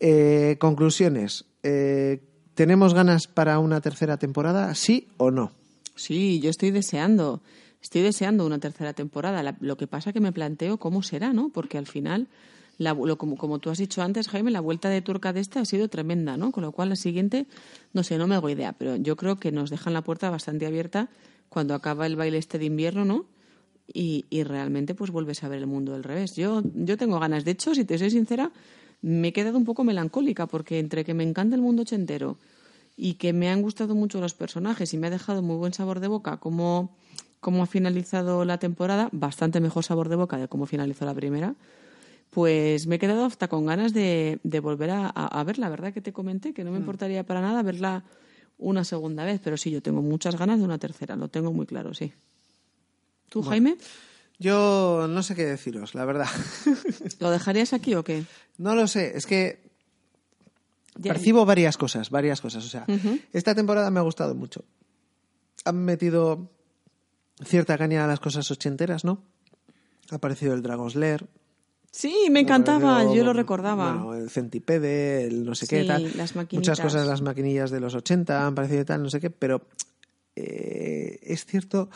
Eh, 0.00 0.56
conclusiones. 0.58 1.44
Eh, 1.62 2.20
¿Tenemos 2.54 2.94
ganas 2.94 3.26
para 3.26 3.58
una 3.58 3.80
tercera 3.80 4.16
temporada? 4.16 4.74
¿Sí 4.74 5.08
o 5.16 5.30
no? 5.30 5.52
Sí, 5.96 6.40
yo 6.40 6.50
estoy 6.50 6.70
deseando, 6.70 7.42
estoy 7.82 8.02
deseando 8.02 8.46
una 8.46 8.58
tercera 8.58 8.92
temporada. 8.92 9.42
La- 9.42 9.56
lo 9.60 9.76
que 9.76 9.86
pasa 9.86 10.12
que 10.12 10.20
me 10.20 10.32
planteo 10.32 10.78
cómo 10.78 11.02
será, 11.02 11.32
¿no? 11.32 11.48
Porque 11.50 11.78
al 11.78 11.86
final, 11.86 12.28
la, 12.78 12.92
lo- 12.94 13.18
como, 13.18 13.36
como 13.36 13.58
tú 13.58 13.70
has 13.70 13.78
dicho 13.78 14.02
antes, 14.02 14.28
Jaime, 14.28 14.50
la 14.50 14.60
vuelta 14.60 14.88
de 14.88 15.02
turca 15.02 15.32
de 15.32 15.40
esta 15.40 15.60
ha 15.60 15.64
sido 15.64 15.88
tremenda, 15.88 16.36
¿no? 16.36 16.52
Con 16.52 16.62
lo 16.62 16.72
cual 16.72 16.90
la 16.90 16.96
siguiente, 16.96 17.46
no 17.92 18.02
sé, 18.02 18.18
no 18.18 18.26
me 18.26 18.34
hago 18.34 18.48
idea, 18.50 18.72
pero 18.72 18.96
yo 18.96 19.16
creo 19.16 19.36
que 19.36 19.50
nos 19.52 19.70
dejan 19.70 19.92
la 19.94 20.02
puerta 20.02 20.30
bastante 20.30 20.66
abierta 20.66 21.08
cuando 21.48 21.74
acaba 21.74 22.06
el 22.06 22.16
baile 22.16 22.38
este 22.38 22.58
de 22.58 22.66
invierno, 22.66 23.04
¿no? 23.04 23.24
Y, 23.92 24.24
y 24.30 24.44
realmente 24.44 24.94
pues 24.94 25.10
vuelves 25.10 25.44
a 25.44 25.48
ver 25.48 25.58
el 25.58 25.66
mundo 25.66 25.92
del 25.92 26.04
revés. 26.04 26.34
Yo, 26.36 26.62
yo 26.74 26.96
tengo 26.96 27.20
ganas. 27.20 27.44
De 27.44 27.50
hecho, 27.50 27.74
si 27.74 27.84
te 27.84 27.98
soy 27.98 28.10
sincera, 28.10 28.50
me 29.02 29.28
he 29.28 29.32
quedado 29.32 29.58
un 29.58 29.64
poco 29.66 29.84
melancólica 29.84 30.46
porque 30.46 30.78
entre 30.78 31.04
que 31.04 31.12
me 31.14 31.22
encanta 31.22 31.54
el 31.54 31.60
mundo 31.62 31.82
ochentero 31.82 32.38
y 32.96 33.14
que 33.14 33.32
me 33.34 33.50
han 33.50 33.60
gustado 33.60 33.94
mucho 33.94 34.20
los 34.20 34.32
personajes 34.34 34.94
y 34.94 34.98
me 34.98 35.08
ha 35.08 35.10
dejado 35.10 35.42
muy 35.42 35.56
buen 35.56 35.74
sabor 35.74 36.00
de 36.00 36.08
boca 36.08 36.38
cómo, 36.38 36.96
cómo 37.40 37.62
ha 37.62 37.66
finalizado 37.66 38.44
la 38.46 38.58
temporada, 38.58 39.10
bastante 39.12 39.60
mejor 39.60 39.84
sabor 39.84 40.08
de 40.08 40.16
boca 40.16 40.38
de 40.38 40.48
cómo 40.48 40.64
finalizó 40.64 41.04
la 41.04 41.12
primera, 41.14 41.54
pues 42.30 42.86
me 42.86 42.96
he 42.96 42.98
quedado 42.98 43.24
hasta 43.26 43.48
con 43.48 43.66
ganas 43.66 43.92
de, 43.92 44.40
de 44.42 44.60
volver 44.60 44.90
a, 44.90 45.06
a- 45.14 45.40
a 45.40 45.44
verla, 45.44 45.68
¿verdad? 45.68 45.92
Que 45.92 46.00
te 46.00 46.12
comenté 46.12 46.52
que 46.54 46.64
no 46.64 46.70
me 46.72 46.78
importaría 46.78 47.24
para 47.24 47.40
nada 47.40 47.62
verla 47.62 48.04
una 48.58 48.84
segunda 48.84 49.24
vez, 49.24 49.40
pero 49.42 49.56
sí, 49.56 49.70
yo 49.70 49.82
tengo 49.82 50.00
muchas 50.02 50.36
ganas 50.38 50.58
de 50.58 50.64
una 50.64 50.78
tercera, 50.78 51.16
lo 51.16 51.28
tengo 51.28 51.52
muy 51.52 51.66
claro, 51.66 51.92
sí. 51.94 52.12
¿Tú, 53.28 53.42
Jaime? 53.42 53.76
Yo 54.38 55.06
no 55.08 55.22
sé 55.22 55.34
qué 55.34 55.44
deciros, 55.44 55.94
la 55.94 56.04
verdad. 56.04 56.28
¿Lo 57.20 57.30
dejarías 57.30 57.72
aquí 57.72 57.94
o 57.94 58.02
qué? 58.04 58.24
No 58.58 58.74
lo 58.74 58.86
sé, 58.88 59.16
es 59.16 59.26
que 59.26 59.62
percibo 61.02 61.44
varias 61.44 61.76
cosas, 61.76 62.10
varias 62.10 62.40
cosas. 62.40 62.64
O 62.64 62.68
sea, 62.68 62.86
esta 63.32 63.54
temporada 63.54 63.90
me 63.90 64.00
ha 64.00 64.02
gustado 64.02 64.34
mucho. 64.34 64.64
Han 65.64 65.76
metido 65.84 66.50
cierta 67.44 67.78
caña 67.78 68.04
a 68.04 68.08
las 68.08 68.20
cosas 68.20 68.50
ochenteras, 68.50 69.04
¿no? 69.04 69.22
Ha 70.10 70.16
aparecido 70.16 70.54
el 70.54 70.62
Dragon's 70.62 70.94
Lair. 70.94 71.26
Sí, 71.90 72.26
me 72.30 72.40
encantaba, 72.40 73.04
yo 73.14 73.22
lo 73.24 73.32
recordaba. 73.32 73.92
Bueno, 73.94 74.14
el 74.14 74.28
centipede, 74.30 75.24
el 75.26 75.44
no 75.44 75.54
sé 75.54 75.66
Sí, 75.66 75.76
qué, 75.76 75.84
tal. 75.84 76.10
las 76.16 76.34
Muchas 76.34 76.80
cosas, 76.80 77.06
las 77.06 77.22
maquinillas 77.22 77.70
de 77.70 77.78
los 77.78 77.94
80 77.94 78.46
han 78.46 78.54
parecido 78.56 78.84
tal, 78.84 79.02
no 79.04 79.10
sé 79.10 79.20
qué, 79.20 79.30
pero 79.30 79.62
eh, 80.34 81.20
es 81.22 81.46
cierto 81.46 81.88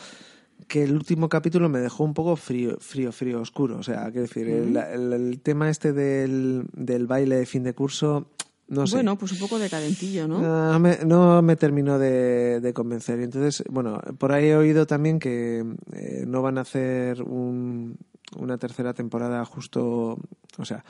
que 0.67 0.83
el 0.83 0.93
último 0.93 1.29
capítulo 1.29 1.69
me 1.69 1.79
dejó 1.79 2.03
un 2.03 2.13
poco 2.13 2.35
frío, 2.35 2.77
frío, 2.79 3.11
frío, 3.11 3.41
oscuro. 3.41 3.77
O 3.77 3.83
sea, 3.83 4.03
quiero 4.05 4.21
decir, 4.21 4.47
el, 4.47 4.75
el- 4.77 5.13
el 5.13 5.39
tema 5.41 5.69
este 5.69 5.93
del, 5.93 6.65
del 6.73 7.07
baile 7.07 7.37
de 7.37 7.45
fin 7.45 7.63
de 7.63 7.73
curso, 7.73 8.27
no 8.67 8.85
sé. 8.85 8.97
Bueno, 8.97 9.17
pues 9.17 9.31
un 9.31 9.39
poco 9.39 9.57
decadentillo, 9.57 10.27
¿no? 10.27 10.39
No 10.41 10.79
me, 10.79 10.97
no 11.05 11.41
me 11.41 11.55
terminó 11.55 11.97
de, 11.97 12.59
de 12.61 12.73
convencer. 12.73 13.19
Entonces, 13.19 13.63
bueno, 13.69 13.99
por 14.19 14.31
ahí 14.31 14.45
he 14.49 14.55
oído 14.55 14.85
también 14.85 15.17
que 15.17 15.65
eh, 15.93 16.25
no 16.27 16.41
van 16.43 16.57
a 16.59 16.61
hacer 16.61 17.23
un- 17.23 17.97
una 18.37 18.59
tercera 18.59 18.93
temporada 18.93 19.43
justo, 19.45 20.19
o 20.59 20.65
sea, 20.65 20.83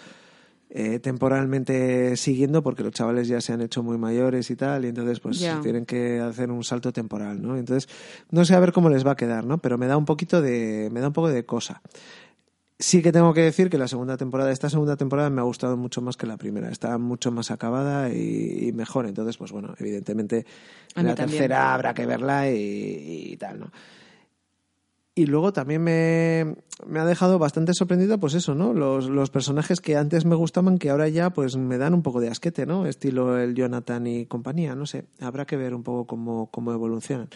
eh, 0.69 0.99
temporalmente 0.99 2.15
siguiendo 2.15 2.61
porque 2.61 2.83
los 2.83 2.91
chavales 2.93 3.27
ya 3.27 3.41
se 3.41 3.53
han 3.53 3.61
hecho 3.61 3.81
muy 3.83 3.97
mayores 3.97 4.49
y 4.51 4.55
tal, 4.55 4.85
y 4.85 4.89
entonces 4.89 5.19
pues 5.19 5.39
tienen 5.61 5.85
que 5.85 6.19
hacer 6.19 6.51
un 6.51 6.63
salto 6.63 6.93
temporal, 6.93 7.41
¿no? 7.41 7.57
Entonces, 7.57 7.89
no 8.29 8.45
sé 8.45 8.53
a 8.55 8.59
ver 8.59 8.71
cómo 8.71 8.89
les 8.89 9.05
va 9.05 9.11
a 9.11 9.15
quedar, 9.15 9.45
¿no? 9.45 9.57
Pero 9.57 9.77
me 9.77 9.87
da 9.87 9.97
un 9.97 10.05
poquito 10.05 10.41
de, 10.41 10.89
me 10.91 10.99
da 10.99 11.07
un 11.07 11.13
poco 11.13 11.29
de 11.29 11.45
cosa. 11.45 11.81
Sí 12.81 13.01
que 13.01 13.11
tengo 13.11 13.33
que 13.33 13.41
decir 13.41 13.69
que 13.69 13.77
la 13.77 13.89
segunda 13.89 14.15
temporada, 14.15 14.51
esta 14.53 14.69
segunda 14.69 14.95
temporada 14.95 15.29
me 15.29 15.41
ha 15.41 15.43
gustado 15.43 15.75
mucho 15.75 16.01
más 16.01 16.15
que 16.15 16.25
la 16.25 16.37
primera. 16.37 16.69
Está 16.69 16.97
mucho 16.97 17.29
más 17.29 17.51
acabada 17.51 18.07
y, 18.09 18.67
y 18.69 18.71
mejor. 18.71 19.05
Entonces, 19.05 19.35
pues 19.35 19.51
bueno, 19.51 19.73
evidentemente 19.79 20.45
A 20.95 21.03
la 21.03 21.13
también. 21.13 21.39
tercera 21.39 21.73
habrá 21.73 21.93
que 21.93 22.05
verla 22.05 22.49
y, 22.49 23.31
y 23.33 23.35
tal, 23.37 23.59
¿no? 23.59 23.71
Y 25.19 25.25
luego 25.25 25.51
también 25.51 25.83
me, 25.83 26.55
me 26.87 26.99
ha 27.01 27.03
dejado 27.03 27.39
bastante 27.39 27.73
sorprendido, 27.73 28.21
pues 28.21 28.35
eso, 28.35 28.55
¿no? 28.55 28.73
Los, 28.73 29.09
los 29.09 29.29
personajes 29.29 29.81
que 29.81 29.97
antes 29.97 30.23
me 30.23 30.33
gustaban, 30.33 30.77
que 30.77 30.89
ahora 30.89 31.09
ya 31.09 31.29
pues 31.29 31.57
me 31.57 31.77
dan 31.77 31.93
un 31.93 32.03
poco 32.03 32.21
de 32.21 32.29
asquete, 32.29 32.65
¿no? 32.65 32.85
Estilo 32.85 33.37
el 33.37 33.53
Jonathan 33.53 34.07
y 34.07 34.27
compañía, 34.27 34.75
no 34.75 34.85
sé. 34.85 35.03
Habrá 35.19 35.45
que 35.45 35.57
ver 35.57 35.75
un 35.75 35.83
poco 35.83 36.07
cómo, 36.07 36.47
cómo 36.51 36.71
evolucionan. 36.71 37.27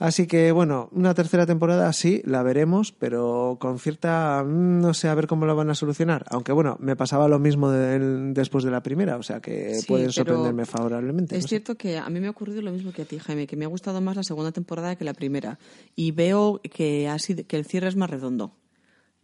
Así 0.00 0.28
que, 0.28 0.52
bueno, 0.52 0.88
una 0.92 1.12
tercera 1.12 1.44
temporada 1.44 1.92
sí, 1.92 2.22
la 2.24 2.44
veremos, 2.44 2.92
pero 2.92 3.56
con 3.60 3.80
cierta. 3.80 4.44
mm, 4.46 4.80
No 4.80 4.94
sé 4.94 5.08
a 5.08 5.14
ver 5.16 5.26
cómo 5.26 5.44
lo 5.44 5.56
van 5.56 5.70
a 5.70 5.74
solucionar. 5.74 6.24
Aunque, 6.30 6.52
bueno, 6.52 6.76
me 6.80 6.94
pasaba 6.94 7.26
lo 7.26 7.40
mismo 7.40 7.68
de- 7.70 7.98
después 8.32 8.62
de 8.62 8.70
la 8.70 8.80
primera, 8.82 9.16
o 9.16 9.24
sea 9.24 9.40
que 9.40 9.74
Sí, 9.74 9.86
pueden 9.88 10.12
sorprenderme 10.12 10.66
favorablemente. 10.66 11.34
Es 11.34 11.42
no 11.42 11.48
sé. 11.48 11.48
cierto 11.48 11.74
que 11.74 11.98
a 11.98 12.08
mí 12.10 12.20
me 12.20 12.28
ha 12.28 12.30
ocurrido 12.30 12.62
lo 12.62 12.70
mismo 12.70 12.92
que 12.92 13.02
a 13.02 13.04
ti, 13.06 13.18
Jaime, 13.18 13.48
que 13.48 13.56
me 13.56 13.64
ha 13.64 13.68
gustado 13.68 14.00
más 14.00 14.14
la 14.14 14.22
segunda 14.22 14.52
temporada 14.52 14.94
que 14.94 15.04
la 15.04 15.14
primera. 15.14 15.58
Y 15.96 16.12
veo 16.12 16.60
que, 16.62 17.08
ha 17.08 17.18
sido, 17.18 17.44
que 17.46 17.56
el 17.56 17.64
cierre 17.66 17.88
es 17.88 17.96
más 17.96 18.08
redondo 18.08 18.52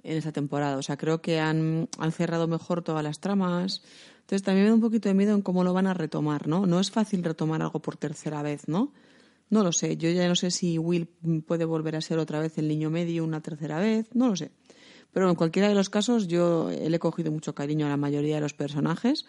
en 0.02 0.16
esta 0.16 0.32
temporada. 0.32 0.76
O 0.76 0.82
sea, 0.82 0.96
creo 0.96 1.22
que 1.22 1.38
han, 1.38 1.88
han 2.00 2.10
cerrado 2.10 2.48
mejor 2.48 2.82
todas 2.82 3.04
las 3.04 3.20
tramas. 3.20 3.82
Entonces 4.22 4.42
también 4.42 4.64
me 4.64 4.70
da 4.70 4.74
un 4.74 4.80
poquito 4.80 5.08
de 5.08 5.14
miedo 5.14 5.34
en 5.36 5.42
cómo 5.42 5.62
lo 5.62 5.72
van 5.72 5.86
a 5.86 5.94
retomar, 5.94 6.48
¿no? 6.48 6.66
No 6.66 6.80
es 6.80 6.90
fácil 6.90 7.22
retomar 7.22 7.62
algo 7.62 7.78
por 7.80 7.96
tercera 7.96 8.42
vez, 8.42 8.66
¿no? 8.66 8.92
No 9.50 9.62
lo 9.62 9.72
sé. 9.72 9.96
Yo 9.96 10.10
ya 10.10 10.26
no 10.28 10.34
sé 10.34 10.50
si 10.50 10.78
Will 10.78 11.06
puede 11.46 11.64
volver 11.64 11.96
a 11.96 12.00
ser 12.00 12.18
otra 12.18 12.40
vez 12.40 12.58
el 12.58 12.68
niño 12.68 12.90
medio 12.90 13.24
una 13.24 13.40
tercera 13.40 13.78
vez. 13.78 14.08
No 14.14 14.28
lo 14.28 14.36
sé. 14.36 14.50
Pero 15.12 15.28
en 15.30 15.36
cualquiera 15.36 15.68
de 15.68 15.74
los 15.74 15.90
casos 15.90 16.26
yo 16.26 16.70
le 16.70 16.96
he 16.96 16.98
cogido 16.98 17.30
mucho 17.30 17.54
cariño 17.54 17.86
a 17.86 17.88
la 17.88 17.96
mayoría 17.96 18.36
de 18.36 18.40
los 18.40 18.52
personajes 18.54 19.26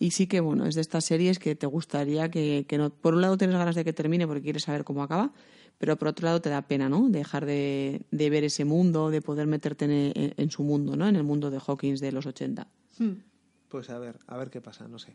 y 0.00 0.10
sí 0.12 0.26
que, 0.26 0.40
bueno, 0.40 0.66
es 0.66 0.74
de 0.74 0.80
estas 0.80 1.04
series 1.04 1.38
que 1.38 1.54
te 1.54 1.66
gustaría 1.66 2.28
que, 2.30 2.64
que 2.68 2.76
no... 2.78 2.90
Por 2.90 3.14
un 3.14 3.20
lado 3.20 3.36
tienes 3.36 3.56
ganas 3.56 3.76
de 3.76 3.84
que 3.84 3.92
termine 3.92 4.26
porque 4.26 4.42
quieres 4.42 4.64
saber 4.64 4.82
cómo 4.84 5.02
acaba, 5.02 5.32
pero 5.78 5.96
por 5.96 6.08
otro 6.08 6.24
lado 6.26 6.40
te 6.40 6.50
da 6.50 6.62
pena, 6.62 6.88
¿no? 6.88 7.08
Dejar 7.08 7.46
de, 7.46 8.02
de 8.10 8.30
ver 8.30 8.42
ese 8.42 8.64
mundo, 8.64 9.10
de 9.10 9.22
poder 9.22 9.46
meterte 9.46 9.84
en, 9.84 9.90
en- 9.92 10.34
en 10.36 10.50
su 10.50 10.64
mundo, 10.64 10.96
¿no? 10.96 11.06
En 11.06 11.14
el 11.14 11.22
mundo 11.24 11.50
de 11.50 11.60
Hawkins 11.64 12.00
de 12.00 12.10
los 12.10 12.26
80. 12.26 12.66
Pues 13.68 13.90
a 13.90 13.98
ver, 14.00 14.18
a 14.26 14.36
ver 14.38 14.50
qué 14.50 14.60
pasa, 14.60 14.88
no 14.88 14.98
sé. 14.98 15.12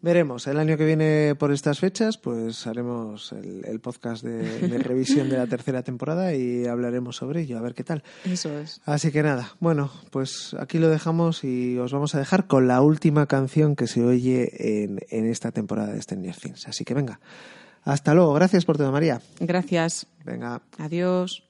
Veremos, 0.00 0.46
el 0.46 0.58
año 0.58 0.76
que 0.76 0.84
viene 0.84 1.34
por 1.36 1.52
estas 1.52 1.80
fechas, 1.80 2.18
pues 2.18 2.68
haremos 2.68 3.32
el, 3.32 3.64
el 3.64 3.80
podcast 3.80 4.22
de, 4.22 4.68
de 4.68 4.78
revisión 4.78 5.28
de 5.28 5.36
la 5.36 5.48
tercera 5.48 5.82
temporada 5.82 6.34
y 6.34 6.66
hablaremos 6.66 7.16
sobre 7.16 7.40
ello, 7.42 7.58
a 7.58 7.62
ver 7.62 7.74
qué 7.74 7.82
tal. 7.82 8.04
Eso 8.24 8.56
es. 8.58 8.80
Así 8.84 9.10
que 9.10 9.24
nada, 9.24 9.56
bueno, 9.58 9.90
pues 10.10 10.54
aquí 10.60 10.78
lo 10.78 10.88
dejamos 10.88 11.42
y 11.42 11.78
os 11.78 11.92
vamos 11.92 12.14
a 12.14 12.18
dejar 12.20 12.46
con 12.46 12.68
la 12.68 12.80
última 12.80 13.26
canción 13.26 13.74
que 13.74 13.88
se 13.88 14.04
oye 14.04 14.84
en, 14.84 15.00
en 15.10 15.26
esta 15.26 15.50
temporada 15.50 15.92
de 15.92 16.00
Stranger 16.00 16.36
Things. 16.36 16.68
Así 16.68 16.84
que 16.84 16.94
venga, 16.94 17.18
hasta 17.82 18.14
luego, 18.14 18.34
gracias 18.34 18.64
por 18.64 18.76
todo, 18.76 18.92
María. 18.92 19.20
Gracias. 19.40 20.06
Venga. 20.24 20.62
Adiós. 20.78 21.47